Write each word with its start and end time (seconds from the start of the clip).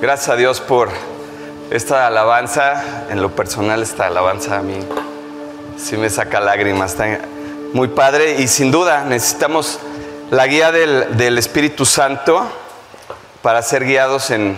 Gracias 0.00 0.30
a 0.30 0.36
Dios 0.36 0.62
por 0.62 0.88
esta 1.70 2.06
alabanza. 2.06 3.04
En 3.10 3.20
lo 3.20 3.36
personal, 3.36 3.82
esta 3.82 4.06
alabanza 4.06 4.56
a 4.56 4.62
mí 4.62 4.78
sí 5.76 5.98
me 5.98 6.08
saca 6.08 6.40
lágrimas. 6.40 6.92
Está 6.92 7.20
muy 7.74 7.88
padre 7.88 8.36
y 8.40 8.48
sin 8.48 8.70
duda 8.70 9.04
necesitamos 9.04 9.78
la 10.30 10.46
guía 10.46 10.72
del, 10.72 11.36
Espíritu 11.36 11.84
Santo 11.84 12.50
para 13.42 13.60
ser 13.60 13.84
guiados 13.84 14.30
en, 14.30 14.56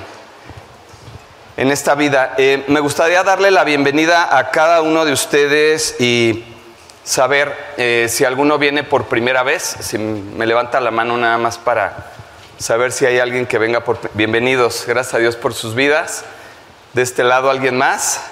en 1.56 1.72
esta 1.72 1.96
vida. 1.96 2.34
Eh, 2.38 2.62
me 2.68 2.78
gustaría 2.78 3.24
darle 3.24 3.50
la 3.50 3.64
bienvenida 3.64 4.38
a 4.38 4.50
cada 4.50 4.80
uno 4.80 5.04
de 5.04 5.12
ustedes 5.12 6.00
y 6.00 6.44
saber 7.02 7.52
eh, 7.78 8.06
si 8.08 8.24
alguno 8.24 8.58
viene 8.58 8.84
por 8.84 9.06
primera 9.06 9.42
vez, 9.42 9.76
si 9.80 9.98
me 9.98 10.46
levanta 10.46 10.80
la 10.80 10.92
mano 10.92 11.16
nada 11.16 11.36
más 11.36 11.58
para 11.58 12.11
saber 12.62 12.92
si 12.92 13.04
hay 13.04 13.18
alguien 13.18 13.46
que 13.46 13.58
venga 13.58 13.80
por... 13.80 13.98
Bienvenidos, 14.14 14.84
gracias 14.86 15.14
a 15.14 15.18
Dios 15.18 15.34
por 15.34 15.52
sus 15.52 15.74
vidas. 15.74 16.24
De 16.92 17.02
este 17.02 17.24
lado, 17.24 17.50
¿alguien 17.50 17.76
más? 17.76 18.22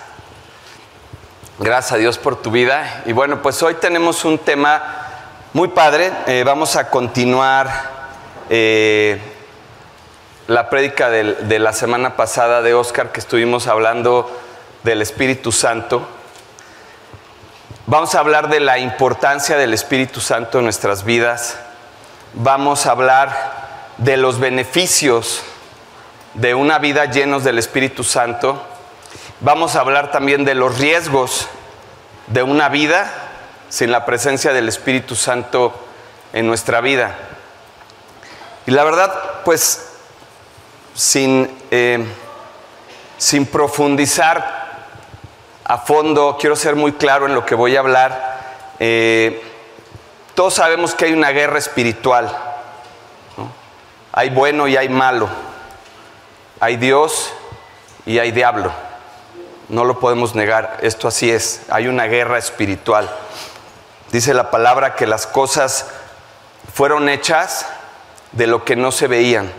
Gracias 1.59 1.93
a 1.93 1.97
Dios 1.97 2.17
por 2.17 2.41
tu 2.41 2.53
vida. 2.53 3.03
Y 3.07 3.13
bueno, 3.13 3.43
pues 3.43 3.61
hoy 3.63 3.75
tenemos 3.75 4.25
un 4.25 4.39
tema 4.39 5.09
muy 5.53 5.69
padre. 5.69 6.13
Eh, 6.29 6.45
vamos 6.47 6.77
a 6.77 6.91
continuar 6.91 7.91
eh, 8.49 9.21
la 10.47 10.71
prédica 10.71 11.11
de 11.11 11.59
la 11.59 11.73
semana 11.73 12.17
pasada 12.17 12.63
de 12.63 12.73
Oscar 12.73 13.11
que 13.11 13.19
estuvimos 13.19 13.67
hablando 13.67 14.31
del 14.85 15.03
Espíritu 15.03 15.51
Santo. 15.51 16.07
Vamos 17.87 18.15
a 18.15 18.21
hablar 18.21 18.49
de 18.49 18.61
la 18.61 18.79
importancia 18.79 19.57
del 19.57 19.75
Espíritu 19.75 20.21
Santo 20.21 20.59
en 20.59 20.65
nuestras 20.65 21.05
vidas. 21.05 21.59
Vamos 22.35 22.87
a 22.87 22.93
hablar 22.93 23.70
de 24.01 24.17
los 24.17 24.41
beneficios 24.41 25.43
de 26.35 26.55
una 26.55 26.79
vida 26.79 27.05
llenos 27.05 27.45
del 27.45 27.59
Espíritu 27.59 28.03
Santo. 28.03 28.61
Vamos 29.41 29.77
a 29.77 29.81
hablar 29.81 30.11
también 30.11 30.45
de 30.45 30.55
los 30.55 30.79
riesgos 30.79 31.49
de 32.27 32.43
una 32.43 32.69
vida 32.69 33.13
sin 33.69 33.93
la 33.93 34.07
presencia 34.07 34.53
del 34.53 34.69
Espíritu 34.69 35.15
Santo 35.15 35.75
en 36.33 36.47
nuestra 36.47 36.81
vida. 36.81 37.15
Y 38.67 38.71
la 38.71 38.85
verdad, 38.85 39.13
pues, 39.45 39.87
sin, 40.95 41.51
eh, 41.71 42.05
sin 43.19 43.47
profundizar 43.47 44.61
a 45.65 45.79
fondo, 45.79 46.39
quiero 46.41 46.57
ser 46.57 46.75
muy 46.75 46.93
claro 46.93 47.27
en 47.27 47.35
lo 47.35 47.45
que 47.45 47.55
voy 47.55 47.77
a 47.77 47.81
hablar. 47.81 48.41
Eh, 48.79 49.43
todos 50.35 50.55
sabemos 50.55 50.95
que 50.95 51.05
hay 51.05 51.13
una 51.13 51.31
guerra 51.31 51.59
espiritual. 51.59 52.50
Hay 54.13 54.31
bueno 54.31 54.67
y 54.67 54.77
hay 54.77 54.89
malo. 54.89 55.29
Hay 56.59 56.77
Dios 56.77 57.33
y 58.07 58.19
hay 58.19 58.33
diablo. 58.33 58.73
No 59.69 59.85
lo 59.85 60.01
podemos 60.01 60.35
negar. 60.35 60.79
Esto 60.83 61.07
así 61.07 61.31
es. 61.31 61.63
Hay 61.71 61.87
una 61.87 62.07
guerra 62.07 62.39
espiritual. 62.39 63.09
Dice 64.11 64.35
la 64.35 64.51
palabra 64.51 64.97
que 64.97 65.07
las 65.07 65.27
cosas 65.27 65.87
fueron 66.75 67.09
hechas 67.09 67.67
de 68.33 68.49
lo 68.49 68.65
que 68.65 68.75
no 68.75 68.91
se 68.91 69.07
veían. 69.07 69.53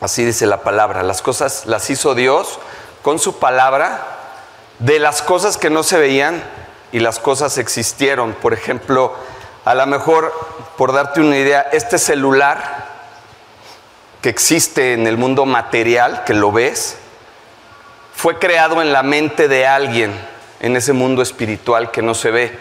Así 0.00 0.24
dice 0.24 0.46
la 0.46 0.62
palabra. 0.62 1.02
Las 1.02 1.20
cosas 1.20 1.66
las 1.66 1.90
hizo 1.90 2.14
Dios 2.14 2.60
con 3.02 3.18
su 3.18 3.38
palabra 3.40 4.00
de 4.78 5.00
las 5.00 5.22
cosas 5.22 5.56
que 5.56 5.70
no 5.70 5.82
se 5.82 5.98
veían 5.98 6.42
y 6.92 7.00
las 7.00 7.18
cosas 7.18 7.58
existieron. 7.58 8.32
Por 8.34 8.54
ejemplo, 8.54 9.12
a 9.64 9.74
lo 9.74 9.86
mejor, 9.86 10.32
por 10.76 10.92
darte 10.92 11.20
una 11.20 11.36
idea, 11.36 11.62
este 11.72 11.98
celular 11.98 12.87
que 14.20 14.28
existe 14.28 14.94
en 14.94 15.06
el 15.06 15.16
mundo 15.16 15.46
material, 15.46 16.24
que 16.24 16.34
lo 16.34 16.50
ves, 16.52 16.96
fue 18.14 18.38
creado 18.38 18.82
en 18.82 18.92
la 18.92 19.02
mente 19.02 19.46
de 19.46 19.66
alguien, 19.66 20.12
en 20.60 20.76
ese 20.76 20.92
mundo 20.92 21.22
espiritual 21.22 21.90
que 21.92 22.02
no 22.02 22.14
se 22.14 22.30
ve. 22.30 22.58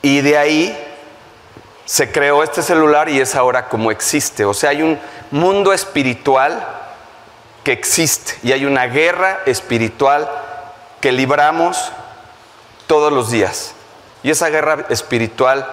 Y 0.00 0.20
de 0.20 0.38
ahí 0.38 0.86
se 1.84 2.12
creó 2.12 2.44
este 2.44 2.62
celular 2.62 3.08
y 3.08 3.20
es 3.20 3.34
ahora 3.34 3.68
como 3.68 3.90
existe. 3.90 4.44
O 4.44 4.54
sea, 4.54 4.70
hay 4.70 4.82
un 4.82 4.96
mundo 5.32 5.72
espiritual 5.72 6.64
que 7.64 7.72
existe 7.72 8.34
y 8.44 8.52
hay 8.52 8.64
una 8.64 8.86
guerra 8.86 9.40
espiritual 9.44 10.30
que 11.00 11.10
libramos 11.10 11.90
todos 12.86 13.12
los 13.12 13.32
días. 13.32 13.74
Y 14.22 14.30
esa 14.30 14.50
guerra 14.50 14.86
espiritual 14.88 15.66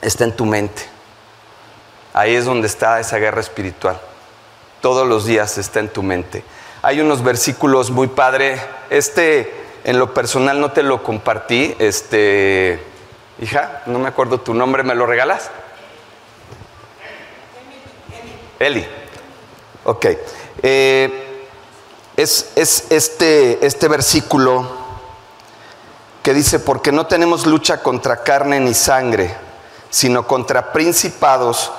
está 0.00 0.24
en 0.24 0.32
tu 0.34 0.46
mente. 0.46 0.87
Ahí 2.18 2.34
es 2.34 2.46
donde 2.46 2.66
está 2.66 2.98
esa 2.98 3.18
guerra 3.18 3.40
espiritual. 3.40 3.96
Todos 4.80 5.06
los 5.06 5.24
días 5.24 5.56
está 5.56 5.78
en 5.78 5.88
tu 5.88 6.02
mente. 6.02 6.42
Hay 6.82 7.00
unos 7.00 7.22
versículos 7.22 7.92
muy 7.92 8.08
padre. 8.08 8.60
Este, 8.90 9.54
en 9.84 10.00
lo 10.00 10.12
personal, 10.12 10.60
no 10.60 10.72
te 10.72 10.82
lo 10.82 11.04
compartí. 11.04 11.76
Este, 11.78 12.82
hija, 13.40 13.82
no 13.86 14.00
me 14.00 14.08
acuerdo 14.08 14.40
tu 14.40 14.52
nombre, 14.52 14.82
¿me 14.82 14.96
lo 14.96 15.06
regalas? 15.06 15.52
Eli. 18.58 18.84
Ok. 19.84 20.06
Eh, 20.64 21.46
es, 22.16 22.50
es 22.56 22.86
este, 22.90 23.64
este 23.64 23.86
versículo 23.86 24.68
que 26.24 26.34
dice, 26.34 26.58
porque 26.58 26.90
no 26.90 27.06
tenemos 27.06 27.46
lucha 27.46 27.80
contra 27.80 28.24
carne 28.24 28.58
ni 28.58 28.74
sangre, 28.74 29.36
sino 29.88 30.26
contra 30.26 30.72
principados, 30.72 31.70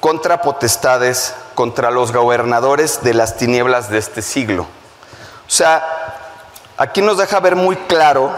contra 0.00 0.40
potestades, 0.40 1.34
contra 1.54 1.90
los 1.90 2.12
gobernadores 2.12 3.02
de 3.02 3.14
las 3.14 3.36
tinieblas 3.36 3.90
de 3.90 3.98
este 3.98 4.22
siglo. 4.22 4.62
O 5.46 5.50
sea, 5.50 5.84
aquí 6.78 7.02
nos 7.02 7.18
deja 7.18 7.38
ver 7.40 7.54
muy 7.54 7.76
claro 7.76 8.32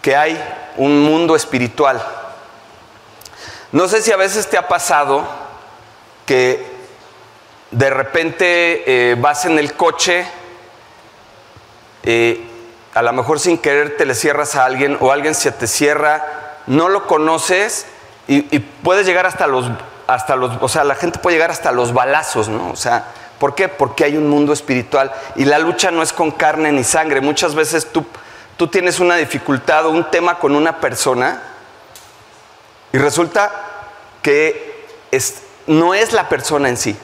que 0.00 0.16
hay 0.16 0.42
un 0.78 1.02
mundo 1.02 1.36
espiritual. 1.36 2.02
No 3.72 3.86
sé 3.88 4.00
si 4.00 4.10
a 4.10 4.16
veces 4.16 4.48
te 4.48 4.56
ha 4.56 4.66
pasado 4.66 5.28
que 6.24 6.66
de 7.70 7.90
repente 7.90 9.10
eh, 9.10 9.14
vas 9.16 9.44
en 9.44 9.58
el 9.58 9.74
coche, 9.74 10.26
eh, 12.04 12.42
a 12.94 13.02
lo 13.02 13.12
mejor 13.12 13.38
sin 13.38 13.58
querer 13.58 13.98
te 13.98 14.06
le 14.06 14.14
cierras 14.14 14.56
a 14.56 14.64
alguien 14.64 14.96
o 15.00 15.12
alguien 15.12 15.34
se 15.34 15.52
te 15.52 15.66
cierra, 15.66 16.24
no 16.66 16.88
lo 16.88 17.06
conoces 17.06 17.84
y, 18.26 18.54
y 18.54 18.60
puedes 18.60 19.04
llegar 19.04 19.26
hasta 19.26 19.46
los, 19.46 19.70
hasta 20.08 20.34
los, 20.34 20.56
o 20.60 20.68
sea, 20.68 20.82
la 20.82 20.96
gente 20.96 21.20
puede 21.20 21.36
llegar 21.36 21.50
hasta 21.52 21.70
los 21.70 21.92
balazos, 21.92 22.48
¿no? 22.48 22.70
O 22.70 22.76
sea, 22.76 23.04
¿por 23.38 23.54
qué? 23.54 23.68
Porque 23.68 24.02
hay 24.04 24.16
un 24.16 24.28
mundo 24.28 24.52
espiritual 24.52 25.12
y 25.36 25.44
la 25.44 25.58
lucha 25.60 25.90
no 25.92 26.02
es 26.02 26.12
con 26.12 26.30
carne 26.32 26.72
ni 26.72 26.82
sangre. 26.82 27.20
Muchas 27.20 27.54
veces 27.54 27.92
tú, 27.92 28.04
tú 28.56 28.66
tienes 28.68 28.98
una 28.98 29.14
dificultad 29.16 29.86
o 29.86 29.90
un 29.90 30.10
tema 30.10 30.38
con 30.38 30.56
una 30.56 30.80
persona 30.80 31.42
y 32.92 32.98
resulta 32.98 33.52
que 34.22 34.86
es- 35.10 35.42
no 35.66 35.92
es 35.94 36.12
la 36.12 36.28
persona 36.28 36.68
en 36.70 36.76
sí, 36.78 36.96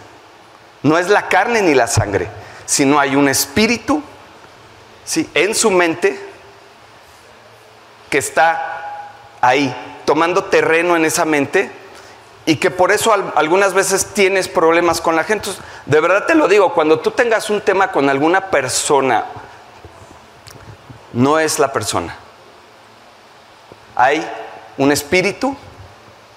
no 0.82 0.97
es 0.98 1.09
la 1.10 1.28
carne 1.28 1.60
ni 1.62 1.75
la 1.75 1.86
sangre, 1.86 2.28
sino 2.66 2.98
hay 2.98 3.15
un 3.16 3.28
espíritu 3.28 4.03
¿sí? 5.04 5.28
en 5.34 5.54
su 5.54 5.71
mente 5.71 6.19
que 8.09 8.16
está 8.19 9.10
ahí, 9.42 9.75
tomando 10.06 10.44
terreno 10.44 10.97
en 10.97 11.04
esa 11.04 11.25
mente 11.26 11.71
y 12.47 12.56
que 12.56 12.71
por 12.71 12.93
eso 12.93 13.12
al- 13.12 13.32
algunas 13.37 13.72
veces 13.75 14.06
tienes 14.15 14.49
problemas 14.49 15.00
con 15.00 15.16
la 15.16 15.25
gente. 15.25 15.50
De 15.87 16.00
verdad 16.00 16.27
te 16.27 16.34
lo 16.34 16.47
digo, 16.49 16.75
cuando 16.75 17.00
tú 17.00 17.10
tengas 17.10 17.49
un 17.50 17.60
tema 17.60 17.91
con 17.91 18.09
alguna 18.10 18.50
persona, 18.50 19.25
no 21.12 21.38
es 21.38 21.59
la 21.59 21.72
persona. 21.72 22.16
Hay 23.97 24.28
un 24.77 24.91
espíritu, 24.93 25.56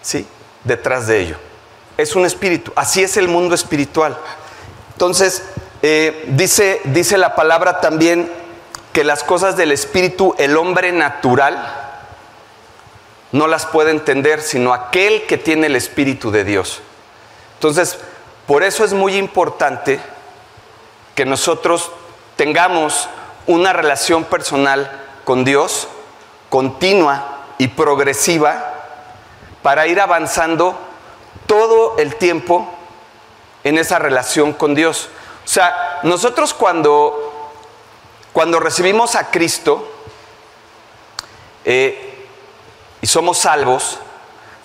¿sí? 0.02 0.28
Detrás 0.64 1.08
de 1.08 1.20
ello. 1.22 1.38
Es 1.98 2.16
un 2.16 2.26
espíritu. 2.26 2.72
Así 2.76 3.02
es 3.04 3.18
el 3.18 3.28
mundo 3.28 3.56
espiritual. 3.56 4.16
Entonces, 4.94 5.44
eh, 5.82 6.26
dice, 6.30 6.82
dice 6.86 7.18
la 7.18 7.36
palabra 7.36 7.82
también 7.82 8.32
que 8.94 9.04
las 9.04 9.24
cosas 9.24 9.58
del 9.58 9.72
espíritu, 9.72 10.36
el 10.38 10.58
hombre 10.58 10.92
natural, 10.92 11.77
no 13.38 13.48
las 13.48 13.66
puede 13.66 13.92
entender, 13.92 14.42
sino 14.42 14.74
aquel 14.74 15.26
que 15.28 15.38
tiene 15.38 15.68
el 15.68 15.76
espíritu 15.76 16.32
de 16.32 16.44
Dios. 16.44 16.82
Entonces, 17.54 18.00
por 18.48 18.64
eso 18.64 18.84
es 18.84 18.94
muy 18.94 19.16
importante 19.16 20.00
que 21.16 21.26
nosotros 21.26 21.92
tengamos 22.36 23.08
una 23.46 23.74
relación 23.74 24.24
personal 24.24 25.06
con 25.24 25.44
Dios 25.44 25.88
continua 26.50 27.46
y 27.58 27.68
progresiva 27.68 28.74
para 29.62 29.88
ir 29.88 30.00
avanzando 30.00 30.78
todo 31.46 31.98
el 31.98 32.16
tiempo 32.16 32.70
en 33.64 33.78
esa 33.78 34.00
relación 34.00 34.54
con 34.54 34.76
Dios. 34.76 35.10
O 35.44 35.48
sea, 35.48 36.00
nosotros 36.04 36.54
cuando, 36.54 37.52
cuando 38.34 38.60
recibimos 38.60 39.16
a 39.16 39.30
Cristo 39.30 39.92
eh, 41.66 42.07
y 43.02 43.08
somos 43.08 43.40
salvos, 43.40 44.00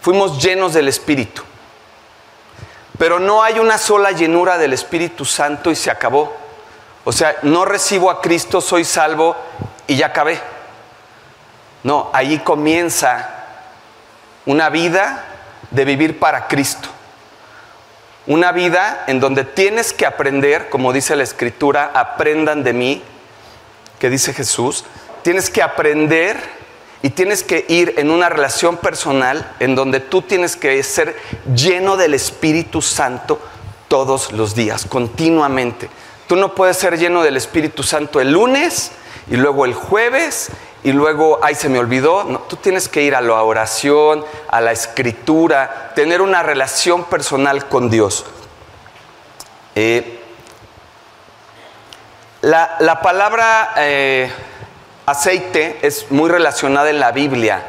fuimos 0.00 0.42
llenos 0.42 0.72
del 0.72 0.88
Espíritu. 0.88 1.42
Pero 2.98 3.18
no 3.18 3.42
hay 3.42 3.58
una 3.58 3.78
sola 3.78 4.12
llenura 4.12 4.58
del 4.58 4.72
Espíritu 4.72 5.24
Santo 5.24 5.70
y 5.70 5.76
se 5.76 5.90
acabó. 5.90 6.36
O 7.04 7.12
sea, 7.12 7.36
no 7.42 7.64
recibo 7.64 8.10
a 8.10 8.20
Cristo, 8.20 8.60
soy 8.60 8.84
salvo 8.84 9.36
y 9.86 9.96
ya 9.96 10.06
acabé. 10.06 10.40
No, 11.82 12.10
ahí 12.12 12.38
comienza 12.38 13.28
una 14.46 14.70
vida 14.70 15.24
de 15.70 15.84
vivir 15.84 16.20
para 16.20 16.46
Cristo. 16.46 16.88
Una 18.26 18.52
vida 18.52 19.04
en 19.08 19.18
donde 19.18 19.44
tienes 19.44 19.92
que 19.92 20.06
aprender, 20.06 20.68
como 20.68 20.92
dice 20.92 21.16
la 21.16 21.24
Escritura, 21.24 21.90
aprendan 21.92 22.62
de 22.62 22.72
mí, 22.72 23.02
que 23.98 24.10
dice 24.10 24.32
Jesús, 24.32 24.84
tienes 25.22 25.50
que 25.50 25.62
aprender 25.62 26.61
y 27.02 27.10
tienes 27.10 27.42
que 27.42 27.66
ir 27.68 27.94
en 27.98 28.10
una 28.10 28.28
relación 28.28 28.76
personal 28.76 29.54
en 29.58 29.74
donde 29.74 30.00
tú 30.00 30.22
tienes 30.22 30.56
que 30.56 30.80
ser 30.82 31.16
lleno 31.54 31.96
del 31.96 32.14
Espíritu 32.14 32.80
Santo 32.80 33.40
todos 33.88 34.32
los 34.32 34.54
días, 34.54 34.86
continuamente. 34.86 35.90
Tú 36.28 36.36
no 36.36 36.54
puedes 36.54 36.76
ser 36.76 36.98
lleno 36.98 37.22
del 37.22 37.36
Espíritu 37.36 37.82
Santo 37.82 38.20
el 38.20 38.32
lunes 38.32 38.92
y 39.28 39.36
luego 39.36 39.64
el 39.64 39.74
jueves 39.74 40.50
y 40.84 40.92
luego, 40.92 41.38
ay, 41.42 41.54
se 41.54 41.68
me 41.68 41.78
olvidó. 41.78 42.24
No, 42.24 42.38
tú 42.40 42.56
tienes 42.56 42.88
que 42.88 43.02
ir 43.02 43.14
a 43.14 43.20
la 43.20 43.42
oración, 43.42 44.24
a 44.48 44.60
la 44.60 44.72
escritura, 44.72 45.92
tener 45.94 46.20
una 46.20 46.42
relación 46.42 47.04
personal 47.04 47.68
con 47.68 47.90
Dios. 47.90 48.24
Eh, 49.74 50.20
la, 52.42 53.00
palabra 53.02 53.74
eh, 53.76 54.30
aceite 55.06 55.78
es 55.82 56.10
muy 56.10 56.30
relacionada 56.30 56.90
en 56.90 57.00
la 57.00 57.12
Biblia 57.12 57.62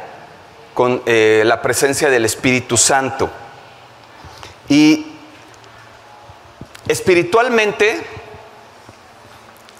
con 0.74 1.02
eh, 1.06 1.42
la 1.44 1.62
presencia 1.62 2.10
del 2.10 2.24
Espíritu 2.24 2.76
Santo. 2.76 3.30
Y 4.68 5.06
espiritualmente 6.88 8.04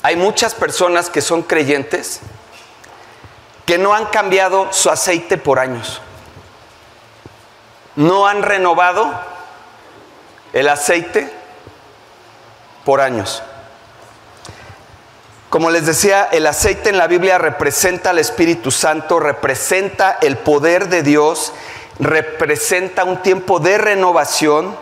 hay 0.03 0.17
muchas 0.17 0.55
personas 0.55 1.11
que 1.11 1.21
son 1.21 1.43
creyentes 1.43 2.21
que 3.67 3.79
no 3.79 3.95
han 3.95 4.07
cambiado 4.07 4.73
su 4.73 4.91
aceite 4.91 5.39
por 5.39 5.59
años. 5.59 6.01
No 7.97 8.27
han 8.27 8.43
renovado 8.43 9.13
el 10.53 10.69
aceite 10.69 11.33
por 12.85 13.01
años. 13.01 13.43
Como 15.55 15.71
les 15.71 15.87
decía, 15.87 16.29
el 16.33 16.49
aceite 16.49 16.91
en 16.91 16.99
la 16.99 17.07
Biblia 17.07 17.39
representa 17.39 18.11
al 18.11 18.19
Espíritu 18.19 18.73
Santo, 18.73 19.21
representa 19.21 20.19
el 20.21 20.37
poder 20.37 20.89
de 20.89 21.05
Dios, 21.05 21.53
representa 22.01 23.05
un 23.05 23.23
tiempo 23.23 23.61
de 23.61 23.79
renovación, 23.79 24.77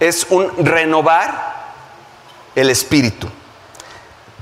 es 0.00 0.26
un 0.30 0.50
renovar 0.66 1.74
el 2.56 2.70
Espíritu. 2.70 3.28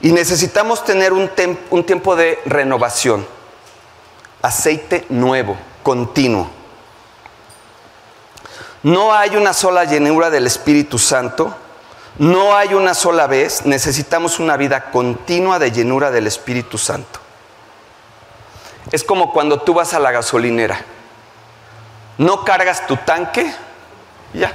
Y 0.00 0.12
necesitamos 0.12 0.86
tener 0.86 1.12
un, 1.12 1.30
un 1.68 1.84
tiempo 1.84 2.16
de 2.16 2.38
renovación 2.46 3.26
aceite 4.40 5.04
nuevo, 5.10 5.54
continuo. 5.82 6.48
No 8.82 9.12
hay 9.12 9.36
una 9.36 9.52
sola 9.52 9.84
llenura 9.84 10.30
del 10.30 10.46
Espíritu 10.46 10.98
Santo, 10.98 11.54
no 12.18 12.56
hay 12.56 12.74
una 12.74 12.94
sola 12.94 13.26
vez, 13.26 13.66
necesitamos 13.66 14.38
una 14.38 14.56
vida 14.56 14.90
continua 14.90 15.58
de 15.58 15.72
llenura 15.72 16.10
del 16.10 16.26
Espíritu 16.26 16.78
Santo. 16.78 17.20
Es 18.92 19.02
como 19.02 19.32
cuando 19.32 19.60
tú 19.60 19.74
vas 19.74 19.94
a 19.94 19.98
la 19.98 20.12
gasolinera, 20.12 20.80
no 22.18 22.44
cargas 22.44 22.86
tu 22.86 22.96
tanque, 22.98 23.52
ya. 24.32 24.52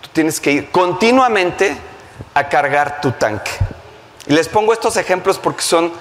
Tú 0.00 0.08
tienes 0.12 0.40
que 0.40 0.52
ir 0.52 0.70
continuamente 0.70 1.76
a 2.34 2.48
cargar 2.48 3.00
tu 3.00 3.12
tanque. 3.12 3.52
Y 4.26 4.32
les 4.32 4.48
pongo 4.48 4.72
estos 4.72 4.96
ejemplos 4.96 5.38
porque 5.38 5.62
son 5.62 5.92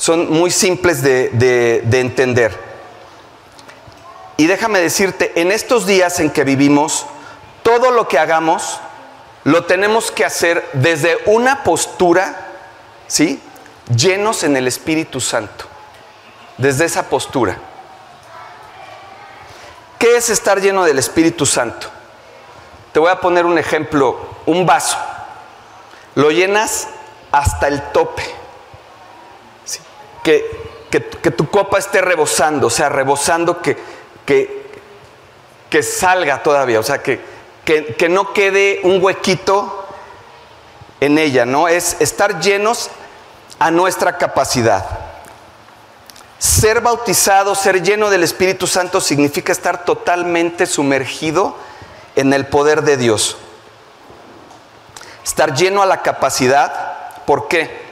son 0.00 0.32
muy 0.32 0.50
simples 0.50 1.02
de, 1.02 1.84
entender. 1.92 2.58
Y 4.38 4.46
déjame 4.46 4.78
decirte, 4.78 5.38
en 5.38 5.52
estos 5.52 5.84
días 5.84 6.20
en 6.20 6.30
que 6.30 6.42
vivimos, 6.42 7.04
todo 7.62 7.90
lo 7.90 8.08
que 8.08 8.18
hagamos 8.18 8.80
lo 9.44 9.64
tenemos 9.64 10.10
que 10.10 10.24
hacer 10.24 10.68
desde 10.72 11.18
una 11.26 11.62
postura, 11.62 12.48
¿sí? 13.06 13.42
Llenos 13.94 14.44
en 14.44 14.56
el 14.56 14.68
Espíritu 14.68 15.20
Santo. 15.20 15.66
Desde 16.58 16.84
esa 16.84 17.08
postura. 17.08 17.58
¿Qué 19.98 20.16
es 20.16 20.30
estar 20.30 20.60
lleno 20.60 20.84
del 20.84 20.98
Espíritu 20.98 21.46
Santo? 21.46 21.88
Te 22.92 23.00
voy 23.00 23.10
a 23.10 23.20
poner 23.20 23.46
un 23.46 23.58
ejemplo, 23.58 24.18
un 24.46 24.66
vaso. 24.66 24.98
Lo 26.14 26.30
llenas 26.30 26.88
hasta 27.32 27.68
el 27.68 27.80
tope 27.92 28.40
que, 30.22 31.30
tu 31.30 31.50
copa 31.50 31.78
esté 31.78 32.00
rebosando, 32.00 32.66
o 32.66 32.70
sea, 32.70 32.88
rebosando 32.88 33.60
que, 33.60 33.76
que, 34.26 35.82
salga 35.82 36.42
todavía, 36.42 36.80
o 36.80 36.82
sea, 36.82 37.02
que, 37.02 37.20
que 37.64 38.08
no 38.08 38.32
quede 38.32 38.80
un 38.82 39.02
huequito 39.02 39.86
en 41.00 41.18
ella, 41.18 41.46
¿no? 41.46 41.68
Es 41.68 41.96
estar 42.00 42.40
llenos 42.40 42.90
a 43.58 43.70
nuestra 43.70 44.18
capacidad. 44.18 44.84
Ser 46.38 46.80
bautizado, 46.80 47.54
ser 47.54 47.82
lleno 47.82 48.10
del 48.10 48.22
Espíritu 48.22 48.66
Santo 48.66 49.00
significa 49.00 49.52
estar 49.52 49.84
totalmente 49.84 50.66
sumergido 50.66 51.54
en 52.16 52.32
el 52.32 52.46
poder 52.46 52.82
de 52.82 52.96
Dios. 52.96 53.36
Estar 55.24 55.54
lleno 55.54 55.82
a 55.82 55.86
la 55.86 56.02
capacidad, 56.02 57.24
¿por 57.26 57.48
qué? 57.48 57.82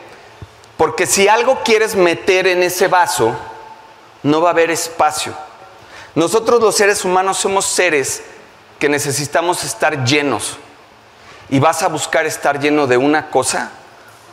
Porque 0.76 1.06
si 1.06 1.28
algo 1.28 1.62
quieres 1.62 1.94
meter 1.94 2.46
en 2.46 2.62
ese 2.62 2.88
vaso, 2.88 3.36
no 4.22 4.40
va 4.40 4.50
a 4.50 4.52
haber 4.52 4.70
espacio. 4.70 5.34
Nosotros 6.14 6.60
los 6.62 6.74
seres 6.74 7.04
humanos 7.04 7.36
somos 7.38 7.66
seres 7.66 8.22
que 8.78 8.88
necesitamos 8.88 9.64
estar 9.64 10.04
llenos. 10.04 10.56
Y 11.50 11.60
vas 11.60 11.82
a 11.82 11.88
buscar 11.88 12.26
estar 12.26 12.60
lleno 12.60 12.86
de 12.86 12.96
una 12.96 13.30
cosa 13.30 13.70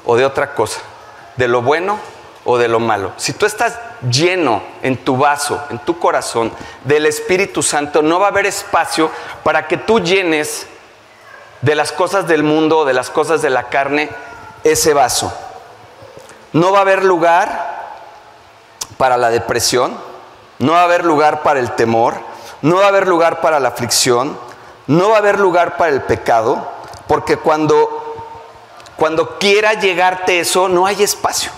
o 0.06 0.16
de 0.16 0.26
otra 0.26 0.54
cosa, 0.54 0.82
de 1.38 1.48
lo 1.48 1.62
bueno 1.62 1.98
o 2.44 2.58
de 2.58 2.68
lo 2.68 2.80
malo. 2.80 3.14
Si 3.18 3.34
tú 3.34 3.46
estás 3.46 3.80
lleno 4.10 4.62
en 4.82 4.98
tu 4.98 5.18
vaso, 5.18 5.64
en 5.70 5.80
tu 5.80 5.98
corazón, 6.00 6.52
del 6.84 7.06
Espíritu 7.06 7.64
Santo, 7.64 8.02
no 8.02 8.20
va 8.20 8.28
a 8.28 8.30
haber 8.30 8.46
espacio 8.46 9.10
para 9.44 9.68
que 9.68 9.78
tú 9.78 10.00
llenes 10.00 10.68
de 11.62 11.74
las 11.74 11.92
cosas 11.92 12.28
del 12.28 12.44
mundo 12.44 12.86
de 12.86 12.94
las 12.94 13.10
cosas 13.10 13.42
de 13.42 13.50
la 13.50 13.70
carne 13.70 14.10
ese 14.64 14.94
vaso. 14.94 15.34
No 16.54 16.72
va 16.72 16.80
a 16.80 16.82
haber 16.82 17.04
lugar 17.04 17.88
para 18.98 19.18
la 19.18 19.30
depresión, 19.30 19.98
no 20.60 20.74
va 20.74 20.82
a 20.82 20.86
haber 20.86 21.04
lugar 21.04 21.42
para 21.42 21.60
el 21.60 21.72
temor, 21.72 22.16
no 22.66 22.78
va 22.78 22.86
a 22.86 22.88
haber 22.88 23.08
lugar 23.08 23.42
para 23.42 23.60
la 23.60 23.68
aflicción, 23.68 24.36
no 24.88 25.10
va 25.10 25.18
a 25.18 25.20
haber 25.20 25.40
lugar 25.40 25.78
para 25.78 25.92
el 25.92 26.02
pecado, 26.02 26.68
porque 27.08 27.38
cuando, 27.38 28.16
cuando 28.96 29.38
quiera 29.38 29.74
llegarte 29.74 30.40
eso, 30.40 30.68
no 30.68 30.88
hay 30.88 31.04
espacio. 31.04 31.52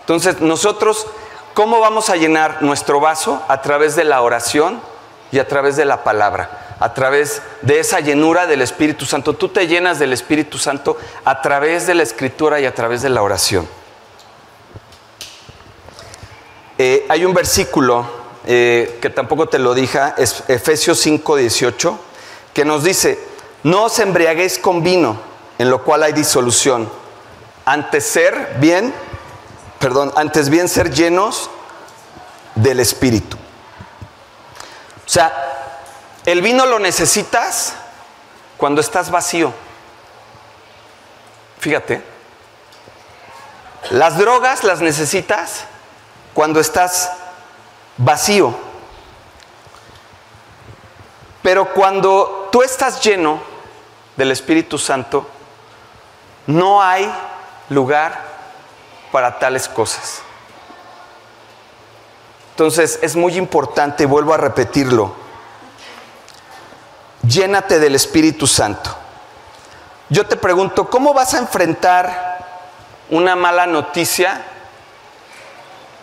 Entonces, 0.00 0.40
nosotros, 0.40 1.06
¿cómo 1.52 1.78
vamos 1.78 2.08
a 2.08 2.16
llenar 2.16 2.62
nuestro 2.62 3.00
vaso? 3.00 3.42
A 3.48 3.60
través 3.60 3.96
de 3.96 4.04
la 4.04 4.22
oración 4.22 4.80
y 5.30 5.40
a 5.40 5.46
través 5.46 5.76
de 5.76 5.84
la 5.84 6.02
palabra 6.02 6.62
a 6.78 6.92
través 6.92 7.40
de 7.62 7.80
esa 7.80 8.00
llenura 8.00 8.46
del 8.46 8.60
Espíritu 8.60 9.06
Santo. 9.06 9.32
Tú 9.32 9.48
te 9.48 9.66
llenas 9.66 9.98
del 9.98 10.12
Espíritu 10.12 10.58
Santo 10.58 10.98
a 11.24 11.40
través 11.40 11.86
de 11.86 11.94
la 11.94 12.02
escritura 12.02 12.60
y 12.60 12.66
a 12.66 12.74
través 12.74 13.00
de 13.00 13.08
la 13.08 13.22
oración. 13.22 13.66
Eh, 16.76 17.06
hay 17.08 17.24
un 17.24 17.32
versículo 17.32 18.25
eh, 18.46 18.98
que 19.02 19.10
tampoco 19.10 19.48
te 19.48 19.58
lo 19.58 19.74
dije, 19.74 19.98
es 20.16 20.44
Efesios 20.48 21.00
5, 21.00 21.36
18, 21.36 21.98
que 22.54 22.64
nos 22.64 22.84
dice, 22.84 23.18
no 23.64 23.84
os 23.84 23.98
embriaguéis 23.98 24.58
con 24.58 24.82
vino, 24.82 25.18
en 25.58 25.68
lo 25.68 25.82
cual 25.82 26.04
hay 26.04 26.12
disolución, 26.12 26.88
antes 27.64 28.06
ser 28.06 28.56
bien, 28.58 28.94
perdón, 29.80 30.12
antes 30.16 30.48
bien 30.48 30.68
ser 30.68 30.92
llenos 30.92 31.50
del 32.54 32.80
Espíritu. 32.80 33.36
O 33.36 35.08
sea, 35.08 35.32
el 36.24 36.40
vino 36.42 36.66
lo 36.66 36.78
necesitas 36.78 37.74
cuando 38.56 38.80
estás 38.80 39.10
vacío. 39.10 39.52
Fíjate. 41.58 42.02
Las 43.90 44.18
drogas 44.18 44.64
las 44.64 44.80
necesitas 44.80 45.64
cuando 46.34 46.58
estás 46.58 47.10
vacío. 47.96 48.54
Pero 51.42 51.72
cuando 51.72 52.48
tú 52.50 52.62
estás 52.62 53.02
lleno 53.02 53.40
del 54.16 54.32
Espíritu 54.32 54.78
Santo, 54.78 55.26
no 56.46 56.82
hay 56.82 57.12
lugar 57.68 58.20
para 59.12 59.38
tales 59.38 59.68
cosas. 59.68 60.22
Entonces 62.50 62.98
es 63.02 63.14
muy 63.16 63.36
importante, 63.36 64.06
vuelvo 64.06 64.32
a 64.32 64.38
repetirlo, 64.38 65.14
llénate 67.22 67.78
del 67.78 67.94
Espíritu 67.94 68.46
Santo. 68.46 68.96
Yo 70.08 70.26
te 70.26 70.36
pregunto, 70.36 70.88
¿cómo 70.88 71.12
vas 71.12 71.34
a 71.34 71.38
enfrentar 71.38 72.38
una 73.10 73.36
mala 73.36 73.66
noticia 73.66 74.42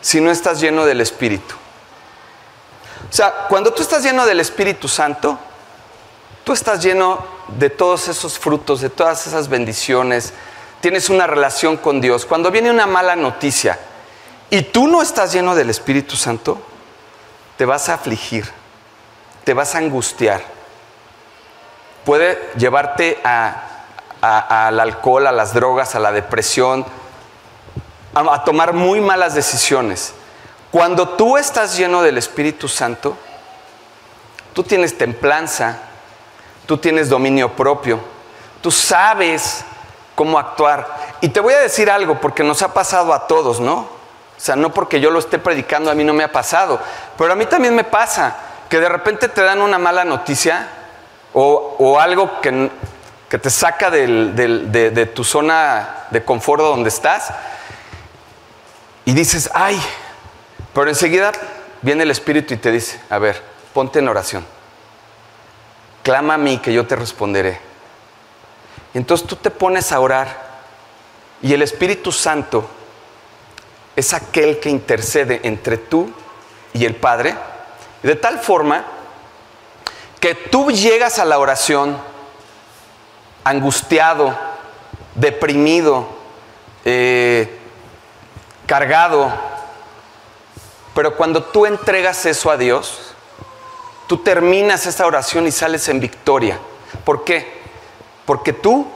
si 0.01 0.21
no 0.21 0.29
estás 0.29 0.59
lleno 0.59 0.85
del 0.85 1.01
Espíritu? 1.01 1.55
O 3.13 3.15
sea, 3.15 3.31
cuando 3.47 3.71
tú 3.71 3.83
estás 3.83 4.01
lleno 4.01 4.25
del 4.25 4.39
Espíritu 4.39 4.87
Santo, 4.87 5.37
tú 6.43 6.51
estás 6.51 6.81
lleno 6.81 7.23
de 7.59 7.69
todos 7.69 8.07
esos 8.07 8.39
frutos, 8.39 8.81
de 8.81 8.89
todas 8.89 9.27
esas 9.27 9.49
bendiciones, 9.49 10.33
tienes 10.81 11.11
una 11.11 11.27
relación 11.27 11.77
con 11.77 12.01
Dios. 12.01 12.25
Cuando 12.25 12.49
viene 12.49 12.71
una 12.71 12.87
mala 12.87 13.15
noticia 13.15 13.77
y 14.49 14.63
tú 14.63 14.87
no 14.87 15.03
estás 15.03 15.31
lleno 15.31 15.53
del 15.53 15.69
Espíritu 15.69 16.15
Santo, 16.15 16.59
te 17.55 17.65
vas 17.65 17.87
a 17.87 17.93
afligir, 17.93 18.49
te 19.43 19.53
vas 19.53 19.75
a 19.75 19.77
angustiar. 19.77 20.41
Puede 22.05 22.49
llevarte 22.57 23.21
al 23.23 24.79
alcohol, 24.79 25.27
a 25.27 25.31
las 25.31 25.53
drogas, 25.53 25.93
a 25.93 25.99
la 25.99 26.11
depresión, 26.11 26.83
a 28.15 28.43
tomar 28.43 28.73
muy 28.73 29.01
malas 29.01 29.35
decisiones. 29.35 30.15
Cuando 30.73 31.07
tú 31.09 31.37
estás 31.37 31.77
lleno 31.77 32.01
del 32.01 32.17
Espíritu 32.17 32.67
Santo, 32.67 33.15
tú 34.53 34.63
tienes 34.63 34.97
templanza, 34.97 35.77
tú 36.65 36.79
tienes 36.79 37.09
dominio 37.09 37.51
propio, 37.51 37.99
tú 38.59 38.71
sabes 38.71 39.63
cómo 40.15 40.39
actuar. 40.39 40.87
Y 41.21 41.29
te 41.29 41.41
voy 41.41 41.53
a 41.53 41.59
decir 41.59 41.91
algo, 41.91 42.19
porque 42.19 42.41
nos 42.43 42.63
ha 42.63 42.73
pasado 42.73 43.13
a 43.13 43.27
todos, 43.27 43.59
¿no? 43.59 43.75
O 43.75 43.87
sea, 44.35 44.55
no 44.55 44.73
porque 44.73 44.99
yo 44.99 45.11
lo 45.11 45.19
esté 45.19 45.37
predicando, 45.37 45.91
a 45.91 45.93
mí 45.93 46.03
no 46.03 46.15
me 46.15 46.23
ha 46.23 46.31
pasado, 46.31 46.79
pero 47.19 47.33
a 47.33 47.35
mí 47.35 47.45
también 47.45 47.75
me 47.75 47.83
pasa 47.83 48.35
que 48.67 48.79
de 48.79 48.89
repente 48.89 49.27
te 49.27 49.43
dan 49.43 49.61
una 49.61 49.77
mala 49.77 50.03
noticia 50.03 50.69
o, 51.33 51.99
algo 51.99 52.41
que, 52.41 52.71
te 53.29 53.49
saca 53.51 53.91
de, 53.91 54.07
de 54.07 55.05
tu 55.05 55.23
zona 55.23 56.07
de 56.09 56.25
confort 56.25 56.63
donde 56.63 56.89
estás 56.89 57.31
y 59.05 59.13
dices, 59.13 59.51
ay, 59.53 59.79
pero 60.73 60.89
enseguida 60.89 61.31
viene 61.81 62.03
el 62.03 62.11
Espíritu 62.11 62.53
y 62.53 62.57
te 62.57 62.71
dice, 62.71 62.99
a 63.09 63.19
ver, 63.19 63.41
ponte 63.73 63.99
en 63.99 64.07
oración. 64.07 64.45
Clama 66.01 66.35
a 66.35 66.37
mí 66.37 66.57
que 66.57 66.73
yo 66.73 66.85
te 66.85 66.95
responderé. 66.95 67.59
Y 68.93 68.97
entonces 68.97 69.27
tú 69.27 69.35
te 69.35 69.49
pones 69.49 69.91
a 69.91 69.99
orar 69.99 70.53
y 71.41 71.53
el 71.53 71.61
Espíritu 71.61 72.11
Santo 72.11 72.67
es 73.95 74.13
aquel 74.13 74.59
que 74.59 74.69
intercede 74.69 75.41
entre 75.43 75.77
tú 75.77 76.11
y 76.73 76.85
el 76.85 76.95
Padre, 76.95 77.35
de 78.01 78.15
tal 78.15 78.39
forma 78.39 78.85
que 80.19 80.35
tú 80.35 80.71
llegas 80.71 81.19
a 81.19 81.25
la 81.25 81.37
oración 81.37 81.97
angustiado, 83.43 84.37
deprimido, 85.15 86.07
eh, 86.85 87.59
cargado, 88.65 89.31
pero 90.93 91.15
cuando 91.15 91.43
tú 91.43 91.65
entregas 91.65 92.25
eso 92.25 92.51
a 92.51 92.57
Dios, 92.57 93.13
tú 94.07 94.17
terminas 94.17 94.85
esta 94.85 95.05
oración 95.05 95.47
y 95.47 95.51
sales 95.51 95.87
en 95.89 95.99
victoria. 95.99 96.59
¿Por 97.03 97.23
qué? 97.23 97.61
Porque 98.25 98.53
tú, 98.53 98.87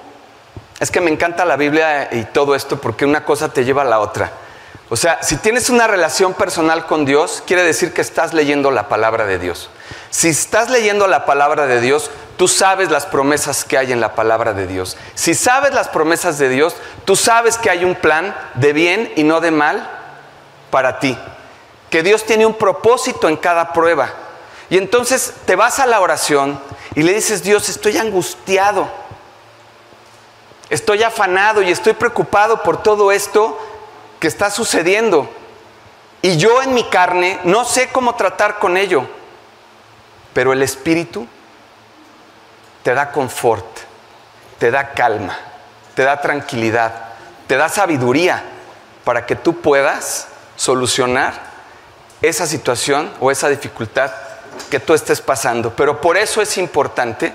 es 0.79 0.91
que 0.91 1.01
me 1.01 1.09
encanta 1.09 1.43
la 1.43 1.55
Biblia 1.55 2.09
y 2.11 2.25
todo 2.25 2.53
esto 2.53 2.79
porque 2.79 3.05
una 3.05 3.25
cosa 3.25 3.51
te 3.51 3.65
lleva 3.65 3.81
a 3.81 3.85
la 3.85 3.99
otra. 3.99 4.31
O 4.89 4.95
sea, 4.95 5.21
si 5.21 5.37
tienes 5.37 5.69
una 5.69 5.87
relación 5.87 6.33
personal 6.33 6.85
con 6.85 7.03
Dios, 7.03 7.43
quiere 7.45 7.63
decir 7.63 7.93
que 7.93 8.01
estás 8.01 8.33
leyendo 8.33 8.71
la 8.71 8.87
palabra 8.87 9.25
de 9.25 9.39
Dios. 9.39 9.69
Si 10.11 10.29
estás 10.29 10.69
leyendo 10.69 11.07
la 11.07 11.25
palabra 11.25 11.65
de 11.65 11.81
Dios, 11.81 12.09
tú 12.37 12.47
sabes 12.47 12.89
las 12.89 13.05
promesas 13.05 13.65
que 13.65 13.77
hay 13.77 13.91
en 13.91 13.99
la 13.99 14.13
palabra 14.15 14.53
de 14.53 14.67
Dios. 14.67 14.95
Si 15.15 15.33
sabes 15.33 15.73
las 15.73 15.89
promesas 15.89 16.37
de 16.37 16.47
Dios, 16.47 16.75
tú 17.03 17.15
sabes 17.17 17.57
que 17.57 17.69
hay 17.69 17.83
un 17.83 17.95
plan 17.95 18.33
de 18.53 18.71
bien 18.71 19.11
y 19.17 19.23
no 19.23 19.41
de 19.41 19.51
mal 19.51 19.89
para 20.69 20.99
ti 20.99 21.17
que 21.89 22.03
Dios 22.03 22.25
tiene 22.25 22.45
un 22.45 22.53
propósito 22.53 23.29
en 23.29 23.37
cada 23.37 23.73
prueba. 23.73 24.13
Y 24.69 24.77
entonces 24.77 25.33
te 25.45 25.55
vas 25.55 25.79
a 25.79 25.85
la 25.85 26.01
oración 26.01 26.59
y 26.95 27.03
le 27.03 27.13
dices, 27.13 27.43
Dios, 27.43 27.69
estoy 27.69 27.97
angustiado, 27.97 28.89
estoy 30.69 31.03
afanado 31.03 31.61
y 31.61 31.71
estoy 31.71 31.93
preocupado 31.93 32.63
por 32.63 32.83
todo 32.83 33.11
esto 33.11 33.57
que 34.19 34.27
está 34.27 34.49
sucediendo. 34.49 35.29
Y 36.21 36.37
yo 36.37 36.61
en 36.61 36.73
mi 36.73 36.83
carne 36.85 37.39
no 37.43 37.63
sé 37.63 37.89
cómo 37.89 38.15
tratar 38.15 38.59
con 38.59 38.75
ello, 38.75 39.07
pero 40.33 40.51
el 40.51 40.61
Espíritu 40.61 41.27
te 42.83 42.93
da 42.93 43.11
confort, 43.11 43.65
te 44.59 44.71
da 44.71 44.91
calma, 44.91 45.37
te 45.95 46.03
da 46.03 46.19
tranquilidad, 46.19 47.13
te 47.47 47.55
da 47.55 47.69
sabiduría 47.69 48.43
para 49.05 49.25
que 49.25 49.35
tú 49.35 49.61
puedas 49.61 50.27
solucionar 50.57 51.46
esa 52.21 52.47
situación 52.47 53.11
o 53.19 53.31
esa 53.31 53.49
dificultad 53.49 54.11
que 54.69 54.79
tú 54.79 54.93
estés 54.93 55.21
pasando. 55.21 55.73
Pero 55.75 56.01
por 56.01 56.17
eso 56.17 56.41
es 56.41 56.57
importante 56.57 57.33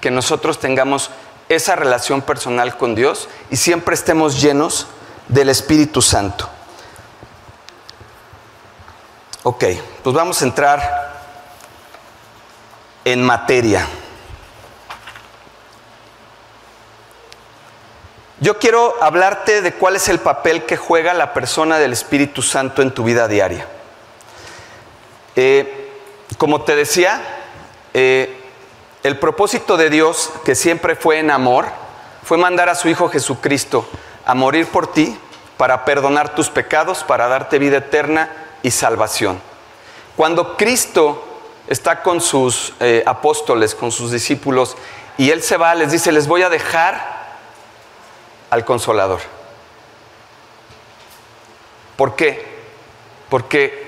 que 0.00 0.10
nosotros 0.10 0.58
tengamos 0.58 1.10
esa 1.48 1.76
relación 1.76 2.22
personal 2.22 2.76
con 2.76 2.94
Dios 2.94 3.28
y 3.50 3.56
siempre 3.56 3.94
estemos 3.94 4.40
llenos 4.40 4.86
del 5.28 5.48
Espíritu 5.48 6.02
Santo. 6.02 6.48
Ok, 9.42 9.64
pues 10.02 10.16
vamos 10.16 10.42
a 10.42 10.44
entrar 10.44 11.16
en 13.04 13.22
materia. 13.22 13.86
Yo 18.40 18.58
quiero 18.58 18.96
hablarte 19.00 19.62
de 19.62 19.72
cuál 19.72 19.96
es 19.96 20.08
el 20.08 20.18
papel 20.18 20.64
que 20.64 20.76
juega 20.76 21.14
la 21.14 21.32
persona 21.32 21.78
del 21.78 21.92
Espíritu 21.92 22.42
Santo 22.42 22.82
en 22.82 22.92
tu 22.92 23.04
vida 23.04 23.28
diaria. 23.28 23.66
Eh, 25.36 25.92
como 26.38 26.62
te 26.62 26.74
decía, 26.74 27.22
eh, 27.94 28.42
el 29.02 29.18
propósito 29.18 29.76
de 29.76 29.90
Dios, 29.90 30.32
que 30.44 30.54
siempre 30.54 30.96
fue 30.96 31.18
en 31.18 31.30
amor, 31.30 31.66
fue 32.24 32.38
mandar 32.38 32.68
a 32.68 32.74
su 32.74 32.88
Hijo 32.88 33.08
Jesucristo 33.08 33.86
a 34.24 34.34
morir 34.34 34.66
por 34.66 34.92
ti 34.92 35.16
para 35.56 35.84
perdonar 35.84 36.34
tus 36.34 36.48
pecados, 36.48 37.04
para 37.04 37.28
darte 37.28 37.58
vida 37.58 37.78
eterna 37.78 38.30
y 38.62 38.70
salvación. 38.70 39.40
Cuando 40.16 40.56
Cristo 40.56 41.22
está 41.68 42.02
con 42.02 42.20
sus 42.20 42.72
eh, 42.80 43.02
apóstoles, 43.06 43.74
con 43.74 43.92
sus 43.92 44.10
discípulos, 44.10 44.76
y 45.18 45.30
Él 45.30 45.42
se 45.42 45.56
va, 45.56 45.74
les 45.74 45.92
dice, 45.92 46.12
les 46.12 46.26
voy 46.26 46.42
a 46.42 46.48
dejar 46.48 47.36
al 48.50 48.64
consolador. 48.64 49.20
¿Por 51.96 52.16
qué? 52.16 52.44
Porque 53.28 53.85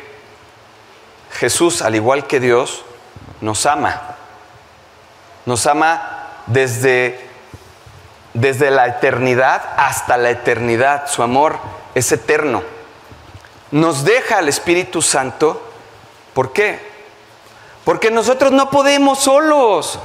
Jesús, 1.38 1.82
al 1.82 1.94
igual 1.94 2.26
que 2.26 2.40
Dios, 2.40 2.84
nos 3.40 3.64
ama. 3.64 4.16
Nos 5.46 5.66
ama 5.66 6.26
desde, 6.46 7.28
desde 8.34 8.72
la 8.72 8.88
eternidad 8.88 9.62
hasta 9.76 10.16
la 10.16 10.30
eternidad. 10.30 11.08
Su 11.08 11.22
amor 11.22 11.60
es 11.94 12.10
eterno. 12.10 12.64
Nos 13.70 14.04
deja 14.04 14.38
al 14.38 14.48
Espíritu 14.48 15.00
Santo. 15.00 15.62
¿Por 16.34 16.52
qué? 16.52 16.80
Porque 17.84 18.10
nosotros 18.10 18.50
no 18.50 18.68
podemos 18.68 19.20
solos. 19.20 20.00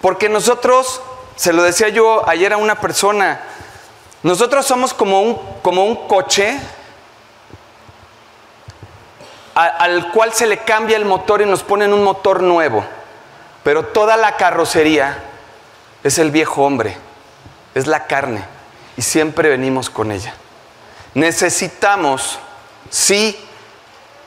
Porque 0.00 0.28
nosotros, 0.28 1.02
se 1.34 1.52
lo 1.52 1.64
decía 1.64 1.88
yo 1.88 2.28
ayer 2.28 2.52
a 2.52 2.56
una 2.56 2.80
persona, 2.80 3.40
nosotros 4.22 4.64
somos 4.64 4.94
como 4.94 5.22
un, 5.22 5.40
como 5.62 5.84
un 5.84 6.06
coche 6.06 6.60
al 9.58 10.12
cual 10.12 10.32
se 10.32 10.46
le 10.46 10.58
cambia 10.58 10.96
el 10.96 11.04
motor 11.04 11.42
y 11.42 11.46
nos 11.46 11.64
ponen 11.64 11.92
un 11.92 12.04
motor 12.04 12.42
nuevo. 12.42 12.84
Pero 13.64 13.86
toda 13.86 14.16
la 14.16 14.36
carrocería 14.36 15.18
es 16.04 16.18
el 16.18 16.30
viejo 16.30 16.62
hombre, 16.62 16.96
es 17.74 17.88
la 17.88 18.06
carne, 18.06 18.44
y 18.96 19.02
siempre 19.02 19.48
venimos 19.48 19.90
con 19.90 20.12
ella. 20.12 20.32
Necesitamos, 21.14 22.38
sí, 22.88 23.36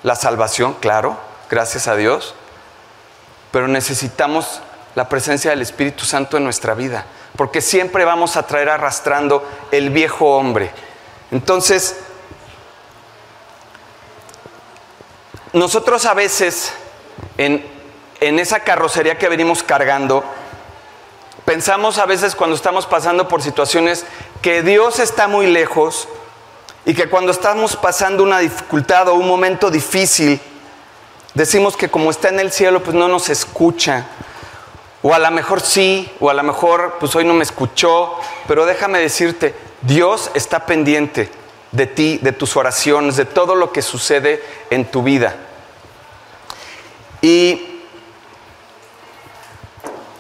la 0.04 0.16
salvación, 0.16 0.74
claro, 0.74 1.18
gracias 1.50 1.88
a 1.88 1.96
Dios, 1.96 2.36
pero 3.52 3.70
necesitamos 3.70 4.62
la 4.96 5.08
presencia 5.08 5.52
del 5.52 5.62
Espíritu 5.62 6.04
Santo 6.04 6.36
en 6.36 6.44
nuestra 6.44 6.74
vida, 6.74 7.06
porque 7.38 7.62
siempre 7.62 8.04
vamos 8.04 8.36
a 8.36 8.46
traer 8.46 8.68
arrastrando 8.70 9.48
el 9.72 9.92
viejo 9.92 10.36
hombre. 10.36 10.72
Entonces, 11.32 11.96
nosotros 15.54 16.06
a 16.06 16.14
veces 16.14 16.72
en, 17.38 17.64
esa 18.20 18.62
carrocería 18.62 19.18
que 19.18 19.28
venimos 19.28 19.64
cargando, 19.64 20.24
pensamos 21.44 21.98
a 21.98 22.06
veces 22.06 22.36
cuando 22.36 22.56
estamos 22.56 22.86
pasando 22.86 23.28
por 23.28 23.42
situaciones 23.42 24.06
que 24.42 24.64
Dios 24.64 25.00
está 25.00 25.28
muy 25.28 25.48
lejos 25.48 26.08
y 26.86 26.94
que 26.94 27.10
cuando 27.10 27.32
estamos 27.32 27.76
pasando 27.76 28.24
una 28.24 28.40
dificultad 28.40 29.10
o 29.10 29.16
un 29.16 29.28
momento 29.28 29.70
difícil, 29.70 30.40
decimos 31.34 31.76
que 31.76 31.90
como 31.90 32.12
está 32.12 32.30
en 32.30 32.40
el 32.40 32.52
cielo, 32.52 32.82
pues 32.82 32.96
no 32.96 33.08
nos 33.08 33.30
escucha. 33.30 34.08
O 35.04 35.14
a 35.14 35.20
lo 35.20 35.32
mejor 35.32 35.62
sí, 35.62 36.10
o 36.20 36.30
a 36.30 36.34
lo 36.34 36.44
mejor 36.44 36.98
pues 37.00 37.16
hoy 37.16 37.26
no 37.26 37.34
me 37.34 37.44
escuchó, 37.44 38.16
pero 38.48 38.66
déjame 38.66 39.00
decirte, 39.00 39.54
Dios 39.82 40.32
está 40.36 40.66
pendiente 40.66 41.41
de 41.72 41.88
ti, 41.88 42.20
de 42.22 42.34
tus 42.34 42.58
oraciones, 42.58 43.16
de 43.16 43.26
todo 43.26 43.56
lo 43.56 43.72
que 43.72 43.82
sucede 43.82 44.44
en 44.70 44.86
tu 44.86 45.04
vida. 45.04 45.36
Y, 47.22 47.80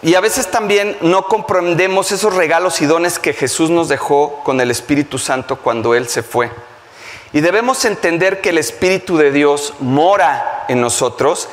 y 0.01 0.15
a 0.15 0.21
veces 0.21 0.49
también 0.49 0.97
no 1.01 1.25
comprendemos 1.27 2.11
esos 2.11 2.33
regalos 2.33 2.81
y 2.81 2.85
dones 2.85 3.19
que 3.19 3.33
Jesús 3.33 3.69
nos 3.69 3.89
dejó 3.89 4.41
con 4.43 4.61
el 4.61 4.71
Espíritu 4.71 5.17
Santo 5.17 5.57
cuando 5.57 5.93
Él 5.93 6.07
se 6.07 6.23
fue. 6.23 6.51
Y 7.33 7.41
debemos 7.41 7.85
entender 7.85 8.41
que 8.41 8.49
el 8.49 8.57
Espíritu 8.57 9.17
de 9.17 9.31
Dios 9.31 9.73
mora 9.79 10.65
en 10.67 10.81
nosotros 10.81 11.49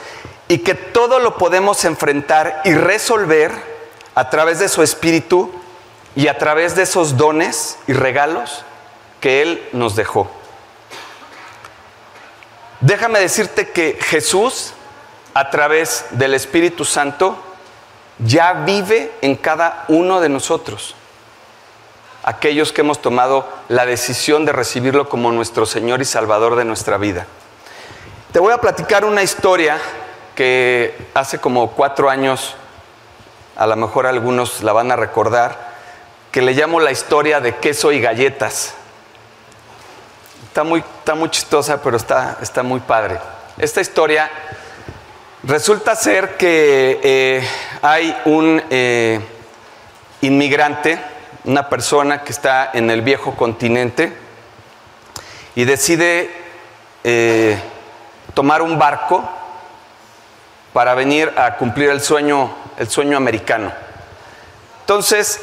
y 0.49 0.59
que 0.59 0.75
todo 0.75 1.19
lo 1.19 1.37
podemos 1.37 1.85
enfrentar 1.85 2.63
y 2.65 2.73
resolver 2.75 3.53
a 4.15 4.31
través 4.31 4.59
de 4.59 4.69
su 4.69 4.83
Espíritu 4.83 5.53
y 6.17 6.29
a 6.29 6.39
través 6.39 6.75
de 6.75 6.83
esos 6.83 7.17
dones 7.17 7.79
y 7.87 7.93
regalos 7.93 8.65
que 9.21 9.43
Él 9.43 9.69
nos 9.73 9.97
dejó. 9.97 10.31
Déjame 12.81 13.19
decirte 13.19 13.71
que 13.71 13.99
Jesús, 14.01 14.73
a 15.35 15.51
través 15.51 16.07
del 16.11 16.35
Espíritu 16.35 16.85
Santo, 16.85 17.37
ya 18.19 18.53
vive 18.53 19.13
en 19.21 19.37
cada 19.37 19.85
uno 19.89 20.21
de 20.21 20.29
nosotros. 20.29 20.95
Aquellos 22.23 22.73
que 22.73 22.83
hemos 22.83 23.01
tomado 23.01 23.49
la 23.69 23.87
decisión 23.87 24.45
de 24.45 24.53
recibirlo 24.53 25.09
como 25.09 25.33
nuestro 25.33 25.67
Señor 25.67 26.03
y 26.03 26.05
Salvador 26.05 26.57
de 26.57 26.65
nuestra 26.65 26.99
vida. 26.99 27.27
Te 28.33 28.41
voy 28.41 28.53
a 28.53 28.59
platicar 28.59 29.05
una 29.05 29.23
historia 29.23 29.79
que 30.35 30.95
hace 31.15 31.39
como 31.39 31.73
cuatro 31.73 32.11
años, 32.11 32.55
a 33.57 33.67
lo 33.67 33.75
mejor 33.75 34.07
algunos 34.07 34.63
la 34.63 34.73
van 34.73 34.93
a 34.93 34.97
recordar, 34.97 35.75
que 36.31 36.43
le 36.43 36.53
llamo 36.53 36.79
la 36.79 36.93
historia 36.93 37.41
de 37.41 37.57
queso 37.57 37.91
y 37.91 38.01
galletas. 38.01 38.75
Está 40.49 40.65
muy, 40.65 40.81
está 40.81 41.15
muy 41.15 41.31
chistosa, 41.31 41.81
pero 41.81 41.97
está, 41.97 42.39
está 42.41 42.63
muy 42.63 42.81
padre. 42.81 43.19
Esta 43.59 43.81
historia 43.81 44.31
resulta 45.45 45.95
ser 45.95 46.37
que 46.37 46.99
eh, 47.03 47.49
hay 47.83 48.17
un 48.25 48.61
eh, 48.71 49.21
inmigrante, 50.23 50.99
una 51.45 51.69
persona 51.69 52.25
que 52.25 52.33
está 52.33 52.71
en 52.73 52.91
el 52.91 53.03
viejo 53.03 53.37
continente 53.37 54.13
y 55.55 55.65
decide 55.65 56.31
eh, 57.05 57.59
tomar 58.35 58.63
un 58.63 58.79
barco 58.79 59.29
para 60.73 60.95
venir 60.95 61.33
a 61.37 61.57
cumplir 61.57 61.91
el 61.91 62.01
sueño, 62.01 62.51
el 62.79 62.89
sueño 62.89 63.17
americano. 63.17 63.73
Entonces, 64.81 65.41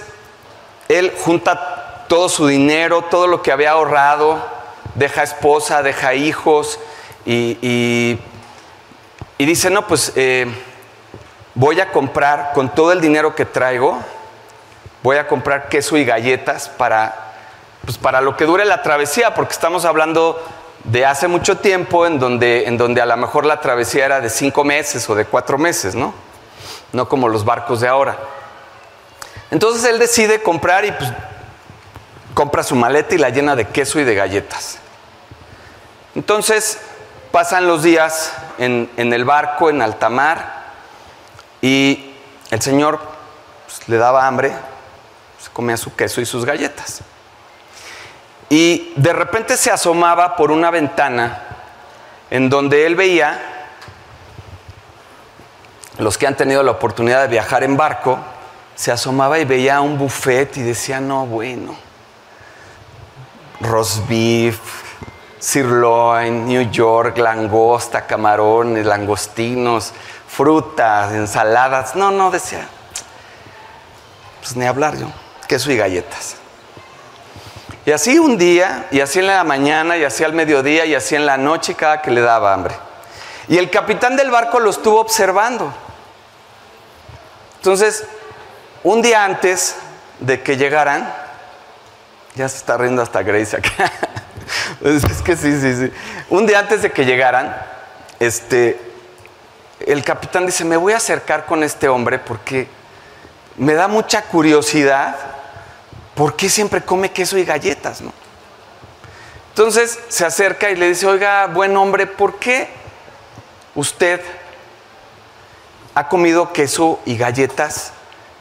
él 0.90 1.14
junta 1.22 2.06
todo 2.08 2.28
su 2.28 2.48
dinero, 2.48 3.04
todo 3.04 3.28
lo 3.28 3.42
que 3.42 3.52
había 3.52 3.72
ahorrado, 3.72 4.55
deja 4.96 5.24
esposa, 5.24 5.84
deja 5.84 6.14
hijos 6.14 6.80
y, 7.26 8.20
dice, 9.38 9.70
no, 9.70 9.88
pues 9.88 10.14
eh, 10.16 10.48
voy 11.54 11.80
a 11.80 11.92
comprar 11.92 12.52
con 12.54 12.74
todo 12.74 12.92
el 12.92 13.02
dinero 13.02 13.36
que 13.36 13.46
traigo, 13.46 13.98
voy 15.04 15.18
a 15.18 15.28
comprar 15.28 15.70
queso 15.70 15.98
y 15.98 16.06
galletas 16.06 16.70
para, 16.70 17.34
pues 17.84 17.98
para 17.98 18.22
lo 18.22 18.36
que 18.36 18.46
dure 18.46 18.66
la 18.66 18.82
travesía, 18.82 19.34
porque 19.34 19.54
estamos 19.54 19.86
hablando 19.86 20.42
de 20.86 21.06
hace 21.06 21.28
mucho 21.28 21.58
tiempo 21.58 22.06
en 22.06 22.20
donde, 22.20 22.66
en 22.66 22.78
donde 22.78 23.02
a 23.02 23.06
lo 23.06 23.18
mejor 23.18 23.46
la 23.46 23.60
travesía 23.60 24.06
era 24.06 24.22
de 24.22 24.30
cinco 24.30 24.64
meses 24.64 25.10
o 25.10 25.16
de 25.16 25.26
cuatro 25.26 25.58
meses, 25.58 25.96
¿no? 25.96 26.14
No 26.92 27.10
como 27.10 27.28
los 27.28 27.44
barcos 27.44 27.82
de 27.82 27.88
ahora. 27.88 28.18
Entonces 29.52 29.84
él 29.86 30.00
decide 30.00 30.42
comprar 30.42 30.86
y 30.86 30.92
pues 30.92 31.12
compra 32.34 32.64
su 32.64 32.76
maleta 32.76 33.16
y 33.16 33.18
la 33.18 33.30
llena 33.30 33.56
de 33.56 33.68
queso 33.68 34.00
y 34.00 34.04
de 34.04 34.14
galletas. 34.14 34.80
Entonces 36.16 36.80
pasan 37.32 37.68
los 37.68 37.84
días 37.84 38.34
en, 38.58 38.90
el 38.96 39.26
barco, 39.26 39.70
en 39.70 39.82
alta 39.82 40.10
mar, 40.10 40.64
y 41.62 42.14
el 42.52 42.62
Señor 42.62 43.00
pues, 43.66 43.88
le 43.90 43.98
daba 43.98 44.26
hambre, 44.26 44.54
se 45.42 45.50
comía 45.52 45.76
su 45.76 45.94
queso 45.96 46.22
y 46.22 46.26
sus 46.26 46.46
galletas. 46.46 47.02
Y 48.50 48.94
de 48.96 49.12
repente 49.12 49.58
se 49.58 49.72
asomaba 49.72 50.38
por 50.38 50.52
una 50.52 50.72
ventana 50.72 51.42
en 52.30 52.50
donde 52.50 52.86
él 52.86 52.96
veía, 52.96 53.42
los 55.98 56.18
que 56.18 56.28
han 56.28 56.38
tenido 56.38 56.64
la 56.64 56.72
oportunidad 56.72 57.22
de 57.22 57.28
viajar 57.28 57.64
en 57.64 57.76
barco, 57.76 58.20
se 58.76 58.92
asomaba 58.92 59.40
y 59.40 59.46
veía 59.46 59.82
un 59.82 59.98
buffet 59.98 60.56
y 60.58 60.62
decía, 60.62 61.02
no, 61.02 61.26
bueno, 61.26 61.76
roast 63.62 64.08
beef, 64.08 64.85
sirloin, 65.40 66.46
New 66.46 66.70
York, 66.72 67.18
langosta, 67.18 68.06
camarones, 68.06 68.86
langostinos, 68.86 69.94
frutas, 70.28 71.14
ensaladas. 71.14 71.96
No, 71.96 72.12
no, 72.12 72.32
decía, 72.32 72.68
pues 74.42 74.56
ni 74.56 74.66
hablar 74.66 74.98
yo, 74.98 75.08
queso 75.48 75.72
y 75.72 75.78
galletas. 75.78 76.38
Y 77.86 77.92
así 77.92 78.18
un 78.18 78.38
día, 78.38 78.88
y 78.92 79.00
así 79.00 79.20
en 79.20 79.28
la 79.28 79.44
mañana, 79.44 79.96
y 79.96 80.04
así 80.04 80.24
al 80.24 80.34
mediodía, 80.34 80.86
y 80.86 80.96
así 80.96 81.16
en 81.16 81.26
la 81.26 81.38
noche, 81.38 81.76
cada 81.76 82.02
que 82.02 82.10
le 82.10 82.22
daba 82.22 82.54
hambre. 82.54 82.76
Y 83.48 83.58
el 83.58 83.70
capitán 83.70 84.16
del 84.16 84.32
barco 84.32 84.60
lo 84.60 84.72
estuvo 84.72 85.00
observando. 85.00 85.72
Entonces, 87.58 88.06
un 88.84 89.04
día 89.04 89.24
antes 89.24 89.76
de 90.20 90.42
que 90.42 90.58
llegaran, 90.58 91.14
ya 92.36 92.50
se 92.50 92.58
está 92.58 92.78
riendo 92.78 93.02
hasta 93.02 93.22
Grace 93.22 93.56
acá. 93.56 93.92
es 94.94 95.22
que 95.22 95.36
sí, 95.36 95.60
sí, 95.60 95.76
sí. 95.76 95.92
Un 96.30 96.46
día 96.46 96.60
antes 96.60 96.82
de 96.82 96.92
que 96.92 97.06
llegaran, 97.06 97.56
este, 98.20 98.80
el 99.80 100.04
capitán 100.04 100.46
dice, 100.46 100.64
me 100.64 100.78
voy 100.78 100.94
a 100.94 100.98
acercar 100.98 101.46
con 101.46 101.64
este 101.64 101.88
hombre 101.88 102.20
porque 102.20 102.68
me 103.58 103.74
da 103.74 103.88
mucha 103.88 104.24
curiosidad 104.24 105.16
¿por 106.16 106.36
qué 106.36 106.50
siempre 106.50 106.82
come 106.82 107.12
queso 107.12 107.38
y 107.38 107.46
galletas? 107.46 108.02
No? 108.02 108.12
Entonces 109.50 110.00
se 110.08 110.26
acerca 110.26 110.70
y 110.70 110.76
le 110.76 110.90
dice, 110.90 111.06
oiga, 111.06 111.46
buen 111.48 111.78
hombre, 111.78 112.08
¿por 112.08 112.40
qué 112.40 112.70
usted 113.76 114.22
ha 115.94 116.10
comido 116.10 116.52
queso 116.52 117.00
y 117.06 117.18
galletas 117.18 117.92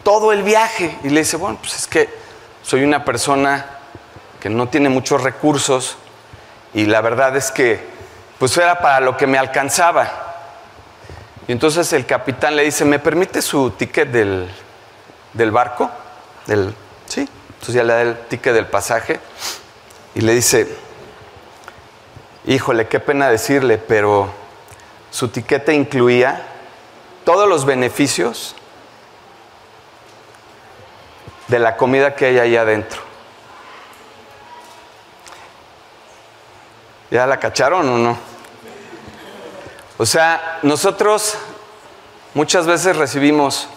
todo 0.02 0.32
el 0.32 0.42
viaje? 0.42 0.96
Y 1.04 1.10
le 1.10 1.20
dice, 1.20 1.36
bueno, 1.36 1.58
pues 1.60 1.74
es 1.74 1.86
que 1.86 2.08
soy 2.62 2.82
una 2.82 3.04
persona 3.04 3.66
que 4.40 4.48
no 4.48 4.68
tiene 4.68 4.88
muchos 4.88 5.22
recursos 5.22 5.98
y 6.74 6.86
la 6.86 7.00
verdad 7.00 7.36
es 7.36 7.50
que 7.50 7.80
pues 8.38 8.56
era 8.56 8.80
para 8.80 9.00
lo 9.00 9.16
que 9.16 9.26
me 9.26 9.38
alcanzaba. 9.38 10.10
Y 11.46 11.52
entonces 11.52 11.92
el 11.92 12.04
capitán 12.04 12.56
le 12.56 12.64
dice, 12.64 12.84
¿me 12.84 12.98
permite 12.98 13.40
su 13.40 13.70
ticket 13.70 14.10
del, 14.10 14.50
del 15.32 15.50
barco? 15.50 15.90
Del, 16.46 16.74
sí, 17.06 17.28
entonces 17.48 17.74
ya 17.74 17.84
le 17.84 17.92
da 17.92 18.02
el 18.02 18.18
ticket 18.26 18.52
del 18.52 18.66
pasaje 18.66 19.20
y 20.14 20.20
le 20.20 20.34
dice, 20.34 20.68
híjole, 22.46 22.88
qué 22.88 23.00
pena 23.00 23.30
decirle, 23.30 23.78
pero 23.78 24.30
su 25.10 25.28
tiquete 25.28 25.74
incluía 25.74 26.42
todos 27.24 27.48
los 27.48 27.64
beneficios 27.64 28.56
de 31.48 31.58
la 31.58 31.76
comida 31.76 32.14
que 32.14 32.26
hay 32.26 32.38
ahí 32.38 32.56
adentro. 32.56 33.13
¿Ya 37.14 37.28
la 37.28 37.38
cacharon 37.38 37.88
o 37.88 37.96
no? 37.96 38.18
O 39.98 40.04
sea, 40.04 40.58
nosotros 40.64 41.36
muchas 42.34 42.66
veces 42.66 42.96
recibimos 42.96 43.68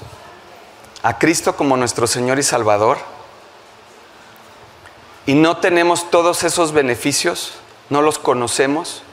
a 1.04 1.19
Cristo 1.19 1.56
como 1.56 1.78
nuestro 1.78 2.08
Señor 2.08 2.39
y 2.39 2.43
Salvador 2.43 2.97
y 5.28 5.36
no 5.36 5.58
tenemos 5.58 6.10
todos 6.10 6.43
esos 6.43 6.71
beneficios, 6.71 7.60
no 7.91 8.02
los 8.02 8.17
conocemos, 8.17 9.04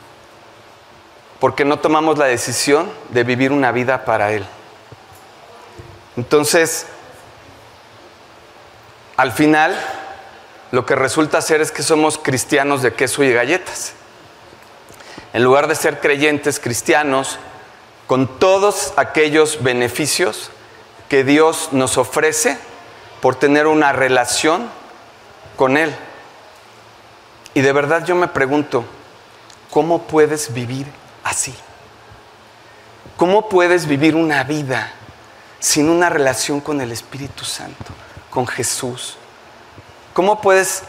porque 1.39 1.67
no 1.67 1.81
tomamos 1.81 2.17
la 2.17 2.25
decisión 2.25 2.91
de 3.11 3.25
vivir 3.25 3.53
una 3.53 3.73
vida 3.73 4.07
para 4.07 4.33
Él. 4.33 4.47
Entonces, 6.17 6.87
al 9.19 9.33
final, 9.33 9.79
lo 10.73 10.87
que 10.87 10.95
resulta 10.95 11.43
ser 11.43 11.61
es 11.61 11.71
que 11.71 11.83
somos 11.83 12.17
cristianos 12.17 12.81
de 12.81 12.95
queso 12.95 13.23
y 13.23 13.31
galletas. 13.31 13.93
En 15.35 15.43
lugar 15.43 15.67
de 15.67 15.75
ser 15.75 16.01
creyentes 16.01 16.61
cristianos, 16.61 17.39
con 18.07 18.39
todos 18.39 18.95
aquellos 18.97 19.65
beneficios 19.65 20.51
que 21.09 21.25
Dios 21.25 21.71
nos 21.73 21.99
ofrece 21.99 22.57
por 23.21 23.35
tener 23.35 23.67
una 23.67 23.93
relación 23.93 24.71
con 25.57 25.77
Él. 25.77 25.93
Y 27.53 27.63
de 27.63 27.73
verdad 27.73 28.05
yo 28.05 28.15
me 28.15 28.29
pregunto, 28.29 28.85
¿cómo 29.71 30.03
puedes 30.03 30.55
vivir 30.55 30.87
así? 31.25 31.53
¿Cómo 33.17 33.49
puedes 33.49 33.87
vivir 33.87 34.15
una 34.15 34.45
vida 34.45 34.93
sin 35.59 35.89
una 35.89 36.11
relación 36.11 36.61
con 36.61 36.81
el 36.81 36.93
Espíritu 36.93 37.45
Santo, 37.45 37.93
con 38.31 38.47
Jesús? 38.47 39.17
¿Cómo 40.13 40.41
puedes 40.41 40.85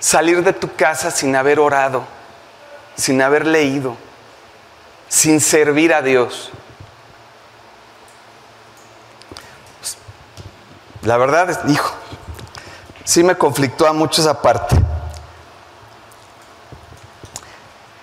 salir 0.00 0.42
de 0.42 0.52
tu 0.52 0.74
casa 0.74 1.12
sin 1.12 1.36
haber 1.36 1.60
orado, 1.60 2.15
sin 2.96 3.22
haber 3.22 3.46
leído, 3.46 3.96
sin 5.08 5.40
servir 5.40 5.94
a 5.94 6.02
Dios? 6.02 6.50
La 11.02 11.16
verdad, 11.16 11.68
hijo, 11.68 11.94
sí 13.04 13.22
me 13.22 13.36
conflictó 13.36 13.86
a 13.86 13.92
mucho 13.92 14.20
esa 14.20 14.42
parte. 14.42 14.76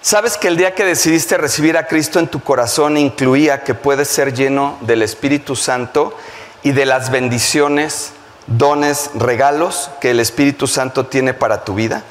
¿Sabes 0.02 0.38
que 0.38 0.48
el 0.48 0.58
día 0.58 0.76
que 0.76 0.86
decidiste 0.86 1.38
recibir 1.38 1.78
a 1.78 1.88
Cristo 1.88 2.20
en 2.20 2.28
tu 2.28 2.42
corazón 2.42 2.98
incluía 2.98 3.64
que 3.64 3.74
puedes 3.74 4.08
ser 4.08 4.34
lleno 4.34 4.78
del 4.82 5.02
Espíritu 5.02 5.56
Santo 5.56 6.16
y 6.62 6.72
de 6.72 6.86
las 6.86 7.10
bendiciones, 7.10 8.14
dones, 8.48 9.12
regalos 9.16 9.90
que 10.00 10.12
el 10.12 10.20
Espíritu 10.20 10.68
Santo 10.68 11.06
tiene 11.06 11.34
para 11.34 11.64
tu 11.64 11.74
vida? 11.74 12.04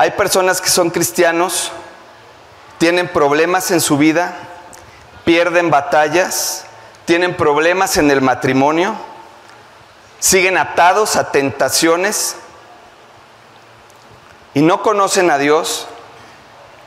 Hay 0.00 0.12
personas 0.12 0.62
que 0.62 0.70
son 0.70 0.88
cristianos, 0.88 1.72
tienen 2.78 3.06
problemas 3.06 3.70
en 3.70 3.82
su 3.82 3.98
vida, 3.98 4.34
pierden 5.26 5.68
batallas, 5.68 6.64
tienen 7.04 7.36
problemas 7.36 7.98
en 7.98 8.10
el 8.10 8.22
matrimonio, 8.22 8.94
siguen 10.18 10.56
atados 10.56 11.16
a 11.16 11.30
tentaciones 11.30 12.36
y 14.54 14.62
no 14.62 14.80
conocen 14.80 15.30
a 15.30 15.36
Dios 15.36 15.86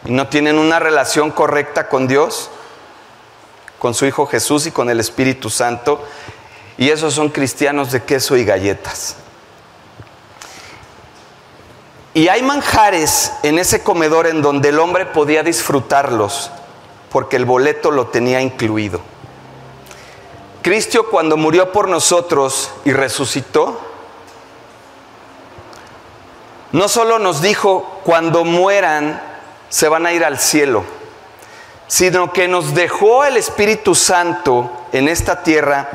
y 0.06 0.12
no 0.12 0.28
tienen 0.28 0.58
una 0.58 0.80
relación 0.80 1.30
correcta 1.30 1.90
con 1.90 2.08
Dios, 2.08 2.50
con 3.78 3.94
su 3.94 4.08
Hijo 4.08 4.26
Jesús 4.26 4.66
y 4.66 4.72
con 4.72 4.90
el 4.90 5.00
Espíritu 5.00 5.52
Santo, 5.52 6.04
y 6.80 6.90
esos 6.90 7.14
son 7.14 7.30
cristianos 7.30 7.92
de 7.92 8.02
queso 8.02 8.38
y 8.38 8.44
galletas. 8.44 9.18
Y 12.14 12.28
hay 12.28 12.44
manjares 12.44 13.34
en 13.42 13.58
ese 13.58 13.82
comedor 13.82 14.28
en 14.28 14.42
donde 14.44 14.70
el 14.70 14.80
hombre 14.80 15.08
podía 15.08 15.42
disfrutarlos, 15.42 16.52
porque 17.10 17.38
el 17.38 17.46
boleto 17.46 17.90
lo 17.90 18.08
tenía 18.08 18.40
incluido. 18.40 19.02
Cristo 20.62 21.08
cuando 21.10 21.38
murió 21.38 21.72
por 21.72 21.90
nosotros 21.90 22.70
y 22.86 22.94
resucitó, 22.94 23.82
no 26.72 26.88
solo 26.88 27.18
nos 27.20 27.42
dijo, 27.42 28.02
cuando 28.04 28.46
mueran 28.46 29.22
se 29.70 29.88
van 29.88 30.06
a 30.06 30.14
ir 30.14 30.24
al 30.24 30.40
cielo, 30.40 30.84
sino 31.88 32.32
que 32.32 32.48
nos 32.48 32.76
dejó 32.76 33.26
el 33.26 33.38
Espíritu 33.38 33.96
Santo 33.96 34.72
en 34.92 35.08
esta 35.08 35.42
tierra 35.42 35.90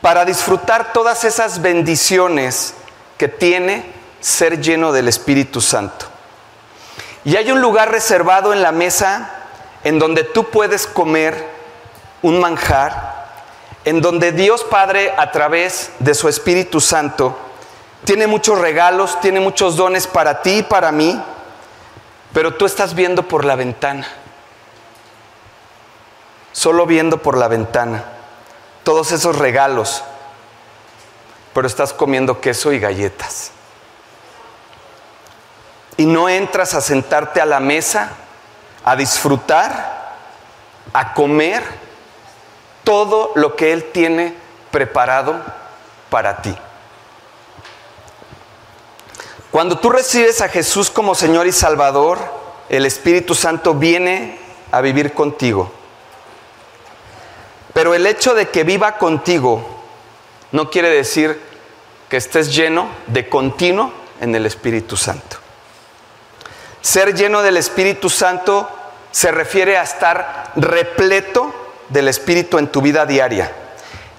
para 0.00 0.24
disfrutar 0.24 0.92
todas 0.94 1.24
esas 1.24 1.60
bendiciones 1.60 2.74
que 3.18 3.28
tiene 3.28 3.97
ser 4.20 4.60
lleno 4.60 4.92
del 4.92 5.08
Espíritu 5.08 5.60
Santo. 5.60 6.06
Y 7.24 7.36
hay 7.36 7.50
un 7.50 7.60
lugar 7.60 7.90
reservado 7.90 8.52
en 8.52 8.62
la 8.62 8.72
mesa 8.72 9.30
en 9.84 9.98
donde 9.98 10.24
tú 10.24 10.44
puedes 10.50 10.86
comer 10.86 11.58
un 12.22 12.40
manjar 12.40 13.18
en 13.84 14.00
donde 14.02 14.32
Dios 14.32 14.64
Padre 14.64 15.14
a 15.16 15.30
través 15.30 15.92
de 15.98 16.14
su 16.14 16.28
Espíritu 16.28 16.80
Santo 16.80 17.38
tiene 18.04 18.26
muchos 18.26 18.58
regalos, 18.58 19.20
tiene 19.20 19.40
muchos 19.40 19.76
dones 19.76 20.06
para 20.06 20.42
ti 20.42 20.58
y 20.58 20.62
para 20.62 20.92
mí, 20.92 21.20
pero 22.32 22.54
tú 22.54 22.66
estás 22.66 22.94
viendo 22.94 23.22
por 23.22 23.46
la 23.46 23.56
ventana, 23.56 24.06
solo 26.52 26.84
viendo 26.84 27.22
por 27.22 27.36
la 27.38 27.48
ventana 27.48 28.04
todos 28.84 29.12
esos 29.12 29.38
regalos, 29.38 30.04
pero 31.54 31.66
estás 31.66 31.92
comiendo 31.92 32.40
queso 32.40 32.72
y 32.72 32.78
galletas. 32.78 33.52
Y 35.98 36.06
no 36.06 36.30
entras 36.30 36.72
a 36.72 36.80
sentarte 36.80 37.42
a 37.42 37.46
la 37.46 37.60
mesa, 37.60 38.12
a 38.84 38.96
disfrutar, 38.96 40.16
a 40.94 41.12
comer 41.12 41.62
todo 42.84 43.32
lo 43.34 43.54
que 43.54 43.74
Él 43.74 43.90
tiene 43.92 44.34
preparado 44.70 45.42
para 46.08 46.40
ti. 46.40 46.56
Cuando 49.50 49.78
tú 49.78 49.90
recibes 49.90 50.40
a 50.40 50.48
Jesús 50.48 50.88
como 50.88 51.14
Señor 51.14 51.46
y 51.46 51.52
Salvador, 51.52 52.18
el 52.68 52.86
Espíritu 52.86 53.34
Santo 53.34 53.74
viene 53.74 54.38
a 54.70 54.80
vivir 54.80 55.14
contigo. 55.14 55.72
Pero 57.72 57.94
el 57.94 58.06
hecho 58.06 58.34
de 58.34 58.48
que 58.48 58.64
viva 58.64 58.98
contigo 58.98 59.66
no 60.52 60.70
quiere 60.70 60.90
decir 60.90 61.40
que 62.08 62.16
estés 62.16 62.54
lleno 62.54 62.88
de 63.06 63.28
continuo 63.28 63.92
en 64.20 64.34
el 64.34 64.46
Espíritu 64.46 64.96
Santo. 64.96 65.47
Ser 66.80 67.14
lleno 67.14 67.42
del 67.42 67.56
Espíritu 67.56 68.08
Santo 68.08 68.68
se 69.10 69.30
refiere 69.30 69.76
a 69.76 69.82
estar 69.82 70.52
repleto 70.56 71.54
del 71.88 72.08
Espíritu 72.08 72.58
en 72.58 72.68
tu 72.68 72.82
vida 72.82 73.06
diaria. 73.06 73.52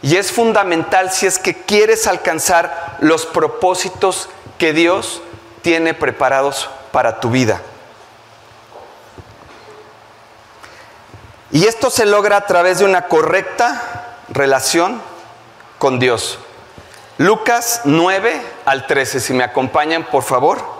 Y 0.01 0.15
es 0.15 0.31
fundamental 0.31 1.11
si 1.11 1.25
es 1.27 1.39
que 1.39 1.63
quieres 1.63 2.07
alcanzar 2.07 2.97
los 2.99 3.25
propósitos 3.25 4.29
que 4.57 4.73
Dios 4.73 5.21
tiene 5.61 5.93
preparados 5.93 6.69
para 6.91 7.19
tu 7.19 7.29
vida. 7.29 7.61
Y 11.51 11.65
esto 11.65 11.89
se 11.89 12.05
logra 12.05 12.37
a 12.37 12.45
través 12.45 12.79
de 12.79 12.85
una 12.85 13.07
correcta 13.07 14.17
relación 14.29 15.01
con 15.79 15.99
Dios. 15.99 16.39
Lucas 17.17 17.81
9 17.85 18.41
al 18.65 18.87
13, 18.87 19.19
si 19.19 19.33
me 19.33 19.43
acompañan, 19.43 20.05
por 20.05 20.23
favor. 20.23 20.78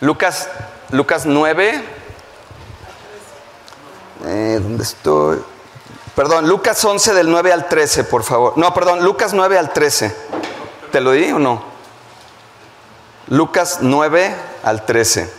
Lucas, 0.00 0.48
Lucas 0.90 1.26
9. 1.26 1.84
Eh, 4.24 4.58
¿Dónde 4.62 4.82
estoy? 4.82 5.42
Perdón, 6.14 6.48
Lucas 6.48 6.84
11 6.84 7.14
del 7.14 7.30
9 7.30 7.52
al 7.52 7.68
13, 7.68 8.04
por 8.04 8.22
favor. 8.22 8.56
No, 8.56 8.74
perdón, 8.74 9.04
Lucas 9.04 9.32
9 9.32 9.58
al 9.58 9.72
13. 9.72 10.14
¿Te 10.90 11.00
lo 11.00 11.12
di 11.12 11.30
o 11.30 11.38
no? 11.38 11.62
Lucas 13.28 13.78
9 13.80 14.34
al 14.64 14.84
13. 14.84 15.32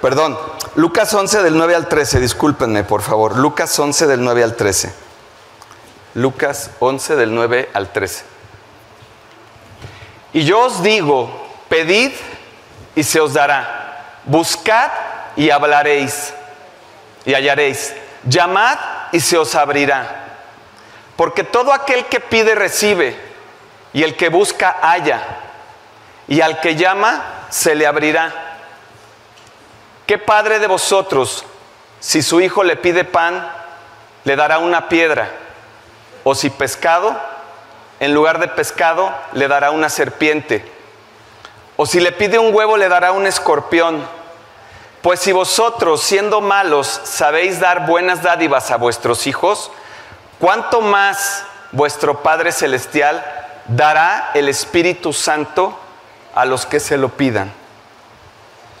Perdón, 0.00 0.38
Lucas 0.76 1.12
11 1.12 1.42
del 1.42 1.56
9 1.56 1.74
al 1.74 1.88
13, 1.88 2.20
discúlpenme 2.20 2.84
por 2.84 3.02
favor. 3.02 3.36
Lucas 3.36 3.76
11 3.78 4.06
del 4.06 4.22
9 4.22 4.44
al 4.44 4.56
13. 4.56 4.94
Lucas 6.14 6.70
11 6.80 7.16
del 7.16 7.34
9 7.34 7.70
al 7.72 7.92
13. 7.92 8.24
Y 10.34 10.44
yo 10.44 10.66
os 10.66 10.82
digo, 10.82 11.45
Pedid 11.68 12.12
y 12.94 13.02
se 13.02 13.20
os 13.20 13.34
dará. 13.34 14.20
Buscad 14.24 14.90
y 15.36 15.50
hablaréis 15.50 16.32
y 17.26 17.34
hallaréis. 17.34 17.94
Llamad 18.24 18.78
y 19.12 19.20
se 19.20 19.36
os 19.36 19.54
abrirá. 19.54 20.24
Porque 21.16 21.44
todo 21.44 21.72
aquel 21.72 22.06
que 22.06 22.20
pide 22.20 22.54
recibe, 22.54 23.18
y 23.92 24.02
el 24.02 24.16
que 24.16 24.28
busca 24.28 24.76
halla, 24.82 25.22
y 26.28 26.40
al 26.40 26.60
que 26.60 26.76
llama 26.76 27.46
se 27.50 27.74
le 27.74 27.86
abrirá. 27.86 28.32
¿Qué 30.06 30.18
padre 30.18 30.58
de 30.58 30.66
vosotros, 30.66 31.44
si 32.00 32.22
su 32.22 32.40
hijo 32.40 32.62
le 32.62 32.76
pide 32.76 33.04
pan, 33.04 33.50
le 34.24 34.36
dará 34.36 34.58
una 34.58 34.88
piedra? 34.88 35.30
O 36.24 36.34
si 36.34 36.50
pescado, 36.50 37.18
en 37.98 38.12
lugar 38.12 38.38
de 38.38 38.48
pescado, 38.48 39.12
le 39.32 39.48
dará 39.48 39.70
una 39.70 39.88
serpiente. 39.88 40.75
O 41.76 41.86
si 41.86 42.00
le 42.00 42.12
pide 42.12 42.38
un 42.38 42.54
huevo, 42.54 42.76
le 42.76 42.88
dará 42.88 43.12
un 43.12 43.26
escorpión. 43.26 44.06
Pues 45.02 45.20
si 45.20 45.32
vosotros, 45.32 46.02
siendo 46.02 46.40
malos, 46.40 47.00
sabéis 47.04 47.60
dar 47.60 47.86
buenas 47.86 48.22
dádivas 48.22 48.70
a 48.70 48.76
vuestros 48.76 49.26
hijos, 49.26 49.70
¿cuánto 50.40 50.80
más 50.80 51.44
vuestro 51.72 52.22
Padre 52.22 52.50
Celestial 52.50 53.24
dará 53.66 54.30
el 54.34 54.48
Espíritu 54.48 55.12
Santo 55.12 55.78
a 56.34 56.44
los 56.44 56.66
que 56.66 56.80
se 56.80 56.96
lo 56.96 57.10
pidan? 57.10 57.52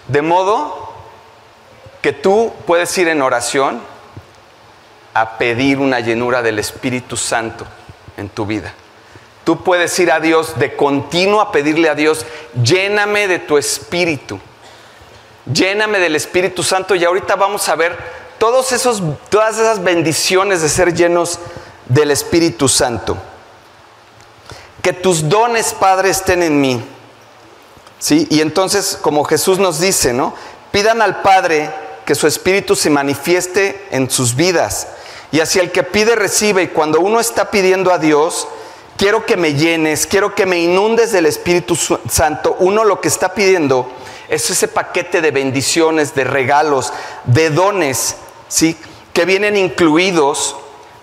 De 0.08 0.22
modo 0.22 0.92
que 2.00 2.12
tú 2.12 2.52
puedes 2.66 2.96
ir 2.98 3.08
en 3.08 3.22
oración 3.22 3.80
a 5.14 5.38
pedir 5.38 5.78
una 5.78 6.00
llenura 6.00 6.42
del 6.42 6.58
Espíritu 6.58 7.16
Santo 7.16 7.66
en 8.16 8.28
tu 8.28 8.46
vida. 8.46 8.72
Tú 9.46 9.62
puedes 9.62 9.96
ir 10.00 10.10
a 10.10 10.18
Dios 10.18 10.58
de 10.58 10.74
continuo 10.74 11.40
a 11.40 11.52
pedirle 11.52 11.88
a 11.88 11.94
Dios, 11.94 12.26
lléname 12.60 13.28
de 13.28 13.38
tu 13.38 13.58
espíritu, 13.58 14.40
lléname 15.46 16.00
del 16.00 16.16
Espíritu 16.16 16.64
Santo 16.64 16.96
y 16.96 17.04
ahorita 17.04 17.36
vamos 17.36 17.68
a 17.68 17.76
ver 17.76 17.96
todos 18.38 18.72
esos, 18.72 19.00
todas 19.28 19.56
esas 19.56 19.84
bendiciones 19.84 20.62
de 20.62 20.68
ser 20.68 20.94
llenos 20.94 21.38
del 21.88 22.10
Espíritu 22.10 22.68
Santo. 22.68 23.16
que 24.82 24.92
tus 24.92 25.28
dones, 25.28 25.74
Padre, 25.74 26.10
estén 26.10 26.42
en 26.42 26.60
mí. 26.60 26.84
¿Sí? 28.00 28.26
Y 28.28 28.40
entonces, 28.40 28.98
como 29.00 29.22
Jesús 29.22 29.60
nos 29.60 29.78
dice, 29.78 30.12
¿no? 30.12 30.34
Pidan 30.72 31.00
al 31.02 31.22
Padre 31.22 31.70
que 32.04 32.16
su 32.16 32.26
Espíritu 32.26 32.74
se 32.74 32.90
manifieste 32.90 33.86
en 33.92 34.10
sus 34.10 34.34
vidas. 34.34 34.88
Y 35.30 35.38
así 35.38 35.60
el 35.60 35.70
que 35.70 35.84
pide, 35.84 36.16
recibe. 36.16 36.64
Y 36.64 36.68
cuando 36.68 36.98
uno 36.98 37.20
está 37.20 37.52
pidiendo 37.52 37.92
a 37.92 37.98
Dios, 37.98 38.48
quiero 38.96 39.24
que 39.26 39.36
me 39.36 39.54
llenes, 39.54 40.06
quiero 40.06 40.34
que 40.34 40.46
me 40.46 40.58
inundes 40.58 41.12
del 41.12 41.26
Espíritu 41.26 41.76
Santo, 41.76 42.56
uno 42.58 42.84
lo 42.84 43.00
que 43.00 43.08
está 43.08 43.34
pidiendo 43.34 43.90
es 44.28 44.50
ese 44.50 44.68
paquete 44.68 45.20
de 45.20 45.30
bendiciones, 45.30 46.14
de 46.14 46.24
regalos, 46.24 46.92
de 47.24 47.50
dones, 47.50 48.16
¿sí? 48.48 48.76
Que 49.12 49.24
vienen 49.24 49.56
incluidos 49.56 50.56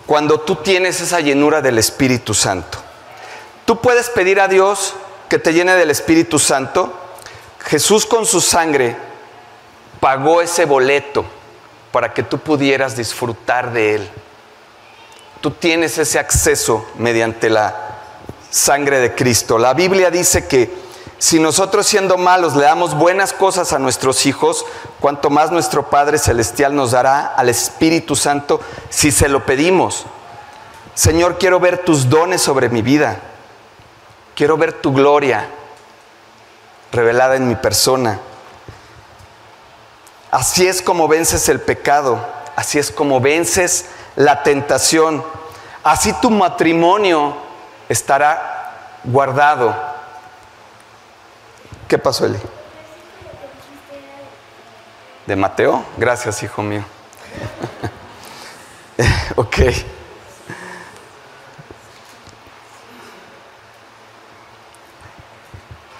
cuando 0.06 0.40
tú 0.40 0.56
tienes 0.56 1.00
esa 1.00 1.20
llenura 1.20 1.62
del 1.62 1.78
Espíritu 1.78 2.34
Santo. 2.34 2.78
Tú 3.64 3.80
puedes 3.80 4.10
pedir 4.10 4.40
a 4.40 4.48
Dios 4.48 4.94
que 5.28 5.38
te 5.38 5.52
llene 5.52 5.74
del 5.74 5.90
Espíritu 5.90 6.38
Santo. 6.38 6.92
Jesús 7.60 8.04
con 8.04 8.26
su 8.26 8.42
sangre 8.42 8.94
pagó 10.00 10.42
ese 10.42 10.66
boleto 10.66 11.24
para 11.90 12.12
que 12.12 12.22
tú 12.22 12.38
pudieras 12.38 12.96
disfrutar 12.96 13.72
de 13.72 13.94
Él. 13.94 14.10
Tú 15.44 15.50
tienes 15.50 15.98
ese 15.98 16.18
acceso 16.18 16.86
mediante 16.96 17.50
la 17.50 17.76
sangre 18.50 18.98
de 19.00 19.14
Cristo. 19.14 19.58
La 19.58 19.74
Biblia 19.74 20.10
dice 20.10 20.46
que 20.46 20.74
si 21.18 21.38
nosotros 21.38 21.86
siendo 21.86 22.16
malos 22.16 22.56
le 22.56 22.64
damos 22.64 22.94
buenas 22.94 23.34
cosas 23.34 23.74
a 23.74 23.78
nuestros 23.78 24.24
hijos, 24.24 24.64
cuanto 25.00 25.28
más 25.28 25.50
nuestro 25.50 25.90
Padre 25.90 26.16
Celestial 26.16 26.74
nos 26.74 26.92
dará 26.92 27.26
al 27.26 27.50
Espíritu 27.50 28.16
Santo 28.16 28.58
si 28.88 29.12
se 29.12 29.28
lo 29.28 29.44
pedimos. 29.44 30.06
Señor, 30.94 31.36
quiero 31.36 31.60
ver 31.60 31.84
tus 31.84 32.08
dones 32.08 32.40
sobre 32.40 32.70
mi 32.70 32.80
vida. 32.80 33.18
Quiero 34.34 34.56
ver 34.56 34.72
tu 34.72 34.94
gloria 34.94 35.46
revelada 36.90 37.36
en 37.36 37.48
mi 37.48 37.56
persona. 37.56 38.18
Así 40.30 40.66
es 40.66 40.80
como 40.80 41.06
vences 41.06 41.50
el 41.50 41.60
pecado, 41.60 42.26
así 42.56 42.78
es 42.78 42.90
como 42.90 43.20
vences 43.20 43.84
la 44.16 44.42
tentación. 44.42 45.24
Así 45.82 46.12
tu 46.20 46.30
matrimonio 46.30 47.36
estará 47.88 48.98
guardado 49.04 49.94
¿Qué 51.88 51.98
pasó, 51.98 52.24
Eli? 52.24 52.38
¿De 55.26 55.36
Mateo? 55.36 55.84
Gracias, 55.98 56.42
hijo 56.42 56.62
mío. 56.62 56.82
ok. 59.36 59.56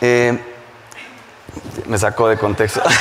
Eh, 0.01 0.55
me 1.87 1.99
sacó 1.99 2.29
de 2.29 2.39
contexto. 2.39 2.83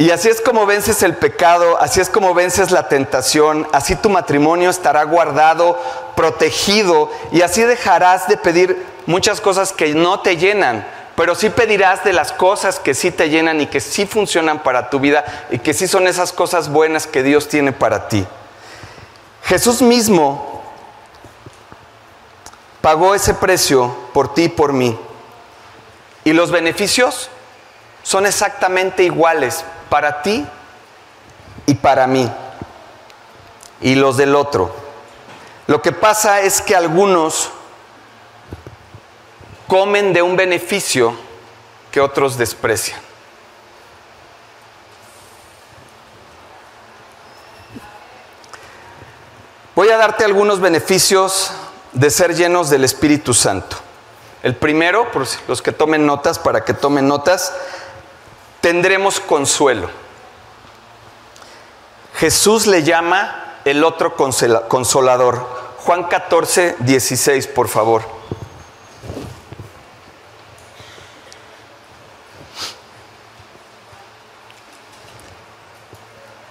y 0.00 0.12
así 0.12 0.30
es 0.30 0.40
como 0.40 0.64
vences 0.64 1.02
el 1.02 1.14
pecado, 1.14 1.78
así 1.78 2.00
es 2.00 2.08
como 2.08 2.32
vences 2.32 2.70
la 2.70 2.88
tentación, 2.88 3.68
así 3.70 3.94
tu 3.96 4.08
matrimonio 4.08 4.70
estará 4.70 5.04
guardado, 5.04 5.78
protegido 6.16 7.10
y 7.32 7.42
así 7.42 7.60
dejarás 7.64 8.26
de 8.26 8.38
pedir 8.38 8.82
muchas 9.04 9.42
cosas 9.42 9.74
que 9.74 9.92
no 9.92 10.20
te 10.20 10.38
llenan, 10.38 10.88
pero 11.16 11.34
sí 11.34 11.50
pedirás 11.50 12.02
de 12.02 12.14
las 12.14 12.32
cosas 12.32 12.80
que 12.80 12.94
sí 12.94 13.10
te 13.10 13.28
llenan 13.28 13.60
y 13.60 13.66
que 13.66 13.78
sí 13.78 14.06
funcionan 14.06 14.62
para 14.62 14.88
tu 14.88 15.00
vida 15.00 15.22
y 15.50 15.58
que 15.58 15.74
sí 15.74 15.86
son 15.86 16.06
esas 16.06 16.32
cosas 16.32 16.70
buenas 16.70 17.06
que 17.06 17.22
Dios 17.22 17.46
tiene 17.48 17.72
para 17.72 18.08
ti. 18.08 18.26
Jesús 19.42 19.82
mismo 19.82 20.62
pagó 22.80 23.14
ese 23.14 23.34
precio 23.34 23.94
por 24.14 24.32
ti 24.32 24.44
y 24.44 24.48
por 24.48 24.72
mí. 24.72 24.98
Y 26.24 26.32
los 26.32 26.50
beneficios 26.50 27.28
son 28.02 28.24
exactamente 28.24 29.02
iguales 29.02 29.62
para 29.90 30.22
ti 30.22 30.46
y 31.66 31.74
para 31.74 32.06
mí. 32.06 32.30
Y 33.82 33.96
los 33.96 34.16
del 34.16 34.34
otro. 34.34 34.74
Lo 35.66 35.82
que 35.82 35.92
pasa 35.92 36.40
es 36.40 36.62
que 36.62 36.74
algunos 36.74 37.50
comen 39.66 40.12
de 40.12 40.22
un 40.22 40.36
beneficio 40.36 41.14
que 41.90 42.00
otros 42.00 42.38
desprecian. 42.38 43.00
Voy 49.74 49.88
a 49.88 49.96
darte 49.96 50.24
algunos 50.24 50.60
beneficios 50.60 51.52
de 51.92 52.10
ser 52.10 52.34
llenos 52.34 52.68
del 52.68 52.84
Espíritu 52.84 53.32
Santo. 53.32 53.76
El 54.42 54.56
primero, 54.56 55.10
por 55.12 55.26
los 55.48 55.62
que 55.62 55.72
tomen 55.72 56.06
notas, 56.06 56.38
para 56.38 56.64
que 56.64 56.74
tomen 56.74 57.06
notas, 57.06 57.52
tendremos 58.60 59.20
consuelo. 59.20 59.90
Jesús 62.14 62.66
le 62.66 62.82
llama 62.82 63.56
el 63.64 63.84
otro 63.84 64.14
consolador. 64.16 65.46
Juan 65.78 66.04
14, 66.04 66.76
16, 66.80 67.46
por 67.46 67.68
favor. 67.68 68.02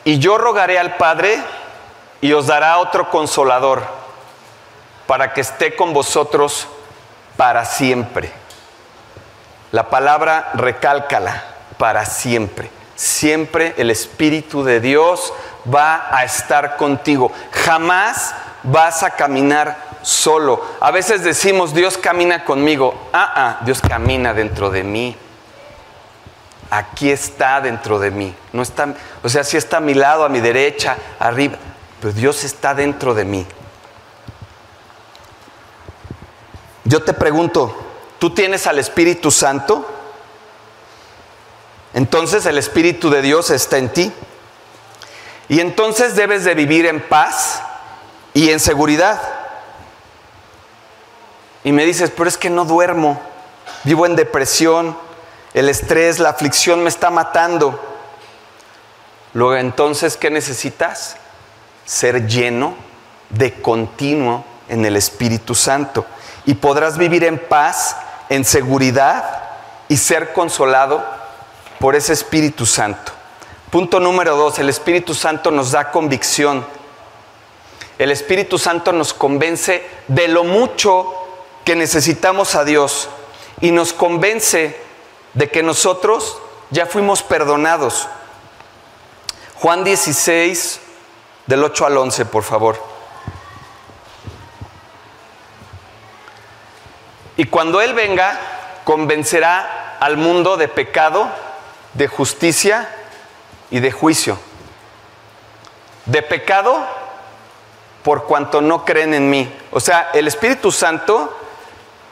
Y 0.03 0.17
yo 0.17 0.39
rogaré 0.39 0.79
al 0.79 0.95
Padre 0.97 1.39
y 2.21 2.33
os 2.33 2.47
dará 2.47 2.79
otro 2.79 3.11
consolador 3.11 3.83
para 5.05 5.33
que 5.33 5.41
esté 5.41 5.75
con 5.75 5.93
vosotros 5.93 6.67
para 7.37 7.65
siempre. 7.65 8.31
La 9.71 9.89
palabra 9.89 10.49
recálcala, 10.55 11.43
para 11.79 12.05
siempre. 12.05 12.69
Siempre 12.95 13.73
el 13.77 13.89
Espíritu 13.89 14.63
de 14.63 14.79
Dios 14.79 15.33
va 15.73 16.09
a 16.11 16.23
estar 16.23 16.77
contigo. 16.77 17.31
Jamás 17.51 18.35
vas 18.61 19.01
a 19.01 19.11
caminar 19.11 19.97
solo. 20.03 20.63
A 20.79 20.91
veces 20.91 21.23
decimos, 21.23 21.73
Dios 21.73 21.97
camina 21.97 22.45
conmigo. 22.45 22.93
Ah, 23.13 23.33
ah, 23.35 23.57
Dios 23.65 23.81
camina 23.81 24.35
dentro 24.35 24.69
de 24.69 24.83
mí 24.83 25.17
aquí 26.69 27.09
está 27.09 27.61
dentro 27.61 27.99
de 27.99 28.11
mí. 28.11 28.33
No 28.53 28.61
está, 28.61 28.93
o 29.23 29.29
sea, 29.29 29.43
si 29.43 29.57
está 29.57 29.77
a 29.77 29.81
mi 29.81 29.93
lado, 29.93 30.23
a 30.23 30.29
mi 30.29 30.39
derecha, 30.39 30.97
arriba, 31.19 31.57
pero 31.99 32.13
Dios 32.13 32.43
está 32.43 32.73
dentro 32.73 33.13
de 33.13 33.25
mí. 33.25 33.45
Yo 36.83 37.03
te 37.03 37.13
pregunto, 37.13 37.75
¿tú 38.19 38.31
tienes 38.31 38.65
al 38.67 38.79
Espíritu 38.79 39.31
Santo? 39.31 39.98
Entonces 41.93 42.45
el 42.45 42.57
Espíritu 42.57 43.09
de 43.09 43.21
Dios 43.21 43.49
está 43.49 43.77
en 43.77 43.89
ti. 43.89 44.11
Y 45.47 45.59
entonces 45.59 46.15
debes 46.15 46.43
de 46.43 46.53
vivir 46.53 46.85
en 46.85 47.01
paz 47.01 47.61
y 48.33 48.51
en 48.51 48.59
seguridad. 48.59 49.19
Y 51.63 51.71
me 51.71 51.85
dices, 51.85 52.11
pero 52.15 52.29
es 52.29 52.37
que 52.37 52.49
no 52.49 52.65
duermo, 52.65 53.19
vivo 53.83 54.05
en 54.05 54.15
depresión, 54.15 54.97
el 55.53 55.67
estrés, 55.67 56.19
la 56.19 56.29
aflicción 56.29 56.83
me 56.83 56.89
está 56.89 57.09
matando. 57.09 57.79
Luego 59.33 59.55
entonces, 59.55 60.15
¿qué 60.15 60.29
necesitas? 60.29 61.17
Ser 61.85 62.27
lleno 62.27 62.75
de 63.29 63.61
continuo 63.61 64.45
en 64.69 64.85
el 64.85 64.95
Espíritu 64.95 65.55
Santo. 65.55 66.05
Y 66.45 66.53
podrás 66.53 66.97
vivir 66.97 67.23
en 67.23 67.39
paz, 67.39 67.95
en 68.29 68.45
seguridad 68.45 69.43
y 69.87 69.97
ser 69.97 70.33
consolado 70.33 71.18
por 71.79 71.95
ese 71.95 72.13
Espíritu 72.13 72.65
Santo. 72.65 73.11
Punto 73.69 73.99
número 73.99 74.35
dos, 74.35 74.59
el 74.59 74.69
Espíritu 74.69 75.13
Santo 75.13 75.51
nos 75.51 75.71
da 75.71 75.91
convicción. 75.91 76.65
El 77.97 78.11
Espíritu 78.11 78.57
Santo 78.57 78.91
nos 78.91 79.13
convence 79.13 79.87
de 80.07 80.27
lo 80.27 80.43
mucho 80.43 81.13
que 81.65 81.75
necesitamos 81.75 82.55
a 82.55 82.63
Dios 82.63 83.09
y 83.61 83.71
nos 83.71 83.93
convence 83.93 84.79
de 85.33 85.49
que 85.49 85.63
nosotros 85.63 86.37
ya 86.71 86.85
fuimos 86.85 87.23
perdonados. 87.23 88.07
Juan 89.55 89.83
16, 89.83 90.79
del 91.45 91.63
8 91.63 91.85
al 91.85 91.97
11, 91.97 92.25
por 92.25 92.43
favor. 92.43 92.81
Y 97.37 97.45
cuando 97.45 97.81
Él 97.81 97.93
venga, 97.93 98.39
convencerá 98.83 99.97
al 99.99 100.17
mundo 100.17 100.57
de 100.57 100.67
pecado, 100.67 101.29
de 101.93 102.07
justicia 102.07 102.89
y 103.69 103.79
de 103.79 103.91
juicio. 103.91 104.37
De 106.05 106.21
pecado 106.21 106.85
por 108.03 108.25
cuanto 108.25 108.61
no 108.61 108.85
creen 108.85 109.13
en 109.13 109.29
mí. 109.29 109.53
O 109.71 109.79
sea, 109.79 110.09
el 110.13 110.27
Espíritu 110.27 110.71
Santo 110.71 111.37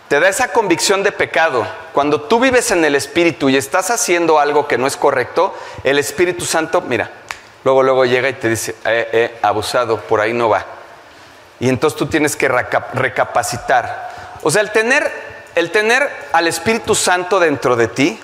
te 0.07 0.19
da 0.19 0.29
esa 0.29 0.49
convicción 0.49 1.03
de 1.03 1.11
pecado. 1.11 1.67
Cuando 1.93 2.21
tú 2.21 2.39
vives 2.39 2.71
en 2.71 2.83
el 2.85 2.95
Espíritu 2.95 3.49
y 3.49 3.57
estás 3.57 3.89
haciendo 3.91 4.39
algo 4.39 4.67
que 4.67 4.77
no 4.77 4.87
es 4.87 4.95
correcto, 4.97 5.53
el 5.83 5.99
Espíritu 5.99 6.45
Santo, 6.45 6.81
mira, 6.81 7.11
luego, 7.63 7.83
luego 7.83 8.05
llega 8.05 8.29
y 8.29 8.33
te 8.33 8.49
dice, 8.49 8.75
eh, 8.85 9.09
eh, 9.11 9.39
abusado, 9.41 9.99
por 10.01 10.21
ahí 10.21 10.33
no 10.33 10.49
va. 10.49 10.65
y 11.59 11.69
entonces 11.69 11.97
tú 11.97 12.05
tienes 12.05 12.35
que 12.35 12.47
recapacitar. 12.47 14.37
O 14.43 14.51
sea, 14.51 14.61
el 14.61 14.71
tener, 14.71 15.11
el 15.55 15.71
tener 15.71 16.09
al 16.31 16.47
Espíritu 16.47 16.93
Santo 16.93 17.39
dentro 17.39 17.75
de 17.75 17.87
ti, 17.87 18.19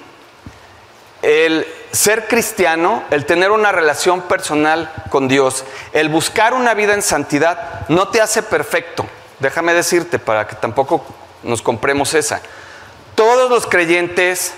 el 1.23 1.65
ser 1.91 2.27
cristiano, 2.27 3.03
el 3.09 3.25
tener 3.25 3.49
una 3.49 3.71
relación 3.71 4.21
personal 4.23 4.91
con 5.09 5.27
Dios, 5.27 5.63
el 5.93 6.09
buscar 6.09 6.53
una 6.53 6.73
vida 6.73 6.93
en 6.93 7.01
santidad, 7.01 7.87
no 7.87 8.09
te 8.09 8.21
hace 8.21 8.43
perfecto. 8.43 9.05
Déjame 9.39 9.73
decirte, 9.73 10.19
para 10.19 10.45
que 10.45 10.55
tampoco 10.55 11.03
nos 11.41 11.61
compremos 11.61 12.13
esa. 12.13 12.41
Todos 13.15 13.49
los 13.49 13.65
creyentes, 13.65 14.53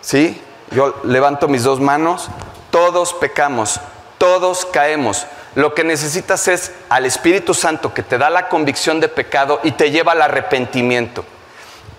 ¿sí? 0.00 0.40
Yo 0.70 1.00
levanto 1.04 1.48
mis 1.48 1.64
dos 1.64 1.80
manos, 1.80 2.28
todos 2.70 3.12
pecamos, 3.14 3.78
todos 4.16 4.64
caemos. 4.64 5.26
Lo 5.54 5.74
que 5.74 5.84
necesitas 5.84 6.48
es 6.48 6.72
al 6.88 7.04
Espíritu 7.04 7.52
Santo 7.52 7.92
que 7.92 8.02
te 8.02 8.16
da 8.16 8.30
la 8.30 8.48
convicción 8.48 9.00
de 9.00 9.08
pecado 9.08 9.60
y 9.64 9.72
te 9.72 9.90
lleva 9.90 10.12
al 10.12 10.22
arrepentimiento. 10.22 11.24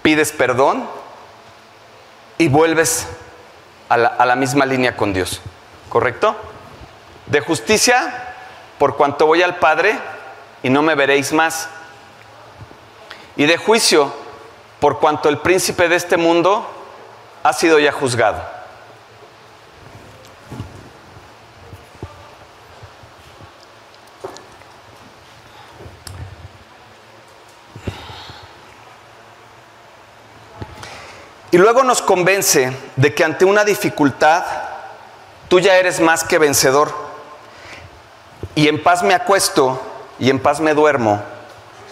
Pides 0.01 0.31
perdón 0.31 0.87
y 2.37 2.47
vuelves 2.47 3.07
a 3.91 4.25
la, 4.25 4.35
misma 4.37 4.65
línea 4.65 4.95
con 4.95 5.11
Dios. 5.11 5.41
¿Correcto? 5.89 6.35
De 7.25 7.41
justicia, 7.41 8.33
por 8.77 8.95
cuanto 8.95 9.25
voy 9.25 9.41
al 9.41 9.57
Padre 9.57 9.99
y 10.63 10.69
no 10.69 10.81
me 10.81 10.95
veréis 10.95 11.33
más. 11.33 11.67
Y 13.35 13.45
de 13.45 13.57
juicio, 13.57 14.13
por 14.79 14.99
cuanto 14.99 15.27
el 15.27 15.39
príncipe 15.39 15.89
de 15.89 15.97
este 15.97 16.15
mundo 16.15 16.65
ha 17.43 17.51
sido 17.51 17.79
ya 17.79 17.91
juzgado. 17.91 18.41
Y 31.51 31.57
luego 31.57 31.83
nos 31.83 32.01
convence 32.01 32.71
de 32.95 33.13
que 33.13 33.25
ante 33.25 33.43
una 33.43 33.65
dificultad 33.65 34.43
tú 35.49 35.59
ya 35.59 35.75
eres 35.75 35.99
más 35.99 36.23
que 36.23 36.37
vencedor. 36.37 36.93
Y 38.55 38.69
en 38.69 38.81
paz 38.81 39.03
me 39.03 39.13
acuesto 39.13 39.81
y 40.17 40.29
en 40.29 40.39
paz 40.39 40.61
me 40.61 40.73
duermo, 40.73 41.21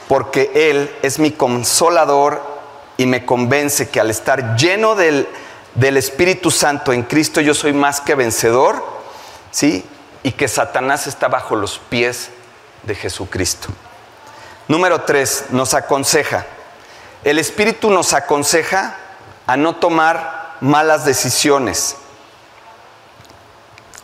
porque 0.07 0.51
Él 0.55 0.95
es 1.01 1.19
mi 1.19 1.31
consolador 1.31 2.41
y 2.95 3.05
me 3.05 3.25
convence 3.25 3.89
que 3.89 3.99
al 3.99 4.09
estar 4.09 4.55
lleno 4.55 4.95
del, 4.95 5.27
del 5.75 5.97
Espíritu 5.97 6.51
Santo 6.51 6.93
en 6.93 7.03
Cristo 7.03 7.41
yo 7.41 7.53
soy 7.53 7.73
más 7.73 7.99
que 7.99 8.15
vencedor, 8.15 8.81
¿sí? 9.51 9.85
Y 10.23 10.31
que 10.31 10.47
Satanás 10.47 11.07
está 11.07 11.27
bajo 11.27 11.55
los 11.55 11.79
pies 11.79 12.29
de 12.83 12.95
Jesucristo. 12.95 13.67
Número 14.69 15.01
tres, 15.01 15.45
nos 15.49 15.73
aconseja. 15.73 16.45
El 17.23 17.39
Espíritu 17.39 17.89
nos 17.89 18.13
aconseja 18.13 18.95
a 19.49 19.57
no 19.57 19.77
tomar 19.77 20.57
malas 20.59 21.05
decisiones. 21.05 21.97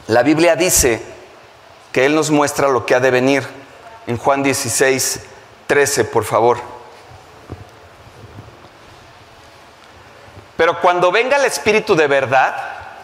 La 0.08 0.24
Biblia 0.24 0.56
dice 0.56 1.06
que 1.92 2.08
Él 2.08 2.16
nos 2.16 2.32
muestra 2.32 2.70
lo 2.70 2.88
que 2.88 2.96
ha 2.96 3.00
de 3.00 3.12
venir. 3.12 3.48
En 4.08 4.18
Juan 4.18 4.42
16, 4.42 5.24
13, 5.68 6.06
por 6.06 6.24
favor. 6.24 6.58
Pero 10.58 10.82
cuando 10.82 11.12
venga 11.12 11.38
el 11.38 11.46
Espíritu 11.46 11.96
de 11.96 12.08
verdad, 12.08 12.56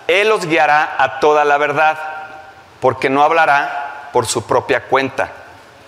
Él 0.07 0.31
os 0.31 0.47
guiará 0.47 0.95
a 0.97 1.19
toda 1.19 1.45
la 1.45 1.59
verdad, 1.59 1.99
porque 2.79 3.11
no 3.11 3.21
hablará 3.21 4.09
por 4.13 4.25
su 4.25 4.47
propia 4.47 4.87
cuenta, 4.87 5.31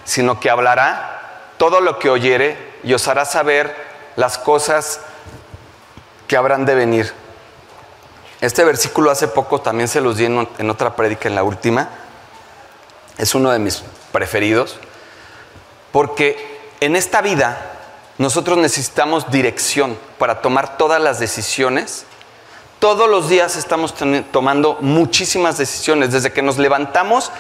sino 0.04 0.40
que 0.40 0.52
hablará 0.52 1.48
todo 1.58 1.82
lo 1.82 1.98
que 1.98 2.12
oyere 2.12 2.76
y 2.84 2.94
os 2.94 3.08
hará 3.08 3.26
saber 3.26 3.76
las 4.18 4.38
cosas 4.38 5.02
que 6.34 6.38
habrán 6.38 6.66
de 6.66 6.74
venir. 6.74 7.14
Este 8.42 8.64
versículo 8.64 9.12
hace 9.12 9.28
poco 9.28 9.62
también 9.62 9.88
se 9.88 10.02
los 10.02 10.18
di 10.18 10.26
en, 10.26 10.70
otra 10.72 10.96
prédica, 10.96 11.30
en 11.30 11.36
la 11.36 11.44
última. 11.44 11.90
Es 13.20 13.36
uno 13.36 13.52
de 13.52 13.60
mis 13.60 13.84
preferidos. 14.12 14.80
Porque 15.92 16.60
en 16.80 16.96
esta 16.96 17.22
vida 17.22 17.74
nosotros 18.18 18.58
necesitamos 18.58 19.30
dirección 19.30 19.96
para 20.18 20.42
tomar 20.42 20.76
todas 20.76 21.00
las 21.00 21.20
decisiones. 21.20 22.08
Todos 22.80 23.08
los 23.08 23.30
días 23.30 23.56
estamos 23.56 23.94
tomando 24.32 24.80
muchísimas 24.82 25.60
decisiones. 25.60 26.12
Desde 26.12 26.34
que 26.34 26.42
nos 26.42 26.58
levantamos 26.58 27.32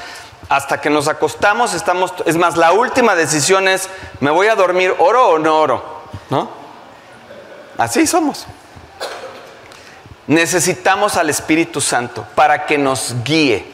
hasta 0.49 0.81
que 0.81 0.91
nos 0.91 1.07
acostamos, 1.07 1.73
estamos. 1.73 2.13
Es 2.27 2.37
más, 2.37 2.57
la 2.57 2.73
última 2.73 3.15
decisión 3.15 3.67
es: 3.67 3.89
¿me 4.19 4.29
voy 4.29 4.49
a 4.49 4.55
dormir 4.55 4.93
oro 4.99 5.29
o 5.29 5.39
no 5.39 5.59
oro? 5.59 6.03
¿No? 6.29 6.47
Así 7.75 8.05
somos. 8.05 8.45
Necesitamos 10.27 11.17
al 11.17 11.29
Espíritu 11.29 11.81
Santo 11.81 12.25
para 12.35 12.65
que 12.65 12.77
nos 12.77 13.15
guíe, 13.23 13.65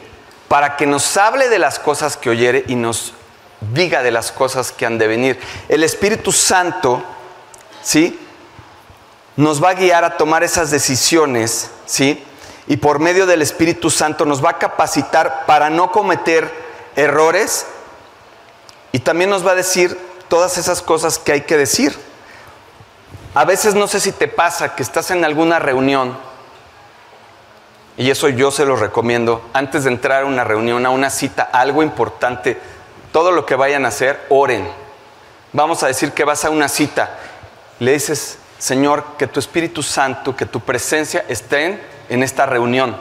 para 0.48 0.76
que 0.76 0.86
nos 0.86 1.16
hable 1.16 1.48
de 1.48 1.60
las 1.60 1.78
cosas 1.78 2.16
que 2.16 2.30
oyere 2.30 2.64
y 2.66 2.74
nos 2.74 3.14
diga 3.72 4.02
de 4.02 4.10
las 4.10 4.32
cosas 4.32 4.72
que 4.72 4.84
han 4.84 4.98
de 4.98 5.06
venir. 5.06 5.40
El 5.68 5.84
Espíritu 5.84 6.32
Santo, 6.32 7.02
¿sí? 7.82 8.18
Nos 9.36 9.62
va 9.62 9.70
a 9.70 9.74
guiar 9.74 10.04
a 10.04 10.16
tomar 10.16 10.42
esas 10.42 10.70
decisiones, 10.72 11.70
¿sí? 11.86 12.22
Y 12.66 12.78
por 12.78 12.98
medio 12.98 13.26
del 13.26 13.42
Espíritu 13.42 13.90
Santo 13.90 14.24
nos 14.24 14.44
va 14.44 14.50
a 14.50 14.58
capacitar 14.58 15.46
para 15.46 15.70
no 15.70 15.92
cometer 15.92 16.52
errores 16.96 17.66
y 18.90 18.98
también 18.98 19.30
nos 19.30 19.46
va 19.46 19.52
a 19.52 19.56
decir 19.56 19.96
todas 20.28 20.58
esas 20.58 20.82
cosas 20.82 21.18
que 21.18 21.32
hay 21.32 21.40
que 21.42 21.56
decir. 21.56 21.96
A 23.34 23.44
veces 23.44 23.74
no 23.74 23.86
sé 23.86 24.00
si 24.00 24.10
te 24.10 24.26
pasa 24.26 24.74
que 24.74 24.82
estás 24.82 25.12
en 25.12 25.24
alguna 25.24 25.60
reunión 25.60 26.29
y 28.00 28.10
eso 28.10 28.30
yo 28.30 28.50
se 28.50 28.64
lo 28.64 28.76
recomiendo, 28.76 29.50
antes 29.52 29.84
de 29.84 29.90
entrar 29.90 30.22
a 30.22 30.24
una 30.24 30.42
reunión, 30.42 30.86
a 30.86 30.90
una 30.90 31.10
cita, 31.10 31.50
algo 31.52 31.82
importante, 31.82 32.58
todo 33.12 33.30
lo 33.30 33.44
que 33.44 33.56
vayan 33.56 33.84
a 33.84 33.88
hacer, 33.88 34.24
oren. 34.30 34.66
Vamos 35.52 35.82
a 35.82 35.86
decir 35.86 36.12
que 36.12 36.24
vas 36.24 36.46
a 36.46 36.50
una 36.50 36.70
cita, 36.70 37.18
le 37.78 37.92
dices, 37.92 38.38
Señor, 38.56 39.04
que 39.18 39.26
tu 39.26 39.38
Espíritu 39.38 39.82
Santo, 39.82 40.34
que 40.34 40.46
tu 40.46 40.60
presencia 40.60 41.26
estén 41.28 41.78
en 42.08 42.22
esta 42.22 42.46
reunión. 42.46 42.96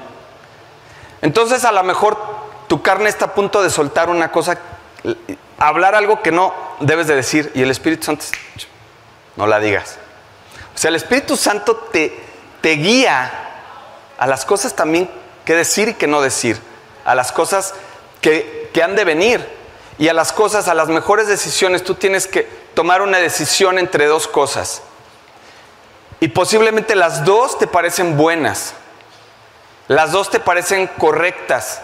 Entonces 1.21 1.63
a 1.63 1.71
lo 1.71 1.81
mejor 1.83 2.17
tu 2.67 2.81
carne 2.81 3.07
está 3.07 3.23
a 3.23 3.33
punto 3.33 3.63
de 3.63 3.69
soltar 3.69 4.09
una 4.09 4.33
cosa, 4.33 4.57
hablar 5.59 5.95
algo 5.95 6.21
que 6.21 6.33
no 6.33 6.53
debes 6.81 7.07
de 7.07 7.15
decir 7.15 7.53
y 7.55 7.61
el 7.61 7.71
Espíritu 7.71 8.03
Santo, 8.03 8.25
no 9.37 9.47
la 9.47 9.61
digas. 9.61 9.97
O 10.75 10.77
sea, 10.77 10.89
el 10.89 10.95
Espíritu 10.95 11.37
Santo 11.37 11.87
te, 11.89 12.21
te 12.59 12.71
guía 12.71 13.45
a 14.19 14.27
las 14.27 14.43
cosas 14.43 14.75
también 14.75 15.09
que 15.45 15.55
decir 15.55 15.87
y 15.87 15.93
que 15.93 16.05
no 16.05 16.21
decir, 16.21 16.59
a 17.05 17.15
las 17.15 17.31
cosas 17.31 17.73
que, 18.21 18.69
han 18.83 18.95
de 18.95 19.03
venir 19.03 19.45
y 19.97 20.09
a 20.09 20.13
las 20.13 20.31
cosas, 20.31 20.67
a 20.67 20.73
las 20.73 20.89
mejores 20.89 21.27
decisiones, 21.27 21.83
tú 21.83 21.95
tienes 21.95 22.27
que 22.27 22.43
tomar 22.73 23.01
una 23.01 23.17
decisión 23.17 23.79
entre 23.79 24.05
dos 24.05 24.27
cosas. 24.27 24.81
Y 26.19 26.29
posiblemente 26.29 26.95
las 26.95 27.25
dos 27.25 27.57
te 27.57 27.67
parecen 27.67 28.15
buenas, 28.15 28.73
las 29.87 30.11
dos 30.11 30.29
te 30.29 30.39
parecen 30.39 30.87
correctas 30.87 31.81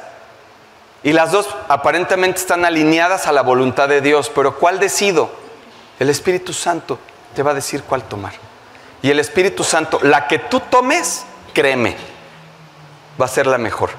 y 1.03 1.13
las 1.13 1.31
dos 1.31 1.47
aparentemente 1.67 2.39
están 2.39 2.65
alineadas 2.65 3.27
a 3.27 3.31
la 3.31 3.41
voluntad 3.41 3.89
de 3.89 4.01
Dios, 4.01 4.29
pero 4.33 4.57
¿cuál 4.57 4.79
decido? 4.79 5.31
El 5.99 6.09
Espíritu 6.09 6.53
Santo 6.53 6.99
te 7.33 7.43
va 7.43 7.51
a 7.51 7.55
decir 7.55 7.83
cuál 7.83 8.03
tomar. 8.03 8.33
Y 9.01 9.09
el 9.09 9.19
Espíritu 9.19 9.63
Santo, 9.63 9.99
la 10.01 10.27
que 10.27 10.39
tú 10.39 10.59
tomes, 10.59 11.25
créeme, 11.53 12.14
va 13.19 13.25
a 13.25 13.29
ser 13.29 13.47
la 13.47 13.57
mejor. 13.57 13.91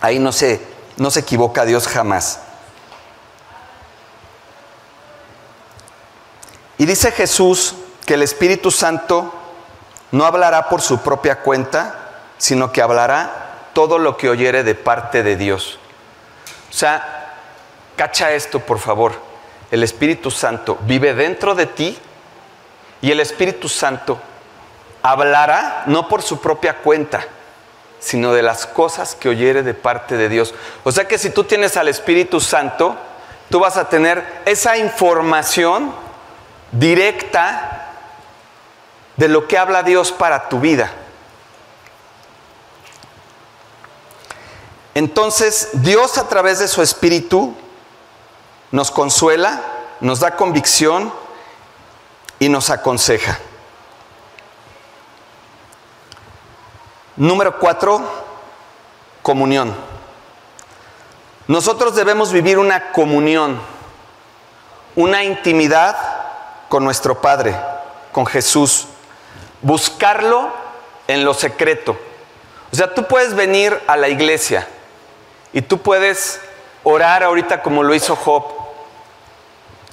Ahí 0.00 0.18
no 0.18 0.32
se, 0.32 0.60
no 0.96 1.10
se 1.10 1.20
equivoca 1.20 1.64
Dios 1.64 1.86
jamás. 1.86 2.40
Y 6.78 6.86
dice 6.86 7.12
Jesús 7.12 7.74
que 8.06 8.14
el 8.14 8.22
Espíritu 8.22 8.70
Santo 8.70 9.34
no 10.12 10.24
hablará 10.24 10.68
por 10.68 10.80
su 10.80 11.00
propia 11.00 11.40
cuenta, 11.42 12.08
sino 12.38 12.72
que 12.72 12.82
hablará 12.82 13.68
todo 13.74 13.98
lo 13.98 14.16
que 14.16 14.30
oyere 14.30 14.64
de 14.64 14.74
parte 14.74 15.22
de 15.22 15.36
Dios. 15.36 15.78
O 16.70 16.72
sea, 16.72 17.36
cacha 17.96 18.32
esto, 18.32 18.60
por 18.60 18.78
favor. 18.78 19.12
El 19.70 19.82
Espíritu 19.82 20.30
Santo 20.30 20.78
vive 20.82 21.14
dentro 21.14 21.54
de 21.54 21.66
ti 21.66 21.98
y 23.02 23.10
el 23.10 23.20
Espíritu 23.20 23.68
Santo 23.68 24.18
hablará 25.02 25.84
no 25.86 26.08
por 26.08 26.22
su 26.22 26.40
propia 26.40 26.78
cuenta, 26.78 27.24
sino 28.00 28.32
de 28.32 28.42
las 28.42 28.66
cosas 28.66 29.14
que 29.14 29.28
oyere 29.28 29.62
de 29.62 29.74
parte 29.74 30.16
de 30.16 30.28
Dios. 30.28 30.54
O 30.82 30.90
sea 30.90 31.06
que 31.06 31.18
si 31.18 31.30
tú 31.30 31.44
tienes 31.44 31.76
al 31.76 31.88
Espíritu 31.88 32.40
Santo, 32.40 32.96
tú 33.50 33.60
vas 33.60 33.76
a 33.76 33.88
tener 33.88 34.42
esa 34.46 34.76
información 34.78 35.92
directa 36.72 37.92
de 39.16 39.28
lo 39.28 39.46
que 39.46 39.58
habla 39.58 39.82
Dios 39.82 40.12
para 40.12 40.48
tu 40.48 40.60
vida. 40.60 40.90
Entonces, 44.94 45.68
Dios 45.74 46.18
a 46.18 46.28
través 46.28 46.58
de 46.58 46.68
su 46.68 46.82
Espíritu 46.82 47.54
nos 48.70 48.90
consuela, 48.90 49.62
nos 50.00 50.20
da 50.20 50.36
convicción 50.36 51.12
y 52.38 52.48
nos 52.48 52.70
aconseja. 52.70 53.38
Número 57.20 57.58
cuatro, 57.58 58.00
comunión. 59.20 59.76
Nosotros 61.48 61.94
debemos 61.94 62.32
vivir 62.32 62.58
una 62.58 62.92
comunión, 62.92 63.60
una 64.96 65.22
intimidad 65.22 65.98
con 66.70 66.82
nuestro 66.82 67.20
Padre, 67.20 67.54
con 68.12 68.24
Jesús. 68.24 68.86
Buscarlo 69.60 70.50
en 71.08 71.22
lo 71.26 71.34
secreto. 71.34 71.94
O 72.72 72.76
sea, 72.76 72.94
tú 72.94 73.04
puedes 73.04 73.34
venir 73.34 73.78
a 73.86 73.98
la 73.98 74.08
iglesia 74.08 74.66
y 75.52 75.60
tú 75.60 75.76
puedes 75.76 76.40
orar 76.84 77.22
ahorita 77.22 77.60
como 77.60 77.82
lo 77.82 77.94
hizo 77.94 78.16
Job. 78.16 78.44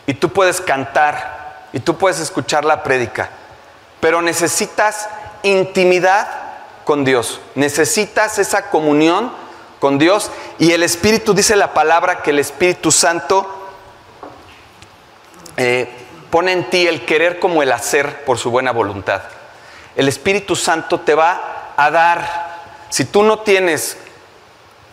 Y 0.06 0.14
tú 0.14 0.30
puedes 0.30 0.62
cantar 0.62 1.68
y 1.74 1.82
tú 1.82 1.98
puedes 1.98 2.22
escuchar 2.22 2.64
la 2.64 2.84
prédica. 2.84 3.32
Pero 4.00 4.22
necesitas 4.22 5.10
intimidad 5.44 6.47
con 6.88 7.04
Dios. 7.04 7.42
Necesitas 7.56 8.40
esa 8.40 8.70
comunión 8.70 9.30
con 9.82 9.98
Dios. 9.98 10.32
Y 10.58 10.72
el 10.72 10.84
Espíritu 10.84 11.34
dice 11.34 11.58
la 11.58 11.74
palabra 11.74 12.24
que 12.24 12.30
el 12.30 12.40
Espíritu 12.40 12.94
Santo 12.94 13.46
eh, 15.58 15.90
pone 16.30 16.54
en 16.54 16.70
ti 16.70 16.88
el 16.88 17.06
querer 17.06 17.40
como 17.40 17.62
el 17.62 17.74
hacer 17.74 18.24
por 18.24 18.38
su 18.38 18.52
buena 18.52 18.72
voluntad. 18.72 19.22
El 19.98 20.08
Espíritu 20.08 20.56
Santo 20.56 21.02
te 21.02 21.14
va 21.14 21.74
a 21.76 21.92
dar, 21.92 22.86
si 22.90 23.04
tú 23.04 23.22
no 23.22 23.40
tienes 23.40 23.98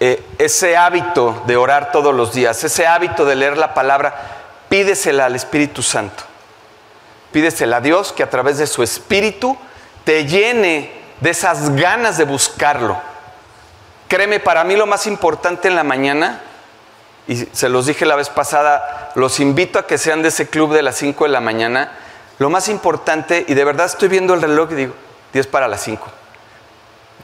eh, 0.00 0.20
ese 0.38 0.76
hábito 0.76 1.44
de 1.46 1.56
orar 1.56 1.92
todos 1.92 2.12
los 2.12 2.34
días, 2.34 2.64
ese 2.64 2.88
hábito 2.88 3.24
de 3.24 3.36
leer 3.36 3.56
la 3.56 3.72
palabra, 3.72 4.16
pídesela 4.68 5.26
al 5.26 5.36
Espíritu 5.36 5.80
Santo. 5.80 6.24
Pídesela 7.30 7.76
a 7.76 7.80
Dios 7.80 8.12
que 8.12 8.24
a 8.24 8.30
través 8.30 8.58
de 8.58 8.66
su 8.66 8.82
Espíritu 8.82 9.56
te 10.02 10.26
llene 10.26 11.03
de 11.20 11.30
esas 11.30 11.74
ganas 11.76 12.18
de 12.18 12.24
buscarlo. 12.24 13.00
Créeme, 14.08 14.40
para 14.40 14.64
mí 14.64 14.76
lo 14.76 14.86
más 14.86 15.06
importante 15.06 15.68
en 15.68 15.76
la 15.76 15.84
mañana 15.84 16.40
y 17.26 17.36
se 17.36 17.68
los 17.68 17.86
dije 17.86 18.04
la 18.04 18.16
vez 18.16 18.28
pasada, 18.28 19.10
los 19.14 19.40
invito 19.40 19.78
a 19.78 19.86
que 19.86 19.96
sean 19.96 20.22
de 20.22 20.28
ese 20.28 20.48
club 20.48 20.72
de 20.74 20.82
las 20.82 20.96
5 20.96 21.24
de 21.24 21.30
la 21.30 21.40
mañana. 21.40 21.92
Lo 22.38 22.50
más 22.50 22.68
importante, 22.68 23.44
y 23.48 23.54
de 23.54 23.64
verdad 23.64 23.86
estoy 23.86 24.08
viendo 24.08 24.34
el 24.34 24.42
reloj 24.42 24.72
y 24.72 24.74
digo, 24.74 24.94
10 25.32 25.46
para 25.46 25.68
las 25.68 25.82
5. 25.82 26.06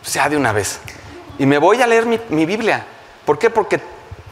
sea 0.03 0.29
de 0.29 0.37
una 0.37 0.53
vez. 0.53 0.81
Y 1.39 1.45
me 1.45 1.59
voy 1.59 1.83
a 1.83 1.87
leer 1.87 2.07
mi, 2.07 2.19
mi 2.31 2.47
Biblia. 2.47 2.87
¿Por 3.27 3.39
qué? 3.39 3.51
Porque 3.51 3.81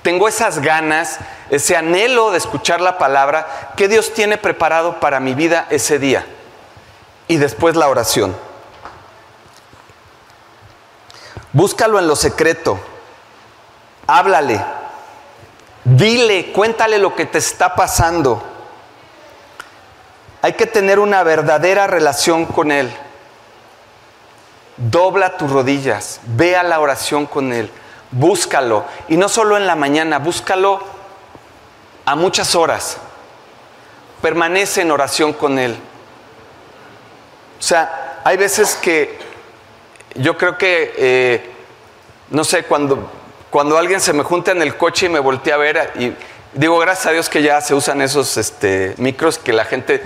tengo 0.02 0.26
esas 0.26 0.60
ganas, 0.60 1.18
ese 1.50 1.76
anhelo 1.76 2.30
de 2.30 2.38
escuchar 2.38 2.80
la 2.80 2.96
palabra 2.96 3.72
que 3.76 3.88
Dios 3.88 4.14
tiene 4.14 4.38
preparado 4.38 5.00
para 5.00 5.20
mi 5.20 5.34
vida 5.34 5.66
ese 5.68 5.98
día. 5.98 6.24
Y 7.26 7.36
después 7.36 7.76
la 7.76 7.88
oración. 7.88 8.34
Búscalo 11.52 11.98
en 11.98 12.06
lo 12.06 12.16
secreto. 12.16 12.78
Háblale. 14.06 14.64
Dile, 15.84 16.52
cuéntale 16.52 16.98
lo 16.98 17.14
que 17.14 17.26
te 17.26 17.38
está 17.38 17.74
pasando. 17.74 18.42
Hay 20.42 20.52
que 20.52 20.66
tener 20.66 20.98
una 20.98 21.22
verdadera 21.22 21.86
relación 21.86 22.46
con 22.46 22.70
Él. 22.70 22.92
Dobla 24.76 25.36
tus 25.36 25.50
rodillas, 25.50 26.20
ve 26.24 26.56
a 26.56 26.62
la 26.62 26.78
oración 26.78 27.26
con 27.26 27.52
Él, 27.52 27.68
búscalo. 28.12 28.84
Y 29.08 29.16
no 29.16 29.28
solo 29.28 29.56
en 29.56 29.66
la 29.66 29.74
mañana, 29.74 30.20
búscalo 30.20 30.80
a 32.04 32.14
muchas 32.14 32.54
horas. 32.54 32.98
Permanece 34.22 34.82
en 34.82 34.92
oración 34.92 35.32
con 35.32 35.58
Él. 35.58 35.76
O 37.58 37.62
sea, 37.62 38.20
hay 38.22 38.36
veces 38.36 38.76
que 38.76 39.18
yo 40.18 40.36
creo 40.36 40.58
que, 40.58 40.94
eh, 40.96 41.50
no 42.30 42.44
sé, 42.44 42.64
cuando 42.64 43.10
cuando 43.50 43.78
alguien 43.78 44.00
se 44.00 44.12
me 44.12 44.22
junta 44.22 44.52
en 44.52 44.60
el 44.60 44.76
coche 44.76 45.06
y 45.06 45.08
me 45.08 45.20
voltea 45.20 45.54
a 45.54 45.58
ver 45.58 45.92
y 45.98 46.12
digo, 46.52 46.78
gracias 46.78 47.06
a 47.06 47.10
Dios 47.12 47.28
que 47.28 47.42
ya 47.42 47.60
se 47.60 47.74
usan 47.74 48.02
esos 48.02 48.36
este, 48.36 48.94
micros 48.98 49.38
que 49.38 49.52
la 49.52 49.64
gente 49.64 50.02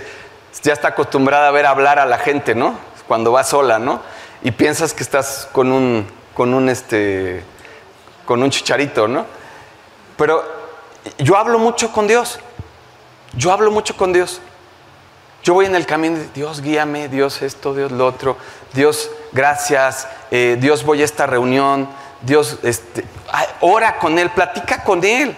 ya 0.63 0.73
está 0.73 0.89
acostumbrada 0.89 1.49
a 1.49 1.51
ver 1.51 1.67
hablar 1.67 1.99
a 1.99 2.07
la 2.07 2.19
gente, 2.19 2.55
¿no? 2.55 2.79
Cuando 3.09 3.33
va 3.33 3.43
sola, 3.43 3.79
¿no? 3.79 4.01
Y 4.43 4.53
piensas 4.53 4.95
que 4.95 5.03
estás 5.03 5.49
con 5.51 5.73
un, 5.73 6.07
con 6.35 6.55
un, 6.55 6.69
este, 6.69 7.43
con 8.27 8.43
un 8.43 8.51
chicharito, 8.51 9.09
¿no? 9.09 9.27
Pero 10.17 10.45
yo 11.19 11.37
hablo 11.37 11.59
mucho 11.59 11.91
con 11.91 12.07
Dios. 12.07 12.39
Yo 13.35 13.51
hablo 13.51 13.73
mucho 13.73 13.97
con 13.97 14.13
Dios. 14.13 14.41
Yo 15.43 15.55
voy 15.55 15.67
en 15.67 15.75
el 15.75 15.87
camino 15.87 16.19
Dios, 16.35 16.61
guíame, 16.61 17.09
Dios 17.09 17.43
esto, 17.43 17.75
Dios 17.75 17.91
lo 17.91 18.07
otro, 18.07 18.37
Dios, 18.73 19.11
gracias, 19.33 20.09
eh, 20.31 20.57
Dios 20.61 20.85
voy 20.85 21.03
a 21.03 21.05
esta 21.05 21.27
reunión, 21.27 21.89
Dios, 22.23 22.59
este, 22.63 23.05
ora 23.61 23.99
con 23.99 24.19
Él, 24.19 24.31
platica 24.31 24.83
con 24.85 25.05
Él. 25.05 25.37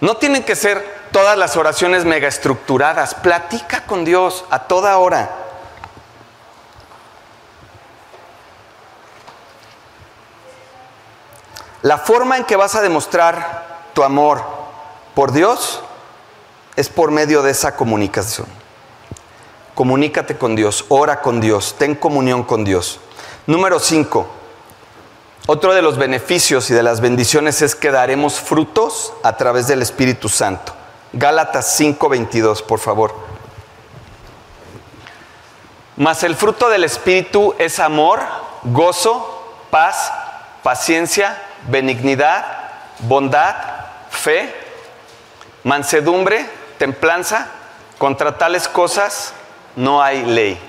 No 0.00 0.16
tienen 0.16 0.44
que 0.44 0.56
ser 0.56 1.00
todas 1.12 1.36
las 1.36 1.56
oraciones 1.56 2.04
mega 2.04 2.28
estructuradas, 2.28 3.14
platica 3.14 3.84
con 3.86 4.04
Dios 4.04 4.44
a 4.50 4.60
toda 4.60 4.96
hora. 4.98 5.30
La 11.82 11.98
forma 11.98 12.36
en 12.36 12.44
que 12.44 12.56
vas 12.56 12.74
a 12.74 12.82
demostrar 12.82 13.90
tu 13.94 14.02
amor 14.02 14.42
por 15.14 15.32
Dios 15.32 15.82
es 16.76 16.88
por 16.88 17.10
medio 17.10 17.42
de 17.42 17.50
esa 17.52 17.74
comunicación. 17.74 18.59
Comunícate 19.80 20.36
con 20.36 20.54
Dios, 20.56 20.84
ora 20.90 21.22
con 21.22 21.40
Dios, 21.40 21.76
ten 21.78 21.94
comunión 21.94 22.42
con 22.42 22.64
Dios. 22.64 23.00
Número 23.46 23.80
5 23.80 24.26
otro 25.46 25.72
de 25.72 25.80
los 25.80 25.96
beneficios 25.96 26.68
y 26.68 26.74
de 26.74 26.82
las 26.82 27.00
bendiciones 27.00 27.62
es 27.62 27.74
que 27.74 27.90
daremos 27.90 28.34
frutos 28.34 29.14
a 29.22 29.38
través 29.38 29.68
del 29.68 29.80
Espíritu 29.80 30.28
Santo. 30.28 30.74
Gálatas 31.14 31.80
5:22, 31.80 32.60
por 32.60 32.78
favor. 32.78 33.14
Mas 35.96 36.24
el 36.24 36.36
fruto 36.36 36.68
del 36.68 36.84
Espíritu 36.84 37.54
es 37.58 37.78
amor, 37.78 38.20
gozo, 38.64 39.56
paz, 39.70 40.12
paciencia, 40.62 41.42
benignidad, 41.68 42.44
bondad, 42.98 43.56
fe, 44.10 44.54
mansedumbre, 45.64 46.44
templanza. 46.76 47.48
Contra 47.96 48.36
tales 48.36 48.68
cosas 48.68 49.32
no 49.80 50.02
hay 50.02 50.24
ley. 50.24 50.60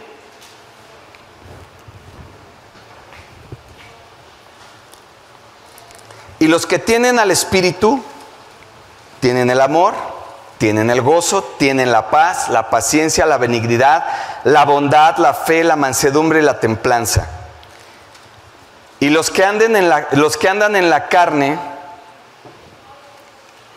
Y 6.40 6.48
los 6.48 6.66
que 6.66 6.80
tienen 6.80 7.20
al 7.20 7.30
Espíritu 7.30 8.02
tienen 9.20 9.50
el 9.50 9.60
amor, 9.60 9.94
tienen 10.58 10.90
el 10.90 11.02
gozo, 11.02 11.44
tienen 11.60 11.92
la 11.92 12.10
paz, 12.10 12.48
la 12.50 12.70
paciencia, 12.70 13.26
la 13.26 13.38
benignidad, 13.38 14.06
la 14.46 14.64
bondad, 14.64 15.18
la 15.18 15.34
fe, 15.34 15.64
la 15.64 15.76
mansedumbre 15.76 16.40
y 16.40 16.44
la 16.44 16.60
templanza. 16.60 17.28
Y 19.02 19.10
los 19.10 19.30
que, 19.30 19.44
anden 19.44 19.76
en 19.76 19.90
la, 19.90 20.08
los 20.12 20.38
que 20.38 20.48
andan 20.48 20.76
en 20.76 20.90
la 20.90 21.10
carne, 21.10 21.60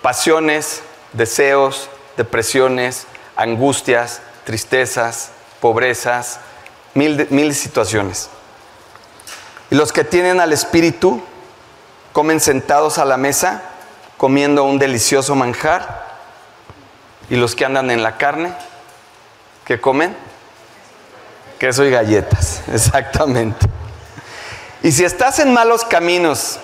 pasiones, 0.01 0.83
deseos, 1.13 1.91
depresiones, 2.17 3.07
angustias, 3.37 4.21
tristezas, 4.45 5.31
pobrezas, 5.61 6.39
mil, 6.95 7.27
mil 7.31 7.55
situaciones. 7.55 8.29
Y 9.71 9.75
los 9.75 9.93
que 9.93 10.05
tienen 10.05 10.41
al 10.41 10.53
Espíritu 10.53 11.23
comen 12.13 12.41
sentados 12.41 12.99
a 12.99 13.05
la 13.05 13.17
mesa, 13.17 13.63
comiendo 14.17 14.65
un 14.65 14.79
delicioso 14.79 15.35
manjar, 15.35 16.05
y 17.31 17.37
los 17.37 17.55
que 17.55 17.65
andan 17.65 17.91
en 17.91 18.03
la 18.03 18.19
carne, 18.19 18.53
¿qué 19.65 19.81
comen? 19.81 20.15
Queso 21.59 21.85
y 21.85 21.91
galletas, 21.91 22.63
exactamente. 22.73 23.67
Y 24.83 24.93
si 24.93 25.05
estás 25.05 25.39
en 25.39 25.53
malos 25.53 25.85
caminos 25.85 26.59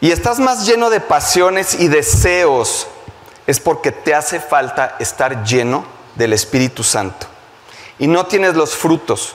y 0.00 0.10
estás 0.10 0.38
más 0.38 0.66
lleno 0.66 0.90
de 0.90 1.00
pasiones 1.00 1.74
y 1.80 1.88
deseos, 1.88 2.86
es 3.46 3.60
porque 3.60 3.92
te 3.92 4.14
hace 4.14 4.40
falta 4.40 4.96
estar 4.98 5.42
lleno 5.42 5.95
del 6.16 6.32
Espíritu 6.32 6.82
Santo. 6.82 7.26
Y 7.98 8.06
no 8.06 8.26
tienes 8.26 8.54
los 8.54 8.74
frutos. 8.74 9.34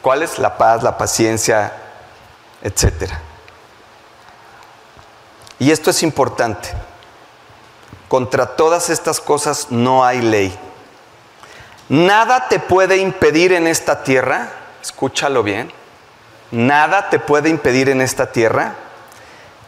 ¿Cuáles? 0.00 0.38
La 0.38 0.56
paz, 0.56 0.82
la 0.82 0.96
paciencia, 0.96 1.72
etcétera. 2.62 3.20
Y 5.58 5.70
esto 5.70 5.90
es 5.90 6.02
importante. 6.02 6.70
Contra 8.08 8.56
todas 8.56 8.90
estas 8.90 9.20
cosas 9.20 9.70
no 9.70 10.04
hay 10.04 10.20
ley. 10.20 10.58
Nada 11.88 12.48
te 12.48 12.58
puede 12.58 12.96
impedir 12.96 13.52
en 13.52 13.66
esta 13.66 14.02
tierra, 14.02 14.50
escúchalo 14.82 15.42
bien, 15.42 15.70
nada 16.50 17.10
te 17.10 17.18
puede 17.18 17.50
impedir 17.50 17.90
en 17.90 18.00
esta 18.00 18.32
tierra 18.32 18.74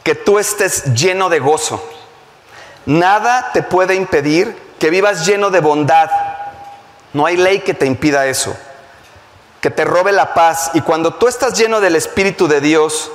que 0.02 0.14
tú 0.14 0.38
estés 0.38 0.84
lleno 0.94 1.28
de 1.28 1.40
gozo. 1.40 1.82
Nada 2.86 3.50
te 3.52 3.62
puede 3.62 3.94
impedir 3.96 4.65
que 4.78 4.90
vivas 4.90 5.26
lleno 5.26 5.50
de 5.50 5.60
bondad. 5.60 6.10
No 7.12 7.26
hay 7.26 7.36
ley 7.36 7.60
que 7.60 7.74
te 7.74 7.86
impida 7.86 8.26
eso. 8.26 8.56
Que 9.60 9.70
te 9.70 9.84
robe 9.84 10.12
la 10.12 10.34
paz. 10.34 10.70
Y 10.74 10.80
cuando 10.80 11.14
tú 11.14 11.28
estás 11.28 11.58
lleno 11.58 11.80
del 11.80 11.96
Espíritu 11.96 12.48
de 12.48 12.60
Dios 12.60 13.10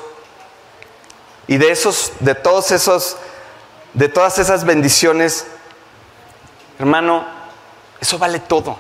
y 1.48 1.58
de 1.58 1.72
esos, 1.72 2.14
de 2.20 2.36
todos 2.36 2.72
esos, 2.72 3.18
de 3.94 4.10
todas 4.10 4.40
esas 4.40 4.64
bendiciones, 4.64 5.48
hermano, 6.80 7.26
eso 8.00 8.18
vale 8.18 8.40
todo. 8.40 8.78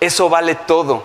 Eso 0.00 0.28
vale 0.28 0.54
todo. 0.54 1.02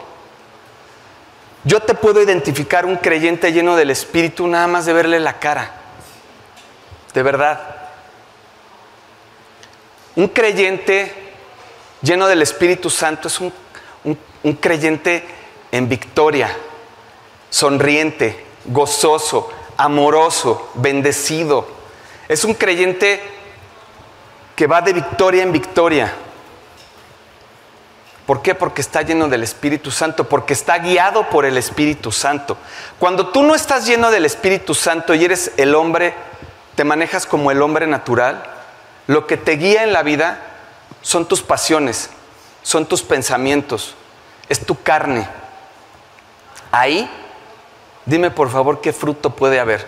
Yo 1.63 1.81
te 1.81 1.93
puedo 1.93 2.21
identificar 2.21 2.85
un 2.85 2.95
creyente 2.95 3.51
lleno 3.51 3.75
del 3.75 3.91
Espíritu 3.91 4.47
nada 4.47 4.67
más 4.67 4.85
de 4.85 4.93
verle 4.93 5.19
la 5.19 5.39
cara. 5.39 5.73
De 7.13 7.21
verdad. 7.21 7.80
Un 10.15 10.27
creyente 10.27 11.13
lleno 12.01 12.27
del 12.27 12.41
Espíritu 12.41 12.89
Santo 12.89 13.27
es 13.27 13.39
un, 13.39 13.53
un 14.43 14.53
creyente 14.53 15.23
en 15.71 15.87
victoria, 15.87 16.55
sonriente, 17.49 18.45
gozoso, 18.65 19.49
amoroso, 19.77 20.69
bendecido. 20.75 21.67
Es 22.27 22.43
un 22.43 22.53
creyente 22.53 23.21
que 24.55 24.67
va 24.67 24.81
de 24.81 24.93
victoria 24.93 25.43
en 25.43 25.51
victoria. 25.51 26.13
¿Por 28.25 28.41
qué? 28.41 28.55
Porque 28.55 28.81
está 28.81 29.01
lleno 29.01 29.27
del 29.27 29.43
Espíritu 29.43 29.91
Santo, 29.91 30.29
porque 30.29 30.53
está 30.53 30.77
guiado 30.77 31.29
por 31.29 31.45
el 31.45 31.57
Espíritu 31.57 32.11
Santo. 32.11 32.57
Cuando 32.99 33.29
tú 33.29 33.43
no 33.43 33.55
estás 33.55 33.85
lleno 33.85 34.11
del 34.11 34.25
Espíritu 34.25 34.73
Santo 34.73 35.13
y 35.13 35.25
eres 35.25 35.51
el 35.57 35.75
hombre, 35.75 36.13
te 36.75 36.83
manejas 36.83 37.25
como 37.25 37.51
el 37.51 37.61
hombre 37.61 37.87
natural, 37.87 38.43
lo 39.07 39.27
que 39.27 39.37
te 39.37 39.53
guía 39.53 39.83
en 39.83 39.93
la 39.93 40.03
vida 40.03 40.39
son 41.01 41.27
tus 41.27 41.41
pasiones, 41.41 42.09
son 42.63 42.85
tus 42.85 43.01
pensamientos, 43.01 43.95
es 44.49 44.65
tu 44.65 44.81
carne. 44.81 45.27
Ahí, 46.71 47.09
dime 48.05 48.31
por 48.31 48.49
favor 48.49 48.81
qué 48.81 48.93
fruto 48.93 49.31
puede 49.31 49.59
haber. 49.59 49.85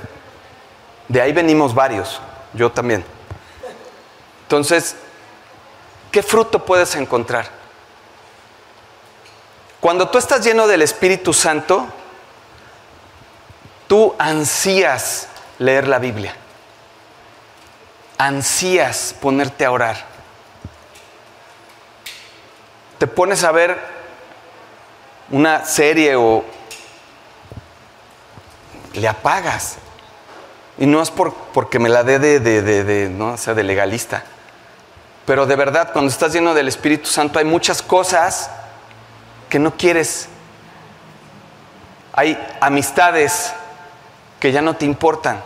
De 1.07 1.21
ahí 1.21 1.31
venimos 1.33 1.73
varios, 1.73 2.19
yo 2.53 2.71
también. 2.71 3.05
Entonces, 4.43 4.95
¿qué 6.11 6.23
fruto 6.23 6.65
puedes 6.65 6.95
encontrar? 6.95 7.49
Cuando 9.79 10.09
tú 10.09 10.17
estás 10.17 10.45
lleno 10.45 10.67
del 10.67 10.81
Espíritu 10.81 11.33
Santo, 11.33 11.85
tú 13.87 14.15
ansías 14.17 15.27
leer 15.59 15.87
la 15.87 15.99
Biblia. 15.99 16.35
Ansías 18.17 19.15
ponerte 19.21 19.65
a 19.65 19.71
orar. 19.71 19.97
Te 22.97 23.07
pones 23.07 23.43
a 23.43 23.51
ver 23.51 23.79
una 25.29 25.65
serie 25.65 26.15
o 26.15 26.43
le 28.93 29.07
apagas. 29.07 29.77
Y 30.77 30.85
no 30.85 31.01
es 31.01 31.11
por, 31.11 31.33
porque 31.53 31.79
me 31.79 31.89
la 31.89 32.03
dé 32.03 32.19
de, 32.19 33.09
¿no? 33.09 33.37
sea, 33.37 33.53
de 33.53 33.63
legalista. 33.63 34.23
Pero 35.25 35.45
de 35.45 35.55
verdad, 35.55 35.91
cuando 35.93 36.11
estás 36.11 36.33
lleno 36.33 36.53
del 36.53 36.67
Espíritu 36.67 37.07
Santo, 37.07 37.39
hay 37.39 37.45
muchas 37.45 37.81
cosas 37.81 38.49
que 39.49 39.59
no 39.59 39.75
quieres. 39.77 40.27
Hay 42.13 42.37
amistades 42.59 43.53
que 44.39 44.51
ya 44.51 44.61
no 44.61 44.75
te 44.75 44.85
importan, 44.85 45.41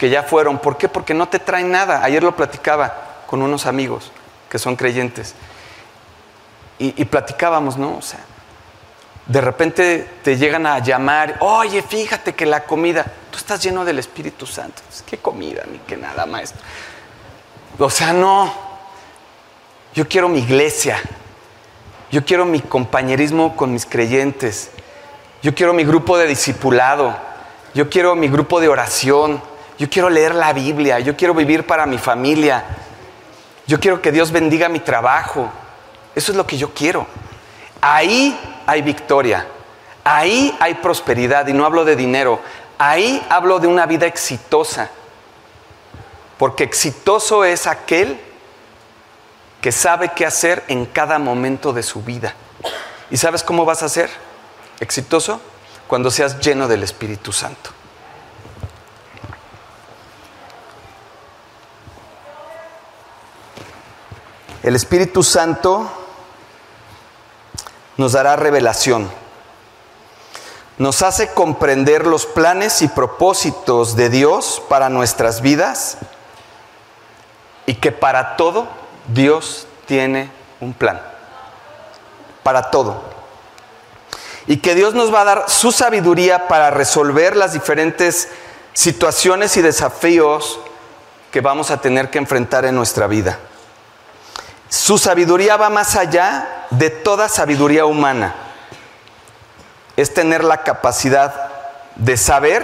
que 0.00 0.08
ya 0.08 0.22
fueron. 0.22 0.58
¿Por 0.58 0.78
qué? 0.78 0.88
Porque 0.88 1.12
no 1.12 1.28
te 1.28 1.38
traen 1.38 1.70
nada. 1.70 2.02
Ayer 2.02 2.22
lo 2.22 2.34
platicaba 2.34 3.20
con 3.26 3.42
unos 3.42 3.66
amigos 3.66 4.10
que 4.48 4.58
son 4.58 4.74
creyentes. 4.74 5.34
Y, 6.78 7.04
platicábamos, 7.04 7.76
¿no? 7.76 7.98
O 7.98 8.00
sea, 8.00 8.20
de 9.26 9.42
repente 9.42 10.08
te 10.24 10.38
llegan 10.38 10.64
a 10.64 10.78
llamar, 10.78 11.36
oye, 11.40 11.82
fíjate 11.82 12.34
que 12.34 12.46
la 12.46 12.64
comida, 12.64 13.04
tú 13.30 13.36
estás 13.36 13.62
lleno 13.62 13.84
del 13.84 13.98
Espíritu 13.98 14.46
Santo. 14.46 14.80
¿Qué 15.04 15.18
comida 15.18 15.62
ni 15.70 15.78
qué 15.80 15.98
nada, 15.98 16.24
maestro? 16.24 16.62
O 17.78 17.90
sea, 17.90 18.14
no. 18.14 18.50
Yo 19.94 20.08
quiero 20.08 20.30
mi 20.30 20.38
iglesia. 20.38 20.98
Yo 22.10 22.24
quiero 22.24 22.46
mi 22.46 22.60
compañerismo 22.60 23.54
con 23.54 23.74
mis 23.74 23.84
creyentes. 23.84 24.70
Yo 25.42 25.54
quiero 25.54 25.74
mi 25.74 25.84
grupo 25.84 26.16
de 26.16 26.26
discipulado. 26.26 27.14
Yo 27.74 27.90
quiero 27.90 28.14
mi 28.14 28.28
grupo 28.28 28.58
de 28.60 28.68
oración. 28.68 29.49
Yo 29.80 29.88
quiero 29.88 30.10
leer 30.10 30.34
la 30.34 30.52
Biblia. 30.52 30.98
Yo 30.98 31.16
quiero 31.16 31.32
vivir 31.32 31.66
para 31.66 31.86
mi 31.86 31.96
familia. 31.96 32.62
Yo 33.66 33.80
quiero 33.80 34.02
que 34.02 34.12
Dios 34.12 34.30
bendiga 34.30 34.68
mi 34.68 34.80
trabajo. 34.80 35.50
Eso 36.14 36.32
es 36.32 36.36
lo 36.36 36.46
que 36.46 36.58
yo 36.58 36.74
quiero. 36.74 37.06
Ahí 37.80 38.38
hay 38.66 38.82
victoria. 38.82 39.46
Ahí 40.04 40.54
hay 40.60 40.74
prosperidad. 40.74 41.46
Y 41.46 41.54
no 41.54 41.64
hablo 41.64 41.86
de 41.86 41.96
dinero. 41.96 42.40
Ahí 42.76 43.26
hablo 43.30 43.58
de 43.58 43.68
una 43.68 43.86
vida 43.86 44.04
exitosa. 44.04 44.90
Porque 46.36 46.62
exitoso 46.64 47.42
es 47.46 47.66
aquel 47.66 48.20
que 49.62 49.72
sabe 49.72 50.10
qué 50.14 50.26
hacer 50.26 50.62
en 50.68 50.84
cada 50.84 51.18
momento 51.18 51.72
de 51.72 51.82
su 51.82 52.02
vida. 52.02 52.34
¿Y 53.10 53.16
sabes 53.16 53.42
cómo 53.42 53.64
vas 53.64 53.82
a 53.82 53.88
ser 53.88 54.10
exitoso? 54.78 55.40
Cuando 55.88 56.10
seas 56.10 56.38
lleno 56.38 56.68
del 56.68 56.82
Espíritu 56.82 57.32
Santo. 57.32 57.79
El 64.62 64.76
Espíritu 64.76 65.22
Santo 65.22 65.90
nos 67.96 68.12
dará 68.12 68.36
revelación. 68.36 69.10
Nos 70.78 71.02
hace 71.02 71.32
comprender 71.32 72.06
los 72.06 72.26
planes 72.26 72.80
y 72.82 72.88
propósitos 72.88 73.96
de 73.96 74.08
Dios 74.08 74.62
para 74.68 74.88
nuestras 74.88 75.42
vidas 75.42 75.98
y 77.66 77.74
que 77.74 77.92
para 77.92 78.36
todo 78.36 78.68
Dios 79.08 79.66
tiene 79.86 80.30
un 80.60 80.72
plan 80.72 81.10
para 82.42 82.70
todo. 82.70 83.02
Y 84.46 84.58
que 84.58 84.74
Dios 84.74 84.94
nos 84.94 85.12
va 85.12 85.20
a 85.20 85.24
dar 85.24 85.44
su 85.48 85.70
sabiduría 85.72 86.48
para 86.48 86.70
resolver 86.70 87.36
las 87.36 87.52
diferentes 87.52 88.28
situaciones 88.72 89.56
y 89.56 89.62
desafíos 89.62 90.58
que 91.30 91.40
vamos 91.40 91.70
a 91.70 91.80
tener 91.80 92.10
que 92.10 92.18
enfrentar 92.18 92.64
en 92.64 92.74
nuestra 92.74 93.06
vida. 93.06 93.38
Su 94.70 94.98
sabiduría 94.98 95.56
va 95.56 95.68
más 95.68 95.96
allá 95.96 96.66
de 96.70 96.90
toda 96.90 97.28
sabiduría 97.28 97.84
humana. 97.84 98.34
Es 99.96 100.14
tener 100.14 100.44
la 100.44 100.62
capacidad 100.62 101.50
de 101.96 102.16
saber, 102.16 102.62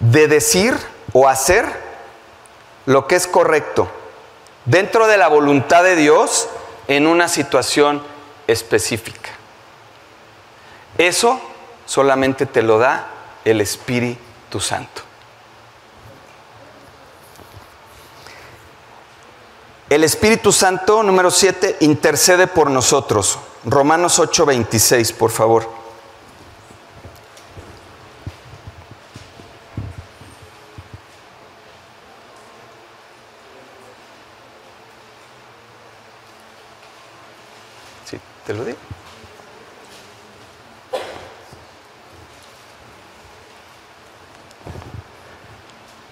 de 0.00 0.26
decir 0.26 0.76
o 1.12 1.28
hacer 1.28 1.64
lo 2.84 3.06
que 3.06 3.14
es 3.14 3.28
correcto 3.28 3.88
dentro 4.64 5.06
de 5.06 5.16
la 5.16 5.28
voluntad 5.28 5.84
de 5.84 5.94
Dios 5.94 6.48
en 6.88 7.06
una 7.06 7.28
situación 7.28 8.02
específica. 8.48 9.30
Eso 10.98 11.40
solamente 11.86 12.44
te 12.44 12.62
lo 12.62 12.78
da 12.78 13.06
el 13.44 13.60
Espíritu 13.60 14.60
Santo. 14.60 15.11
El 19.92 20.04
Espíritu 20.04 20.52
Santo, 20.52 21.02
número 21.02 21.30
7, 21.30 21.76
intercede 21.80 22.46
por 22.46 22.70
nosotros. 22.70 23.38
Romanos 23.66 24.18
8:26, 24.18 25.12
por 25.12 25.30
favor. 25.30 25.68
Te 38.46 38.54
lo 38.54 38.64
digo. 38.64 38.91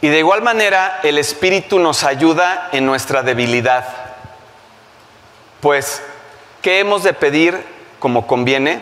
Y 0.03 0.09
de 0.09 0.18
igual 0.18 0.42
manera 0.42 1.01
el 1.03 1.18
Espíritu 1.18 1.78
nos 1.78 2.05
ayuda 2.05 2.70
en 2.72 2.86
nuestra 2.86 3.22
debilidad. 3.22 3.84
Pues, 5.61 6.03
¿qué 6.62 6.78
hemos 6.80 7.03
de 7.03 7.12
pedir 7.12 7.62
como 7.98 8.26
conviene? 8.26 8.80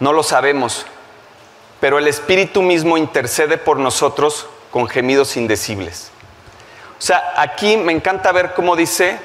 No 0.00 0.12
lo 0.12 0.24
sabemos, 0.24 0.84
pero 1.80 1.98
el 1.98 2.08
Espíritu 2.08 2.62
mismo 2.62 2.96
intercede 2.96 3.56
por 3.56 3.78
nosotros 3.78 4.48
con 4.72 4.88
gemidos 4.88 5.36
indecibles. 5.36 6.10
O 6.98 7.02
sea, 7.02 7.34
aquí 7.36 7.76
me 7.76 7.92
encanta 7.92 8.32
ver 8.32 8.54
cómo 8.54 8.74
dice, 8.74 9.20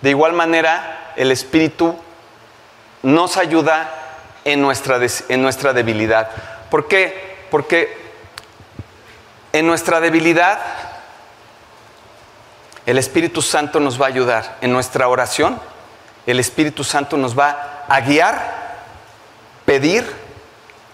de 0.00 0.10
igual 0.10 0.32
manera, 0.32 1.12
el 1.16 1.30
Espíritu 1.30 1.98
nos 3.02 3.36
ayuda 3.36 3.90
en 4.46 4.62
nuestra, 4.62 4.98
en 5.28 5.42
nuestra 5.42 5.74
debilidad. 5.74 6.30
¿Por 6.70 6.88
qué? 6.88 7.36
Porque 7.50 8.07
en 9.52 9.66
nuestra 9.66 10.00
debilidad 10.00 10.58
el 12.88 12.96
Espíritu 12.96 13.42
Santo 13.42 13.80
nos 13.80 14.00
va 14.00 14.06
a 14.06 14.08
ayudar. 14.08 14.56
En 14.62 14.72
nuestra 14.72 15.08
oración, 15.08 15.60
el 16.24 16.40
Espíritu 16.40 16.84
Santo 16.84 17.18
nos 17.18 17.38
va 17.38 17.84
a 17.86 18.00
guiar, 18.00 18.78
pedir 19.66 20.10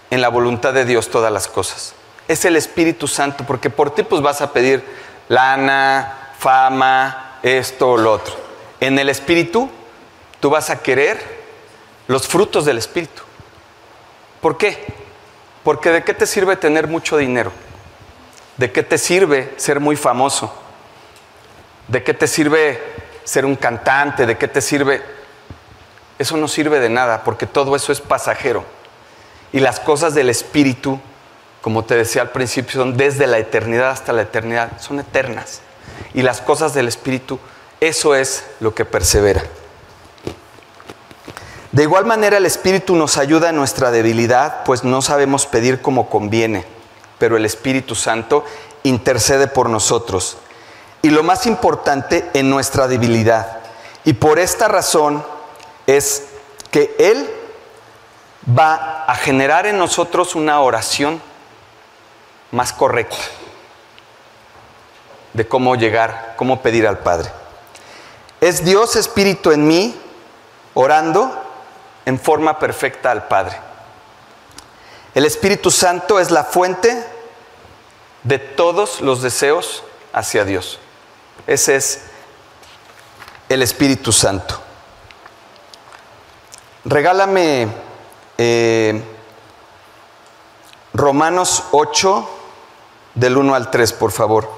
en 0.09 0.19
la 0.19 0.27
voluntad 0.27 0.73
de 0.73 0.83
Dios 0.83 1.09
todas 1.09 1.31
las 1.31 1.47
cosas. 1.47 1.93
Es 2.27 2.43
el 2.43 2.57
Espíritu 2.57 3.07
Santo, 3.07 3.45
porque 3.47 3.69
por 3.69 3.95
ti 3.95 4.03
pues 4.03 4.21
vas 4.21 4.41
a 4.41 4.51
pedir 4.51 4.83
lana, 5.29 6.33
fama, 6.37 7.39
esto 7.43 7.91
o 7.91 7.97
lo 7.97 8.11
otro. 8.11 8.35
En 8.81 8.99
el 8.99 9.07
Espíritu 9.07 9.69
tú 10.41 10.49
vas 10.49 10.69
a 10.69 10.81
querer 10.81 11.45
los 12.07 12.27
frutos 12.27 12.65
del 12.65 12.77
Espíritu. 12.77 13.21
¿Por 14.41 14.57
qué? 14.57 14.85
Porque 15.63 15.91
de 15.91 16.03
qué 16.03 16.13
te 16.13 16.27
sirve 16.27 16.57
tener 16.57 16.87
mucho 16.87 17.15
dinero? 17.15 17.53
¿De 18.57 18.71
qué 18.71 18.83
te 18.83 18.97
sirve 18.97 19.53
ser 19.57 19.79
muy 19.79 19.95
famoso? 19.95 20.53
¿De 21.87 22.03
qué 22.03 22.13
te 22.13 22.27
sirve 22.27 22.81
ser 23.23 23.45
un 23.45 23.55
cantante? 23.55 24.25
¿De 24.25 24.37
qué 24.37 24.47
te 24.47 24.61
sirve? 24.61 25.01
Eso 26.17 26.37
no 26.37 26.47
sirve 26.47 26.79
de 26.79 26.89
nada 26.89 27.23
porque 27.23 27.45
todo 27.45 27.75
eso 27.75 27.91
es 27.91 27.99
pasajero. 27.99 28.63
Y 29.51 29.59
las 29.59 29.79
cosas 29.79 30.13
del 30.13 30.29
Espíritu, 30.29 30.99
como 31.61 31.83
te 31.83 31.95
decía 31.95 32.21
al 32.21 32.31
principio, 32.31 32.79
son 32.79 32.95
desde 32.95 33.27
la 33.27 33.37
eternidad 33.37 33.89
hasta 33.89 34.13
la 34.13 34.21
eternidad, 34.21 34.79
son 34.79 34.99
eternas. 34.99 35.61
Y 36.13 36.21
las 36.21 36.41
cosas 36.41 36.73
del 36.73 36.87
Espíritu, 36.87 37.39
eso 37.81 38.15
es 38.15 38.45
lo 38.59 38.73
que 38.73 38.85
persevera. 38.85 39.43
De 41.71 41.83
igual 41.83 42.05
manera 42.05 42.37
el 42.37 42.45
Espíritu 42.45 42.95
nos 42.95 43.17
ayuda 43.17 43.49
en 43.49 43.57
nuestra 43.57 43.91
debilidad, 43.91 44.63
pues 44.63 44.85
no 44.85 45.01
sabemos 45.01 45.45
pedir 45.45 45.81
como 45.81 46.09
conviene, 46.09 46.65
pero 47.17 47.37
el 47.37 47.45
Espíritu 47.45 47.95
Santo 47.95 48.43
intercede 48.83 49.47
por 49.47 49.69
nosotros. 49.69 50.37
Y 51.01 51.09
lo 51.09 51.23
más 51.23 51.45
importante, 51.45 52.29
en 52.33 52.49
nuestra 52.49 52.87
debilidad. 52.87 53.59
Y 54.03 54.13
por 54.13 54.39
esta 54.39 54.67
razón 54.67 55.23
es 55.87 56.23
que 56.71 56.95
Él 56.99 57.29
va 58.57 59.05
a 59.05 59.15
generar 59.15 59.65
en 59.65 59.77
nosotros 59.77 60.35
una 60.35 60.59
oración 60.61 61.21
más 62.51 62.73
correcta 62.73 63.17
de 65.33 65.47
cómo 65.47 65.75
llegar, 65.75 66.33
cómo 66.37 66.61
pedir 66.61 66.87
al 66.87 66.99
Padre. 66.99 67.29
Es 68.39 68.63
Dios 68.63 68.95
Espíritu 68.95 69.51
en 69.51 69.67
mí 69.67 69.99
orando 70.73 71.31
en 72.05 72.19
forma 72.19 72.59
perfecta 72.59 73.11
al 73.11 73.27
Padre. 73.27 73.57
El 75.15 75.25
Espíritu 75.25 75.71
Santo 75.71 76.19
es 76.19 76.29
la 76.29 76.43
fuente 76.43 77.01
de 78.23 78.37
todos 78.37 78.99
los 78.99 79.21
deseos 79.21 79.81
hacia 80.11 80.43
Dios. 80.43 80.77
Ese 81.47 81.77
es 81.77 82.01
el 83.47 83.61
Espíritu 83.61 84.11
Santo. 84.11 84.59
Regálame 86.83 87.69
eh, 88.37 89.01
Romanos 90.93 91.63
8 91.71 92.29
del 93.13 93.37
1 93.37 93.55
al 93.55 93.71
3, 93.71 93.93
por 93.93 94.11
favor. 94.11 94.49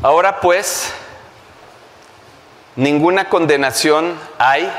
Ahora 0.00 0.40
pues, 0.40 0.92
ninguna 2.76 3.28
condenación 3.28 4.18
hay 4.38 4.70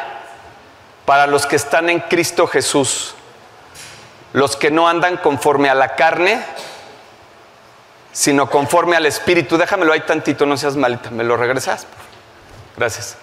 para 1.05 1.27
los 1.27 1.45
que 1.45 1.55
están 1.55 1.89
en 1.89 1.99
Cristo 1.99 2.47
Jesús, 2.47 3.15
los 4.33 4.55
que 4.55 4.71
no 4.71 4.87
andan 4.87 5.17
conforme 5.17 5.69
a 5.69 5.75
la 5.75 5.95
carne, 5.95 6.43
sino 8.11 8.49
conforme 8.49 8.95
al 8.95 9.05
Espíritu. 9.05 9.57
Déjamelo 9.57 9.93
ahí 9.93 10.01
tantito, 10.01 10.45
no 10.45 10.57
seas 10.57 10.75
malita. 10.75 11.11
¿Me 11.11 11.23
lo 11.23 11.37
regresas? 11.37 11.85
Gracias. 12.75 13.17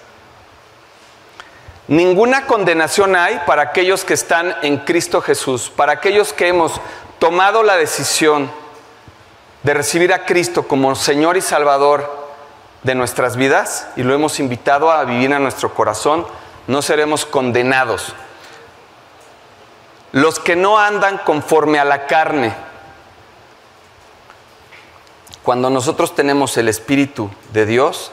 Ninguna 1.88 2.46
condenación 2.46 3.16
hay 3.16 3.40
para 3.44 3.62
aquellos 3.62 4.04
que 4.04 4.14
están 4.14 4.54
en 4.62 4.78
Cristo 4.78 5.20
Jesús, 5.20 5.70
para 5.74 5.92
aquellos 5.92 6.32
que 6.32 6.48
hemos 6.48 6.80
tomado 7.18 7.62
la 7.62 7.76
decisión 7.76 8.50
de 9.62 9.74
recibir 9.74 10.12
a 10.12 10.24
Cristo 10.24 10.66
como 10.68 10.94
Señor 10.94 11.36
y 11.36 11.40
Salvador 11.40 12.21
de 12.82 12.94
nuestras 12.94 13.36
vidas 13.36 13.88
y 13.96 14.02
lo 14.02 14.14
hemos 14.14 14.40
invitado 14.40 14.90
a 14.90 15.04
vivir 15.04 15.32
en 15.32 15.42
nuestro 15.42 15.74
corazón, 15.74 16.26
no 16.66 16.82
seremos 16.82 17.24
condenados. 17.24 18.14
Los 20.12 20.38
que 20.38 20.56
no 20.56 20.78
andan 20.78 21.18
conforme 21.18 21.78
a 21.78 21.84
la 21.84 22.06
carne, 22.06 22.54
cuando 25.42 25.70
nosotros 25.70 26.14
tenemos 26.14 26.56
el 26.56 26.68
Espíritu 26.68 27.30
de 27.52 27.66
Dios, 27.66 28.12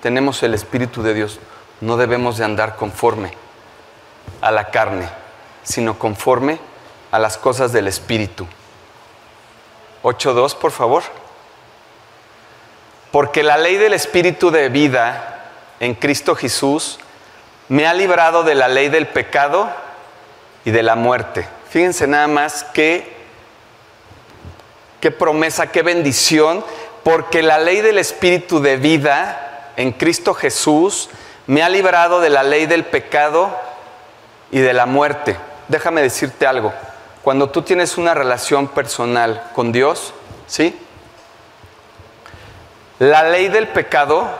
tenemos 0.00 0.42
el 0.42 0.54
Espíritu 0.54 1.02
de 1.02 1.14
Dios, 1.14 1.40
no 1.80 1.96
debemos 1.96 2.38
de 2.38 2.44
andar 2.44 2.76
conforme 2.76 3.32
a 4.40 4.50
la 4.50 4.70
carne, 4.70 5.08
sino 5.62 5.98
conforme 5.98 6.60
a 7.10 7.18
las 7.18 7.38
cosas 7.38 7.72
del 7.72 7.88
Espíritu. 7.88 8.46
8.2, 10.02 10.56
por 10.56 10.70
favor. 10.72 11.02
Porque 13.12 13.42
la 13.42 13.58
ley 13.58 13.76
del 13.76 13.92
Espíritu 13.92 14.50
de 14.50 14.70
vida 14.70 15.50
en 15.78 15.94
Cristo 15.94 16.34
Jesús 16.34 16.98
me 17.68 17.86
ha 17.86 17.94
librado 17.94 18.42
de 18.42 18.54
la 18.54 18.68
ley 18.68 18.88
del 18.88 19.06
pecado 19.06 19.70
y 20.64 20.70
de 20.70 20.82
la 20.82 20.96
muerte. 20.96 21.46
Fíjense 21.70 22.06
nada 22.06 22.26
más 22.26 22.64
qué, 22.72 23.12
qué 25.00 25.10
promesa, 25.10 25.68
qué 25.70 25.82
bendición, 25.82 26.64
porque 27.02 27.42
la 27.42 27.58
ley 27.58 27.82
del 27.82 27.98
Espíritu 27.98 28.60
de 28.60 28.76
vida 28.76 29.72
en 29.76 29.92
Cristo 29.92 30.34
Jesús 30.34 31.10
me 31.46 31.62
ha 31.62 31.68
librado 31.68 32.20
de 32.20 32.30
la 32.30 32.42
ley 32.42 32.66
del 32.66 32.84
pecado 32.84 33.54
y 34.50 34.60
de 34.60 34.72
la 34.72 34.86
muerte. 34.86 35.36
Déjame 35.68 36.02
decirte 36.02 36.46
algo. 36.46 36.72
Cuando 37.22 37.50
tú 37.50 37.62
tienes 37.62 37.98
una 37.98 38.14
relación 38.14 38.68
personal 38.68 39.50
con 39.54 39.70
Dios, 39.70 40.12
¿sí? 40.46 40.78
La 43.02 43.24
ley 43.24 43.48
del 43.48 43.66
pecado, 43.66 44.30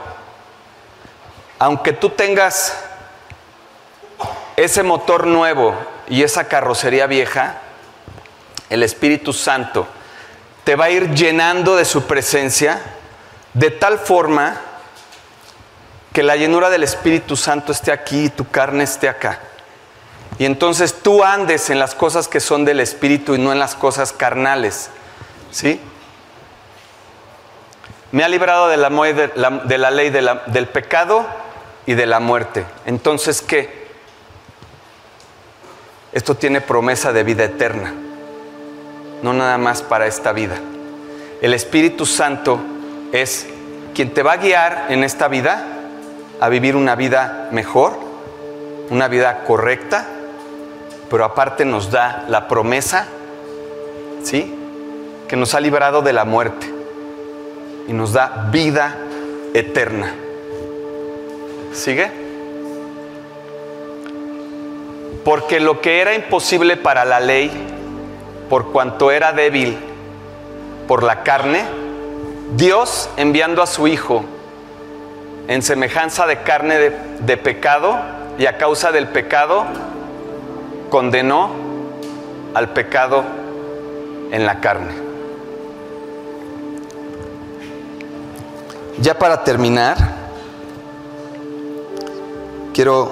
aunque 1.59 1.91
tú 1.91 2.11
tengas 2.11 2.77
ese 4.55 4.83
motor 4.83 5.27
nuevo 5.27 5.75
y 6.07 6.23
esa 6.23 6.47
carrocería 6.47 7.05
vieja, 7.05 7.57
el 8.69 8.81
Espíritu 8.83 9.33
Santo 9.33 9.85
te 10.63 10.77
va 10.77 10.85
a 10.85 10.91
ir 10.91 11.13
llenando 11.13 11.75
de 11.75 11.83
su 11.83 12.03
presencia 12.03 12.81
de 13.53 13.69
tal 13.69 13.99
forma 13.99 14.55
que 16.13 16.23
la 16.23 16.37
llenura 16.37 16.69
del 16.69 16.83
Espíritu 16.83 17.35
Santo 17.35 17.73
esté 17.73 17.91
aquí 17.91 18.27
y 18.27 18.29
tu 18.29 18.47
carne 18.49 18.85
esté 18.85 19.09
acá. 19.09 19.39
Y 20.39 20.45
entonces 20.45 21.01
tú 21.03 21.21
andes 21.21 21.69
en 21.69 21.79
las 21.79 21.95
cosas 21.95 22.29
que 22.29 22.39
son 22.39 22.63
del 22.63 22.79
Espíritu 22.79 23.35
y 23.35 23.39
no 23.39 23.51
en 23.51 23.59
las 23.59 23.75
cosas 23.75 24.13
carnales. 24.13 24.89
¿Sí? 25.51 25.81
Me 28.13 28.23
ha 28.23 28.29
librado 28.29 28.67
de 28.67 28.77
la, 28.77 29.89
ley 29.89 30.11
del 30.11 30.67
pecado 30.67 31.25
y 31.87 31.95
de 31.95 32.05
la 32.05 32.19
muerte. 32.19 32.63
Entonces, 32.85 33.41
¿qué? 33.41 33.87
Esto 36.11 36.35
tiene 36.35 36.61
promesa 36.61 37.11
de 37.11 37.23
vida 37.23 37.43
eterna, 37.45 37.91
no 39.23 39.33
nada 39.33 39.57
más 39.57 39.81
para 39.81 40.05
esta 40.05 40.31
vida. 40.31 40.57
El 41.41 41.55
Espíritu 41.55 42.05
Santo 42.05 42.59
es 43.11 43.47
quien 43.95 44.13
te 44.13 44.21
va 44.21 44.33
a 44.33 44.37
guiar 44.37 44.85
en 44.89 45.03
esta 45.03 45.27
vida 45.27 45.65
a 46.39 46.49
vivir 46.49 46.75
una 46.75 46.93
vida 46.95 47.47
mejor, 47.49 47.97
una 48.91 49.07
vida 49.07 49.43
correcta, 49.43 50.05
pero 51.09 51.25
aparte 51.25 51.65
nos 51.65 51.89
da 51.89 52.25
la 52.27 52.47
promesa, 52.47 53.07
¿sí? 54.21 54.53
Que 55.27 55.35
nos 55.35 55.55
ha 55.55 55.59
librado 55.59 56.03
de 56.03 56.13
la 56.13 56.25
muerte 56.25 56.72
y 57.87 57.93
nos 57.93 58.13
da 58.13 58.49
vida 58.51 58.95
eterna. 59.53 60.13
¿Sigue? 61.73 62.11
Porque 65.23 65.59
lo 65.59 65.81
que 65.81 66.01
era 66.01 66.13
imposible 66.13 66.77
para 66.77 67.05
la 67.05 67.19
ley, 67.19 67.51
por 68.49 68.71
cuanto 68.71 69.11
era 69.11 69.31
débil 69.31 69.77
por 70.87 71.03
la 71.03 71.23
carne, 71.23 71.63
Dios 72.55 73.09
enviando 73.17 73.61
a 73.61 73.67
su 73.67 73.87
Hijo 73.87 74.25
en 75.47 75.61
semejanza 75.61 76.27
de 76.27 76.41
carne 76.41 76.77
de, 76.77 76.97
de 77.19 77.37
pecado 77.37 77.97
y 78.37 78.45
a 78.45 78.57
causa 78.57 78.91
del 78.91 79.07
pecado, 79.07 79.65
condenó 80.89 81.51
al 82.53 82.69
pecado 82.69 83.23
en 84.31 84.45
la 84.45 84.59
carne. 84.59 85.12
Ya 88.99 89.17
para 89.17 89.43
terminar, 89.43 89.97
quiero 92.73 93.11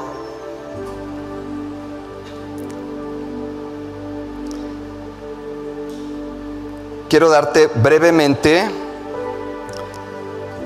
quiero 7.09 7.29
darte 7.29 7.67
brevemente 7.75 8.69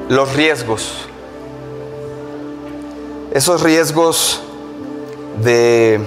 los 0.09 0.33
riesgos. 0.33 1.07
Esos 3.31 3.63
riesgos 3.63 4.41
de 5.41 5.99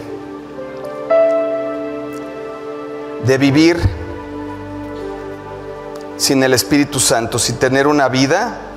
de 3.25 3.39
vivir 3.39 3.79
sin 6.17 6.43
el 6.43 6.55
Espíritu 6.55 7.01
Santo, 7.01 7.39
sin 7.39 7.57
tener 7.57 7.87
una 7.87 8.09
vida 8.09 8.68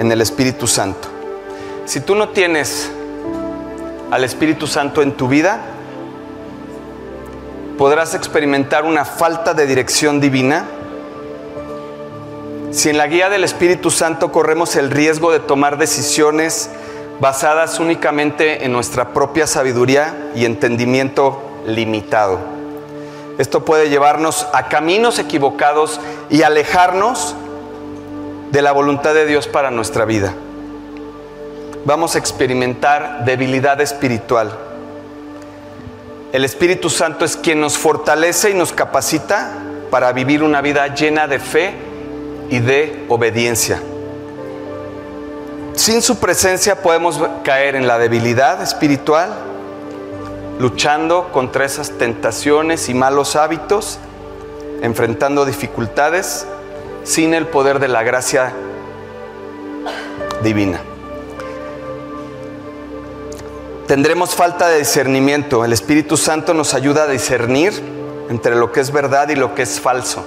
en 0.00 0.10
el 0.10 0.22
Espíritu 0.22 0.66
Santo. 0.66 1.08
Si 1.84 2.00
tú 2.00 2.14
no 2.14 2.30
tienes 2.30 2.90
al 4.10 4.24
Espíritu 4.24 4.66
Santo 4.66 5.02
en 5.02 5.12
tu 5.12 5.28
vida, 5.28 5.60
podrás 7.76 8.14
experimentar 8.14 8.84
una 8.84 9.04
falta 9.04 9.52
de 9.52 9.66
dirección 9.66 10.18
divina. 10.18 10.64
Si 12.70 12.88
en 12.88 12.96
la 12.96 13.08
guía 13.08 13.28
del 13.28 13.44
Espíritu 13.44 13.90
Santo 13.90 14.32
corremos 14.32 14.74
el 14.74 14.90
riesgo 14.90 15.32
de 15.32 15.40
tomar 15.40 15.76
decisiones 15.76 16.70
basadas 17.20 17.78
únicamente 17.78 18.64
en 18.64 18.72
nuestra 18.72 19.12
propia 19.12 19.46
sabiduría 19.46 20.30
y 20.34 20.46
entendimiento 20.46 21.42
limitado. 21.66 22.38
Esto 23.36 23.66
puede 23.66 23.90
llevarnos 23.90 24.46
a 24.54 24.68
caminos 24.68 25.18
equivocados 25.18 26.00
y 26.30 26.42
alejarnos 26.42 27.36
de 28.50 28.62
la 28.62 28.72
voluntad 28.72 29.14
de 29.14 29.26
Dios 29.26 29.46
para 29.46 29.70
nuestra 29.70 30.04
vida. 30.04 30.34
Vamos 31.84 32.14
a 32.14 32.18
experimentar 32.18 33.24
debilidad 33.24 33.80
espiritual. 33.80 34.50
El 36.32 36.44
Espíritu 36.44 36.90
Santo 36.90 37.24
es 37.24 37.36
quien 37.36 37.60
nos 37.60 37.78
fortalece 37.78 38.50
y 38.50 38.54
nos 38.54 38.72
capacita 38.72 39.52
para 39.90 40.12
vivir 40.12 40.42
una 40.42 40.60
vida 40.60 40.94
llena 40.94 41.26
de 41.26 41.38
fe 41.38 41.74
y 42.50 42.58
de 42.58 43.04
obediencia. 43.08 43.80
Sin 45.74 46.02
su 46.02 46.18
presencia 46.18 46.82
podemos 46.82 47.20
caer 47.42 47.74
en 47.74 47.86
la 47.86 47.98
debilidad 47.98 48.60
espiritual, 48.62 49.30
luchando 50.58 51.30
contra 51.32 51.64
esas 51.64 51.92
tentaciones 51.92 52.88
y 52.88 52.94
malos 52.94 53.34
hábitos, 53.34 53.98
enfrentando 54.82 55.44
dificultades 55.46 56.46
sin 57.04 57.34
el 57.34 57.46
poder 57.46 57.78
de 57.78 57.88
la 57.88 58.02
gracia 58.02 58.52
divina. 60.42 60.80
Tendremos 63.86 64.34
falta 64.34 64.68
de 64.68 64.78
discernimiento. 64.78 65.64
El 65.64 65.72
Espíritu 65.72 66.16
Santo 66.16 66.54
nos 66.54 66.74
ayuda 66.74 67.04
a 67.04 67.06
discernir 67.08 67.72
entre 68.28 68.54
lo 68.54 68.70
que 68.70 68.80
es 68.80 68.92
verdad 68.92 69.28
y 69.30 69.36
lo 69.36 69.54
que 69.54 69.62
es 69.62 69.80
falso. 69.80 70.24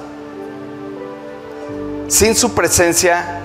Sin 2.10 2.36
su 2.36 2.54
presencia 2.54 3.40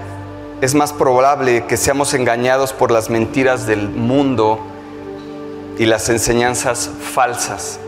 es 0.60 0.74
más 0.74 0.92
probable 0.92 1.66
que 1.66 1.76
seamos 1.76 2.14
engañados 2.14 2.72
por 2.72 2.90
las 2.90 3.10
mentiras 3.10 3.66
del 3.66 3.88
mundo 3.88 4.58
y 5.78 5.86
las 5.86 6.08
enseñanzas 6.08 6.90
falsas 7.14 7.78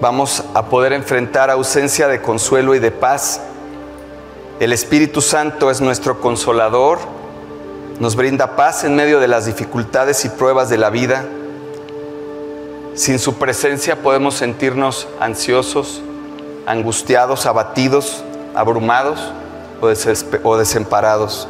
vamos 0.00 0.44
a 0.54 0.66
poder 0.66 0.92
enfrentar 0.92 1.50
ausencia 1.50 2.08
de 2.08 2.20
consuelo 2.20 2.74
y 2.74 2.78
de 2.78 2.90
paz. 2.90 3.40
El 4.60 4.72
Espíritu 4.72 5.20
Santo 5.20 5.70
es 5.70 5.80
nuestro 5.80 6.20
consolador, 6.20 6.98
nos 7.98 8.16
brinda 8.16 8.56
paz 8.56 8.84
en 8.84 8.94
medio 8.94 9.20
de 9.20 9.28
las 9.28 9.46
dificultades 9.46 10.24
y 10.24 10.28
pruebas 10.28 10.68
de 10.68 10.78
la 10.78 10.90
vida. 10.90 11.24
Sin 12.94 13.18
su 13.18 13.34
presencia 13.34 14.02
podemos 14.02 14.34
sentirnos 14.34 15.08
ansiosos, 15.20 16.02
angustiados, 16.66 17.46
abatidos, 17.46 18.22
abrumados 18.54 19.32
o 20.42 20.56
desemparados. 20.56 21.48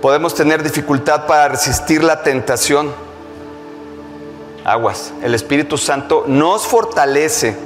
Podemos 0.00 0.34
tener 0.34 0.64
dificultad 0.64 1.26
para 1.26 1.48
resistir 1.48 2.02
la 2.02 2.22
tentación 2.24 2.92
aguas. 4.64 5.12
El 5.22 5.34
Espíritu 5.34 5.78
Santo 5.78 6.24
nos 6.26 6.66
fortalece 6.66 7.56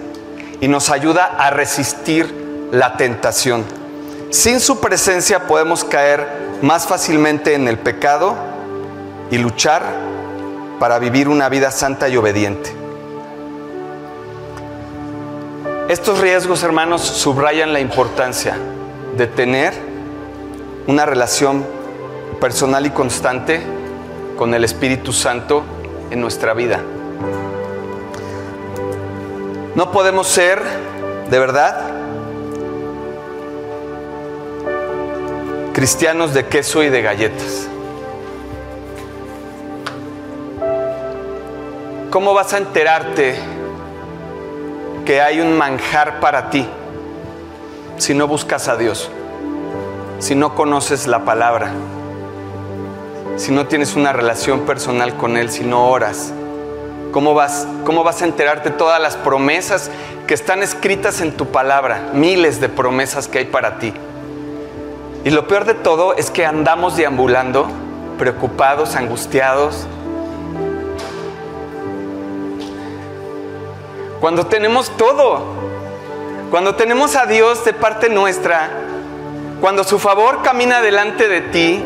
y 0.61 0.69
nos 0.69 0.91
ayuda 0.91 1.37
a 1.39 1.51
resistir 1.51 2.69
la 2.73 2.97
tentación. 2.97 3.65
Sin 4.31 4.61
su 4.61 4.81
presencia 4.81 5.47
podemos 5.47 5.85
caer 5.85 6.27
más 6.63 6.87
fácilmente 6.87 7.55
en 7.55 7.69
el 7.69 7.79
pecado 7.79 8.35
y 9.31 9.39
luchar 9.39 9.83
para 10.79 10.99
vivir 10.99 11.29
una 11.29 11.49
vida 11.49 11.71
santa 11.71 12.09
y 12.09 12.17
obediente. 12.17 12.75
Estos 15.89 16.19
riesgos, 16.19 16.63
hermanos, 16.63 17.03
subrayan 17.03 17.73
la 17.73 17.81
importancia 17.81 18.59
de 19.17 19.27
tener 19.27 19.73
una 20.87 21.07
relación 21.07 21.65
personal 22.41 22.87
y 22.87 22.91
constante 22.91 23.63
con 24.37 24.53
el 24.53 24.65
Espíritu 24.65 25.13
Santo 25.13 25.63
en 26.11 26.21
nuestra 26.21 26.55
vida. 26.55 26.81
No 29.75 29.93
podemos 29.93 30.27
ser, 30.27 30.63
de 31.31 31.39
verdad, 31.39 31.77
cristianos 35.75 36.33
de 36.33 36.47
queso 36.47 36.83
y 36.83 36.89
de 36.89 37.03
galletas. 37.03 37.69
¿Cómo 42.11 42.33
vas 42.33 42.55
a 42.55 42.59
enterarte 42.59 43.37
que 45.05 45.21
hay 45.21 45.41
un 45.41 45.59
manjar 45.59 46.19
para 46.21 46.49
ti 46.49 46.67
si 47.99 48.15
no 48.15 48.27
buscas 48.27 48.69
a 48.69 48.77
Dios? 48.77 49.11
Si 50.19 50.35
no 50.35 50.55
conoces 50.55 51.07
la 51.07 51.27
palabra? 51.27 51.73
Si 53.37 53.53
no 53.53 53.67
tienes 53.67 53.97
una 53.97 54.13
relación 54.13 54.61
personal 54.61 55.17
con 55.17 55.37
Él, 55.37 55.51
si 55.51 55.65
no 55.65 55.89
oras? 55.89 56.33
¿Cómo 57.13 57.35
vas, 57.35 57.67
¿Cómo 57.85 58.03
vas 58.05 58.23
a 58.23 58.25
enterarte 58.25 58.71
todas 58.71 59.01
las 59.01 59.17
promesas 59.17 59.91
que 60.27 60.35
están 60.35 60.63
escritas 60.63 61.21
en 61.21 61.33
tu 61.33 61.47
palabra? 61.47 62.11
Miles 62.13 62.61
de 62.61 62.69
promesas 62.69 63.29
que 63.29 63.39
hay 63.39 63.45
para 63.47 63.79
ti. 63.79 63.95
Y 65.25 65.31
lo 65.31 65.49
peor 65.49 65.65
de 65.65 65.75
todo 65.75 66.15
es 66.15 66.31
que 66.31 66.47
andamos 66.47 66.97
deambulando, 66.97 67.69
preocupados, 68.19 68.97
angustiados. 68.97 69.87
Cuando 74.21 74.47
tenemos 74.47 74.91
todo, 74.97 75.43
cuando 76.51 76.75
tenemos 76.75 77.17
a 77.17 77.27
Dios 77.27 77.65
de 77.65 77.73
parte 77.73 78.09
nuestra, 78.09 78.71
cuando 79.61 79.85
su 79.85 79.99
favor 79.99 80.43
camina 80.43 80.81
delante 80.81 81.29
de 81.29 81.41
ti, 81.41 81.85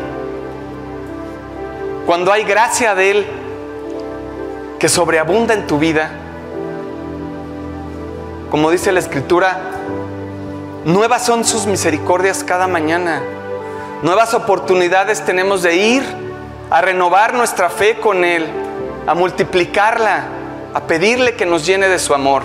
cuando 2.05 2.31
hay 2.31 2.43
gracia 2.43 2.95
de 2.95 3.11
Él 3.11 3.27
que 4.79 4.89
sobreabunda 4.89 5.53
en 5.53 5.67
tu 5.67 5.77
vida, 5.77 6.11
como 8.49 8.71
dice 8.71 8.91
la 8.91 8.99
Escritura, 8.99 9.59
nuevas 10.85 11.25
son 11.25 11.45
sus 11.45 11.67
misericordias 11.67 12.43
cada 12.43 12.67
mañana. 12.67 13.21
Nuevas 14.01 14.33
oportunidades 14.33 15.23
tenemos 15.23 15.61
de 15.61 15.75
ir 15.75 16.03
a 16.69 16.81
renovar 16.81 17.33
nuestra 17.33 17.69
fe 17.69 17.97
con 17.99 18.25
Él, 18.25 18.47
a 19.05 19.13
multiplicarla, 19.13 20.23
a 20.73 20.81
pedirle 20.81 21.35
que 21.35 21.45
nos 21.45 21.65
llene 21.65 21.87
de 21.87 21.99
su 21.99 22.13
amor. 22.13 22.41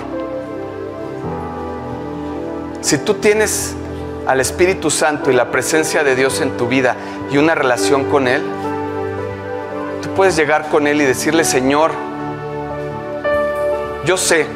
Si 2.83 2.99
tú 2.99 3.15
tienes 3.15 3.75
al 4.27 4.41
Espíritu 4.41 4.91
Santo 4.91 5.31
y 5.31 5.35
la 5.35 5.51
presencia 5.51 6.05
de 6.05 6.15
Dios 6.15 6.41
en 6.41 6.57
tu 6.57 6.69
vida 6.69 6.95
y 7.31 7.39
una 7.39 7.55
relación 7.55 8.05
con 8.05 8.29
Él, 8.29 8.43
puedes 10.17 10.35
llegar 10.35 10.69
con 10.71 10.87
Él 10.87 11.03
y 11.03 11.05
decirle, 11.05 11.45
Señor, 11.45 11.93
yo 14.07 14.17
sé 14.17 14.47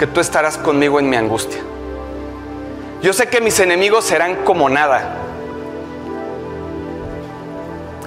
que 0.00 0.06
tú 0.08 0.20
estarás 0.20 0.58
conmigo 0.58 0.98
en 0.98 1.08
mi 1.08 1.16
angustia. 1.16 1.60
Yo 3.00 3.12
sé 3.12 3.28
que 3.28 3.40
mis 3.40 3.60
enemigos 3.60 4.04
serán 4.04 4.44
como 4.44 4.68
nada. 4.68 5.14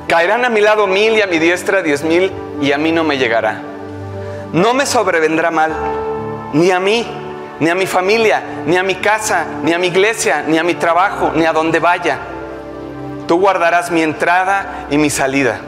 Caerán 0.07 0.43
a 0.43 0.49
mi 0.49 0.59
lado 0.59 0.87
mil 0.87 1.13
y 1.13 1.21
a 1.21 1.27
mi 1.27 1.39
diestra 1.39 1.81
diez 1.81 2.03
mil 2.03 2.33
y 2.61 2.73
a 2.73 2.77
mí 2.77 2.91
no 2.91 3.05
me 3.05 3.17
llegará. 3.17 3.61
No 4.51 4.73
me 4.73 4.85
sobrevendrá 4.85 5.51
mal, 5.51 5.71
ni 6.51 6.69
a 6.71 6.81
mí, 6.81 7.07
ni 7.61 7.69
a 7.69 7.75
mi 7.75 7.85
familia, 7.85 8.43
ni 8.65 8.75
a 8.75 8.83
mi 8.83 8.95
casa, 8.95 9.45
ni 9.63 9.71
a 9.71 9.79
mi 9.79 9.87
iglesia, 9.87 10.43
ni 10.45 10.57
a 10.57 10.63
mi 10.63 10.73
trabajo, 10.73 11.31
ni 11.33 11.45
a 11.45 11.53
donde 11.53 11.79
vaya. 11.79 12.19
Tú 13.25 13.39
guardarás 13.39 13.89
mi 13.89 14.03
entrada 14.03 14.87
y 14.89 14.97
mi 14.97 15.09
salida 15.09 15.61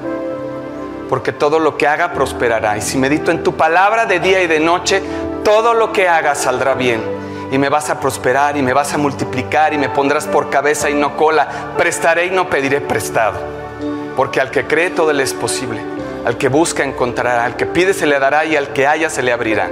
porque 1.10 1.32
todo 1.32 1.60
lo 1.60 1.78
que 1.78 1.88
haga 1.88 2.14
prosperará. 2.14 2.78
Y 2.78 2.82
si 2.82 2.98
medito 2.98 3.32
en 3.32 3.44
tu 3.44 3.56
palabra 3.56 4.06
de 4.06 4.20
día 4.20 4.42
y 4.42 4.48
de 4.48 4.60
noche, 4.60 5.02
todo 5.44 5.74
lo 5.74 5.92
que 5.92 6.08
haga 6.08 6.36
saldrá 6.36 6.74
bien. 6.74 7.02
Y 7.52 7.58
me 7.58 7.70
vas 7.70 7.90
a 7.90 8.00
prosperar 8.00 8.58
y 8.58 8.64
me 8.64 8.74
vas 8.74 8.94
a 8.94 8.98
multiplicar 8.98 9.74
y 9.74 9.78
me 9.78 9.90
pondrás 9.90 10.26
por 10.26 10.50
cabeza 10.50 10.90
y 10.90 10.96
no 10.96 11.16
cola. 11.18 11.48
Prestaré 11.78 12.26
y 12.26 12.32
no 12.32 12.50
pediré 12.50 12.82
prestado. 12.82 13.40
Porque 14.16 14.42
al 14.42 14.50
que 14.50 14.66
cree 14.66 14.90
todo 14.90 15.14
le 15.14 15.24
es 15.24 15.34
posible. 15.34 15.82
Al 16.26 16.38
que 16.38 16.50
busca 16.50 16.84
encontrará. 16.84 17.46
Al 17.46 17.56
que 17.56 17.66
pide 17.66 17.94
se 17.94 18.08
le 18.08 18.18
dará 18.20 18.46
y 18.46 18.56
al 18.56 18.74
que 18.74 18.88
haya 18.88 19.10
se 19.10 19.22
le 19.22 19.32
abrirá. 19.32 19.70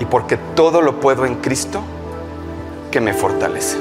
y 0.00 0.04
porque 0.06 0.36
todo 0.36 0.82
lo 0.82 0.98
puedo 1.00 1.24
en 1.24 1.36
Cristo 1.36 1.80
que 2.90 3.00
me 3.00 3.14
fortalece. 3.14 3.78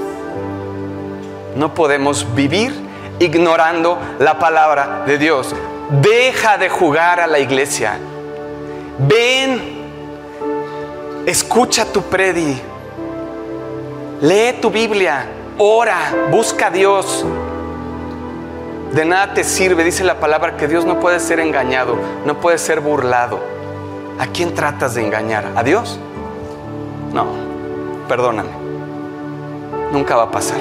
No 1.56 1.74
podemos 1.74 2.34
vivir 2.36 2.74
ignorando 3.20 3.98
la 4.20 4.40
palabra 4.40 5.04
de 5.06 5.18
Dios. 5.18 5.56
Deja 6.02 6.58
de 6.58 6.70
jugar 6.70 7.20
a 7.20 7.28
la 7.28 7.40
iglesia. 7.40 7.98
Ven, 8.98 9.62
escucha 11.26 11.86
tu 11.86 12.02
predi, 12.04 12.62
lee 14.22 14.60
tu 14.62 14.70
Biblia, 14.70 15.26
ora, 15.58 15.98
busca 16.32 16.68
a 16.68 16.72
Dios. 16.72 17.26
De 18.94 19.06
nada 19.06 19.34
te 19.34 19.44
sirve, 19.44 19.84
dice 19.84 20.04
la 20.04 20.20
palabra, 20.20 20.56
que 20.56 20.68
Dios 20.68 20.86
no 20.86 21.00
puede 21.00 21.20
ser 21.20 21.40
engañado, 21.40 21.98
no 22.26 22.40
puede 22.40 22.60
ser 22.60 22.80
burlado. 22.80 23.40
¿A 24.20 24.28
quién 24.28 24.54
tratas 24.54 24.94
de 24.94 25.04
engañar? 25.04 25.52
¿A 25.56 25.64
Dios? 25.64 26.00
No, 27.12 27.26
perdóname. 28.08 28.52
Nunca 29.92 30.16
va 30.16 30.24
a 30.24 30.32
pasar. 30.32 30.58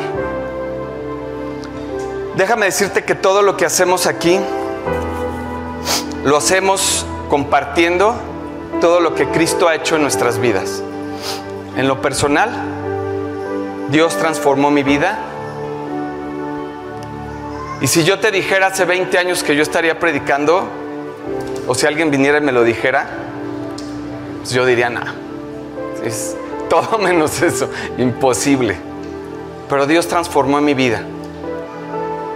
Déjame 2.36 2.66
decirte 2.66 3.04
que 3.04 3.14
todo 3.14 3.42
lo 3.42 3.56
que 3.56 3.66
hacemos 3.66 4.06
aquí 4.06 4.40
lo 6.24 6.36
hacemos 6.36 7.04
compartiendo 7.28 8.14
todo 8.80 9.00
lo 9.00 9.14
que 9.14 9.28
Cristo 9.28 9.68
ha 9.68 9.74
hecho 9.74 9.96
en 9.96 10.02
nuestras 10.02 10.38
vidas. 10.38 10.82
En 11.76 11.86
lo 11.88 12.00
personal, 12.00 12.50
Dios 13.90 14.16
transformó 14.16 14.70
mi 14.70 14.82
vida. 14.82 15.18
Y 17.80 17.86
si 17.86 18.04
yo 18.04 18.18
te 18.18 18.30
dijera 18.30 18.68
hace 18.68 18.84
20 18.84 19.18
años 19.18 19.42
que 19.42 19.54
yo 19.54 19.62
estaría 19.62 19.98
predicando, 19.98 20.64
o 21.66 21.74
si 21.74 21.86
alguien 21.86 22.10
viniera 22.10 22.38
y 22.38 22.40
me 22.40 22.52
lo 22.52 22.64
dijera, 22.64 23.06
pues 24.38 24.50
yo 24.50 24.66
diría, 24.66 24.90
nada, 24.90 25.14
es 26.04 26.36
todo 26.68 26.98
menos 27.02 27.42
eso, 27.42 27.68
imposible. 27.98 28.76
Pero 29.68 29.86
Dios 29.86 30.08
transformó 30.08 30.60
mi 30.60 30.74
vida. 30.74 31.04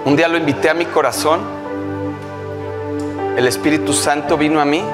Un 0.06 0.14
día 0.14 0.28
lo 0.28 0.38
invité 0.38 0.70
a 0.70 0.74
mi 0.74 0.84
corazón. 0.84 1.40
El 3.36 3.44
Espíritu 3.48 3.92
Santo 3.92 4.38
vino 4.38 4.60
a 4.60 4.64
mí. 4.64 4.84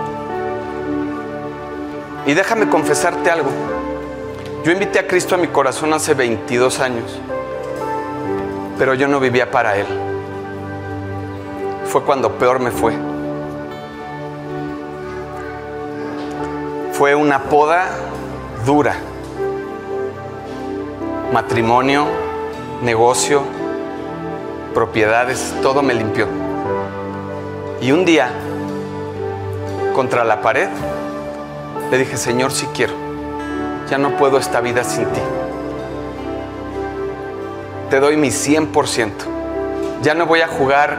Y 2.24 2.32
déjame 2.32 2.70
confesarte 2.70 3.30
algo. 3.30 3.50
Yo 4.64 4.72
invité 4.72 5.00
a 5.00 5.06
Cristo 5.06 5.34
a 5.34 5.38
mi 5.38 5.48
corazón 5.48 5.92
hace 5.92 6.14
22 6.14 6.80
años. 6.80 7.20
Pero 8.78 8.94
yo 8.94 9.06
no 9.06 9.20
vivía 9.20 9.50
para 9.50 9.76
Él. 9.76 9.86
Fue 11.84 12.02
cuando 12.04 12.38
peor 12.38 12.58
me 12.58 12.70
fue. 12.70 12.94
Fue 16.92 17.14
una 17.14 17.42
poda 17.42 17.90
dura. 18.64 18.94
Matrimonio, 21.34 22.06
negocio, 22.82 23.42
propiedades, 24.74 25.54
todo 25.62 25.82
me 25.82 25.94
limpió. 25.94 26.26
Y 27.80 27.92
un 27.92 28.04
día, 28.04 28.30
contra 29.94 30.24
la 30.24 30.40
pared, 30.40 30.68
le 31.90 31.98
dije, 31.98 32.16
Señor, 32.16 32.52
si 32.52 32.66
quiero, 32.66 32.94
ya 33.90 33.98
no 33.98 34.16
puedo 34.16 34.38
esta 34.38 34.60
vida 34.60 34.84
sin 34.84 35.04
ti. 35.06 35.20
Te 37.90 38.00
doy 38.00 38.16
mi 38.16 38.28
100%. 38.28 39.10
Ya 40.02 40.14
no 40.14 40.26
voy 40.26 40.40
a 40.40 40.48
jugar 40.48 40.98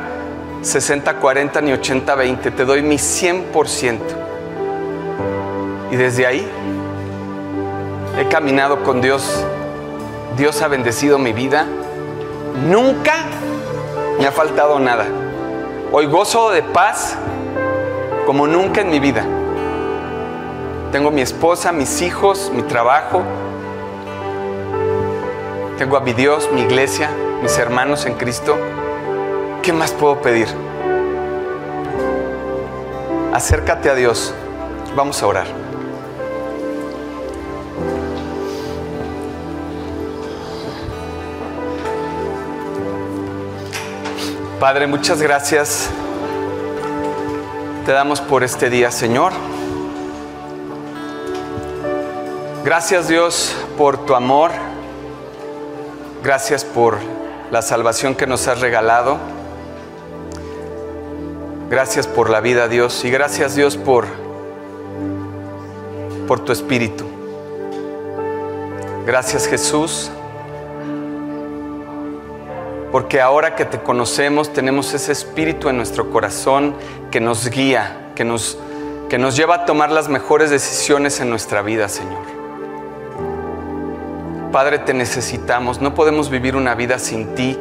60-40 0.62 1.62
ni 1.64 1.72
80-20, 1.72 2.56
te 2.56 2.66
doy 2.66 2.84
mi 2.84 2.98
100%. 2.98 4.00
Y 5.92 5.96
desde 5.96 6.26
ahí 6.26 6.48
he 8.20 8.28
caminado 8.28 8.84
con 8.84 9.02
Dios. 9.02 9.44
Dios 10.38 10.62
ha 10.62 10.68
bendecido 10.68 11.18
mi 11.18 11.34
vida. 11.34 11.66
Nunca 12.70 13.14
me 14.20 14.28
ha 14.28 14.32
faltado 14.32 14.80
nada. 14.80 15.06
Hoy 15.92 16.06
gozo 16.06 16.52
de 16.52 16.64
paz 16.64 17.18
como 18.26 18.48
nunca 18.48 18.82
en 18.82 18.90
mi 18.90 19.00
vida. 19.00 19.26
Tengo 20.92 21.12
mi 21.12 21.22
esposa, 21.22 21.72
mis 21.72 22.02
hijos, 22.02 22.52
mi 22.54 22.64
trabajo. 22.64 23.24
Tengo 25.78 25.98
a 25.98 26.02
mi 26.02 26.14
Dios, 26.14 26.50
mi 26.54 26.62
iglesia, 26.62 27.10
mis 27.42 27.58
hermanos 27.58 28.06
en 28.06 28.14
Cristo. 28.14 28.58
¿Qué 29.62 29.74
más 29.74 29.92
puedo 29.92 30.22
pedir? 30.22 30.48
Acércate 33.34 33.90
a 33.90 33.96
Dios. 33.96 34.34
Vamos 34.96 35.22
a 35.24 35.28
orar. 35.28 35.73
Padre, 44.64 44.88
muchas 44.88 45.22
gracias. 45.22 45.90
Te 47.86 47.92
damos 47.92 48.22
por 48.22 48.46
este 48.46 48.70
día, 48.70 48.92
Señor. 48.92 49.34
Gracias 52.64 53.10
Dios 53.10 53.54
por 53.78 54.06
tu 54.06 54.16
amor. 54.16 54.52
Gracias 56.24 56.64
por 56.64 56.98
la 57.52 57.62
salvación 57.62 58.16
que 58.16 58.26
nos 58.26 58.48
has 58.48 58.62
regalado. 58.62 59.18
Gracias 61.70 62.08
por 62.08 62.30
la 62.30 62.40
vida, 62.40 62.70
Dios. 62.70 63.04
Y 63.04 63.12
gracias 63.12 63.56
Dios 63.56 63.76
por, 63.76 64.06
por 66.26 66.40
tu 66.40 66.54
espíritu. 66.54 67.04
Gracias 69.06 69.46
Jesús 69.46 70.10
porque 72.94 73.20
ahora 73.20 73.56
que 73.56 73.66
te 73.66 73.80
conocemos 73.80 74.54
tenemos 74.54 74.94
ese 74.94 75.12
espíritu 75.14 75.68
en 75.68 75.78
nuestro 75.78 76.12
corazón 76.12 76.76
que 77.10 77.20
nos 77.20 77.50
guía, 77.50 78.12
que 78.14 78.24
nos, 78.24 78.60
que 79.10 79.18
nos 79.18 79.36
lleva 79.36 79.56
a 79.56 79.66
tomar 79.66 79.90
las 79.90 80.10
mejores 80.10 80.52
decisiones 80.52 81.20
en 81.20 81.32
nuestra 81.32 81.64
vida, 81.64 81.90
Señor. 81.90 82.22
Padre, 84.52 84.78
te 84.78 84.94
necesitamos, 84.94 85.82
no 85.82 85.96
podemos 85.96 86.30
vivir 86.30 86.56
una 86.56 86.76
vida 86.76 87.00
sin 87.00 87.34
ti, 87.34 87.58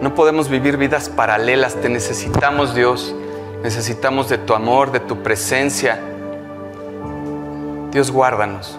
no 0.00 0.14
podemos 0.14 0.48
vivir 0.48 0.78
vidas 0.78 1.10
paralelas, 1.10 1.74
te 1.74 1.90
necesitamos 1.90 2.74
Dios, 2.74 3.14
necesitamos 3.62 4.30
de 4.30 4.38
tu 4.38 4.54
amor, 4.54 4.92
de 4.92 5.00
tu 5.00 5.22
presencia. 5.22 6.00
Dios, 7.90 8.10
guárdanos. 8.10 8.78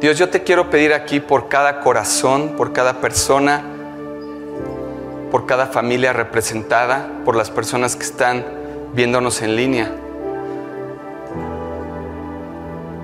Dios, 0.00 0.16
yo 0.16 0.30
te 0.30 0.44
quiero 0.44 0.70
pedir 0.70 0.94
aquí 0.94 1.18
por 1.18 1.48
cada 1.48 1.80
corazón, 1.80 2.54
por 2.56 2.72
cada 2.72 3.00
persona, 3.00 3.69
por 5.30 5.46
cada 5.46 5.66
familia 5.66 6.12
representada, 6.12 7.08
por 7.24 7.36
las 7.36 7.50
personas 7.50 7.96
que 7.96 8.02
están 8.02 8.44
viéndonos 8.94 9.42
en 9.42 9.56
línea. 9.56 9.90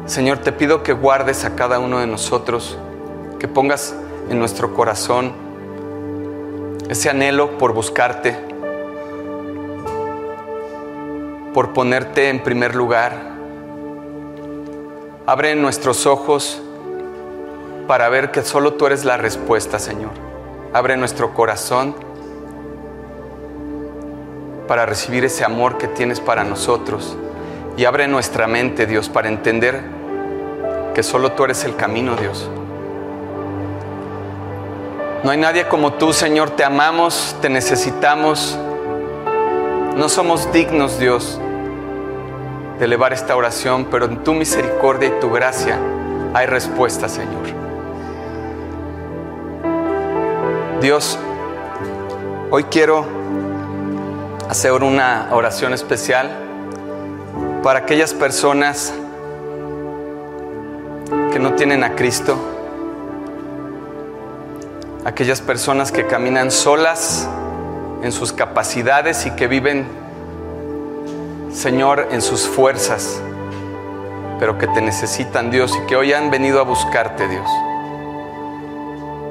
Señor, 0.06 0.38
te 0.38 0.52
pido 0.52 0.82
que 0.82 0.92
guardes 0.92 1.44
a 1.44 1.56
cada 1.56 1.78
uno 1.78 1.98
de 1.98 2.06
nosotros, 2.06 2.78
que 3.38 3.48
pongas 3.48 3.94
en 4.30 4.38
nuestro 4.38 4.74
corazón 4.74 5.32
ese 6.88 7.10
anhelo 7.10 7.58
por 7.58 7.72
buscarte, 7.72 8.36
por 11.52 11.72
ponerte 11.72 12.28
en 12.28 12.42
primer 12.42 12.74
lugar. 12.74 13.34
Abre 15.26 15.56
nuestros 15.56 16.06
ojos 16.06 16.62
para 17.88 18.08
ver 18.08 18.30
que 18.30 18.42
solo 18.42 18.74
tú 18.74 18.86
eres 18.86 19.04
la 19.04 19.16
respuesta, 19.16 19.80
Señor. 19.80 20.12
Abre 20.72 20.96
nuestro 20.96 21.34
corazón 21.34 22.05
para 24.66 24.86
recibir 24.86 25.24
ese 25.24 25.44
amor 25.44 25.78
que 25.78 25.88
tienes 25.88 26.20
para 26.20 26.44
nosotros. 26.44 27.16
Y 27.76 27.84
abre 27.84 28.08
nuestra 28.08 28.46
mente, 28.46 28.86
Dios, 28.86 29.08
para 29.08 29.28
entender 29.28 29.82
que 30.94 31.02
solo 31.02 31.32
tú 31.32 31.44
eres 31.44 31.64
el 31.64 31.76
camino, 31.76 32.16
Dios. 32.16 32.48
No 35.22 35.30
hay 35.30 35.38
nadie 35.38 35.66
como 35.66 35.94
tú, 35.94 36.12
Señor. 36.12 36.50
Te 36.50 36.64
amamos, 36.64 37.36
te 37.42 37.48
necesitamos. 37.48 38.58
No 39.96 40.08
somos 40.08 40.52
dignos, 40.52 40.98
Dios, 40.98 41.40
de 42.78 42.84
elevar 42.84 43.12
esta 43.12 43.34
oración, 43.34 43.88
pero 43.90 44.06
en 44.06 44.22
tu 44.22 44.34
misericordia 44.34 45.08
y 45.08 45.20
tu 45.20 45.30
gracia 45.30 45.78
hay 46.34 46.46
respuesta, 46.46 47.08
Señor. 47.08 47.46
Dios, 50.80 51.18
hoy 52.50 52.64
quiero 52.64 53.15
hacer 54.48 54.72
una 54.72 55.28
oración 55.32 55.74
especial 55.74 56.30
para 57.62 57.80
aquellas 57.80 58.14
personas 58.14 58.94
que 61.32 61.38
no 61.38 61.54
tienen 61.54 61.82
a 61.84 61.96
Cristo, 61.96 62.36
aquellas 65.04 65.40
personas 65.40 65.90
que 65.90 66.06
caminan 66.06 66.50
solas 66.50 67.28
en 68.02 68.12
sus 68.12 68.32
capacidades 68.32 69.26
y 69.26 69.32
que 69.32 69.46
viven, 69.46 69.86
Señor, 71.52 72.08
en 72.10 72.22
sus 72.22 72.46
fuerzas. 72.46 73.20
pero 74.38 74.58
que 74.58 74.66
te 74.66 74.82
necesitan, 74.82 75.50
Dios, 75.50 75.74
y 75.74 75.86
que 75.86 75.96
hoy 75.96 76.12
han 76.12 76.30
venido 76.30 76.60
a 76.60 76.62
buscarte, 76.62 77.26
Dios. 77.26 77.48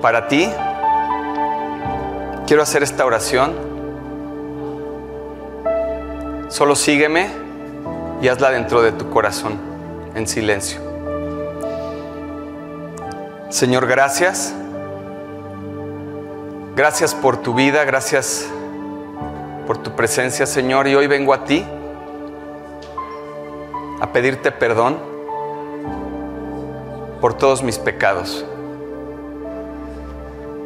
Para 0.01 0.28
ti, 0.28 0.51
quiero 2.47 2.63
hacer 2.63 2.82
esta 2.82 3.05
oración. 3.05 3.53
Solo 6.56 6.74
sígueme 6.78 7.28
y 8.22 8.30
hazla 8.30 8.49
dentro 8.49 8.82
de 8.82 8.93
tu 8.93 9.10
corazón, 9.10 9.60
en 10.16 10.26
silencio. 10.26 10.80
Señor, 13.49 13.86
gracias. 13.88 14.56
Gracias 16.74 17.14
por 17.14 17.36
tu 17.36 17.56
vida, 17.56 17.84
gracias 17.84 18.47
por 19.68 19.80
tu 19.80 19.97
presencia, 19.97 20.45
Señor. 20.45 20.88
Y 20.88 20.95
hoy 20.95 21.08
vengo 21.08 21.34
a 21.34 21.43
ti 21.43 21.66
a 23.99 24.14
pedirte 24.14 24.53
perdón 24.53 24.97
por 27.20 27.34
todos 27.34 27.64
mis 27.64 27.80
pecados. 27.80 28.45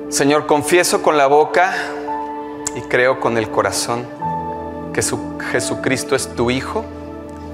Señor, 0.10 0.46
confieso 0.46 1.02
con 1.02 1.18
la 1.18 1.26
boca 1.26 1.74
y 2.76 2.82
creo 2.82 3.20
con 3.20 3.40
el 3.40 3.50
corazón 3.50 4.19
que 4.94 5.02
Jesucristo 5.52 6.16
es 6.16 6.28
tu 6.36 6.52
Hijo 6.52 6.86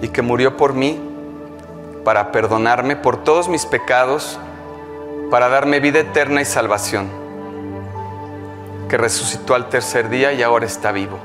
y 0.02 0.10
que 0.10 0.22
murió 0.22 0.58
por 0.58 0.74
mí 0.74 1.00
para 2.04 2.32
perdonarme 2.32 2.96
por 2.96 3.24
todos 3.24 3.50
mis 3.50 3.66
pecados, 3.66 4.40
para 5.32 5.50
darme 5.50 5.80
vida 5.80 6.00
eterna 6.00 6.42
y 6.42 6.46
salvación, 6.46 7.10
que 8.88 8.98
resucitó 8.98 9.56
al 9.56 9.70
tercer 9.70 10.10
día 10.10 10.32
y 10.32 10.44
ahora 10.44 10.66
está 10.66 10.92
vivo. 10.92 11.18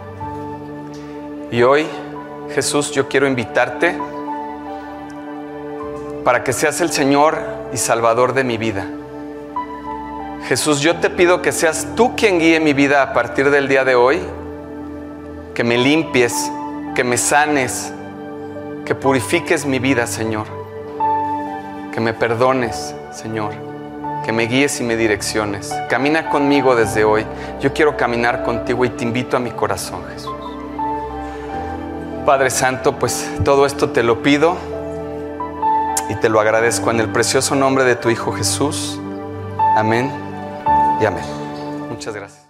Y 1.50 1.62
hoy, 1.62 1.86
Jesús, 2.54 2.92
yo 2.92 3.08
quiero 3.08 3.26
invitarte 3.26 3.96
para 6.24 6.44
que 6.44 6.52
seas 6.52 6.80
el 6.80 6.90
Señor 6.90 7.38
y 7.72 7.76
Salvador 7.76 8.32
de 8.32 8.44
mi 8.44 8.56
vida. 8.56 8.86
Jesús, 10.46 10.80
yo 10.80 10.96
te 10.96 11.10
pido 11.10 11.42
que 11.42 11.52
seas 11.52 11.86
tú 11.94 12.16
quien 12.16 12.38
guíe 12.38 12.58
mi 12.60 12.72
vida 12.72 13.02
a 13.02 13.12
partir 13.12 13.50
del 13.50 13.68
día 13.68 13.84
de 13.84 13.94
hoy, 13.94 14.20
que 15.54 15.64
me 15.64 15.78
limpies, 15.78 16.50
que 16.94 17.04
me 17.04 17.16
sanes, 17.16 17.92
que 18.84 18.94
purifiques 18.94 19.66
mi 19.66 19.78
vida, 19.78 20.06
Señor, 20.06 20.46
que 21.92 22.00
me 22.00 22.12
perdones, 22.12 22.94
Señor, 23.12 23.52
que 24.24 24.32
me 24.32 24.44
guíes 24.44 24.80
y 24.80 24.84
me 24.84 24.96
direcciones. 24.96 25.72
Camina 25.88 26.30
conmigo 26.30 26.74
desde 26.74 27.04
hoy. 27.04 27.24
Yo 27.60 27.72
quiero 27.72 27.96
caminar 27.96 28.42
contigo 28.42 28.84
y 28.84 28.90
te 28.90 29.04
invito 29.04 29.36
a 29.36 29.40
mi 29.40 29.50
corazón, 29.50 30.02
Jesús. 30.12 30.34
Padre 32.24 32.50
Santo, 32.50 32.98
pues 32.98 33.30
todo 33.44 33.66
esto 33.66 33.90
te 33.90 34.02
lo 34.02 34.22
pido 34.22 34.56
y 36.08 36.14
te 36.16 36.28
lo 36.28 36.40
agradezco 36.40 36.90
en 36.90 37.00
el 37.00 37.08
precioso 37.08 37.54
nombre 37.54 37.84
de 37.84 37.96
tu 37.96 38.10
Hijo 38.10 38.32
Jesús. 38.32 39.00
Amén 39.76 40.10
y 41.00 41.06
amén. 41.06 41.24
Muchas 41.88 42.14
gracias. 42.14 42.49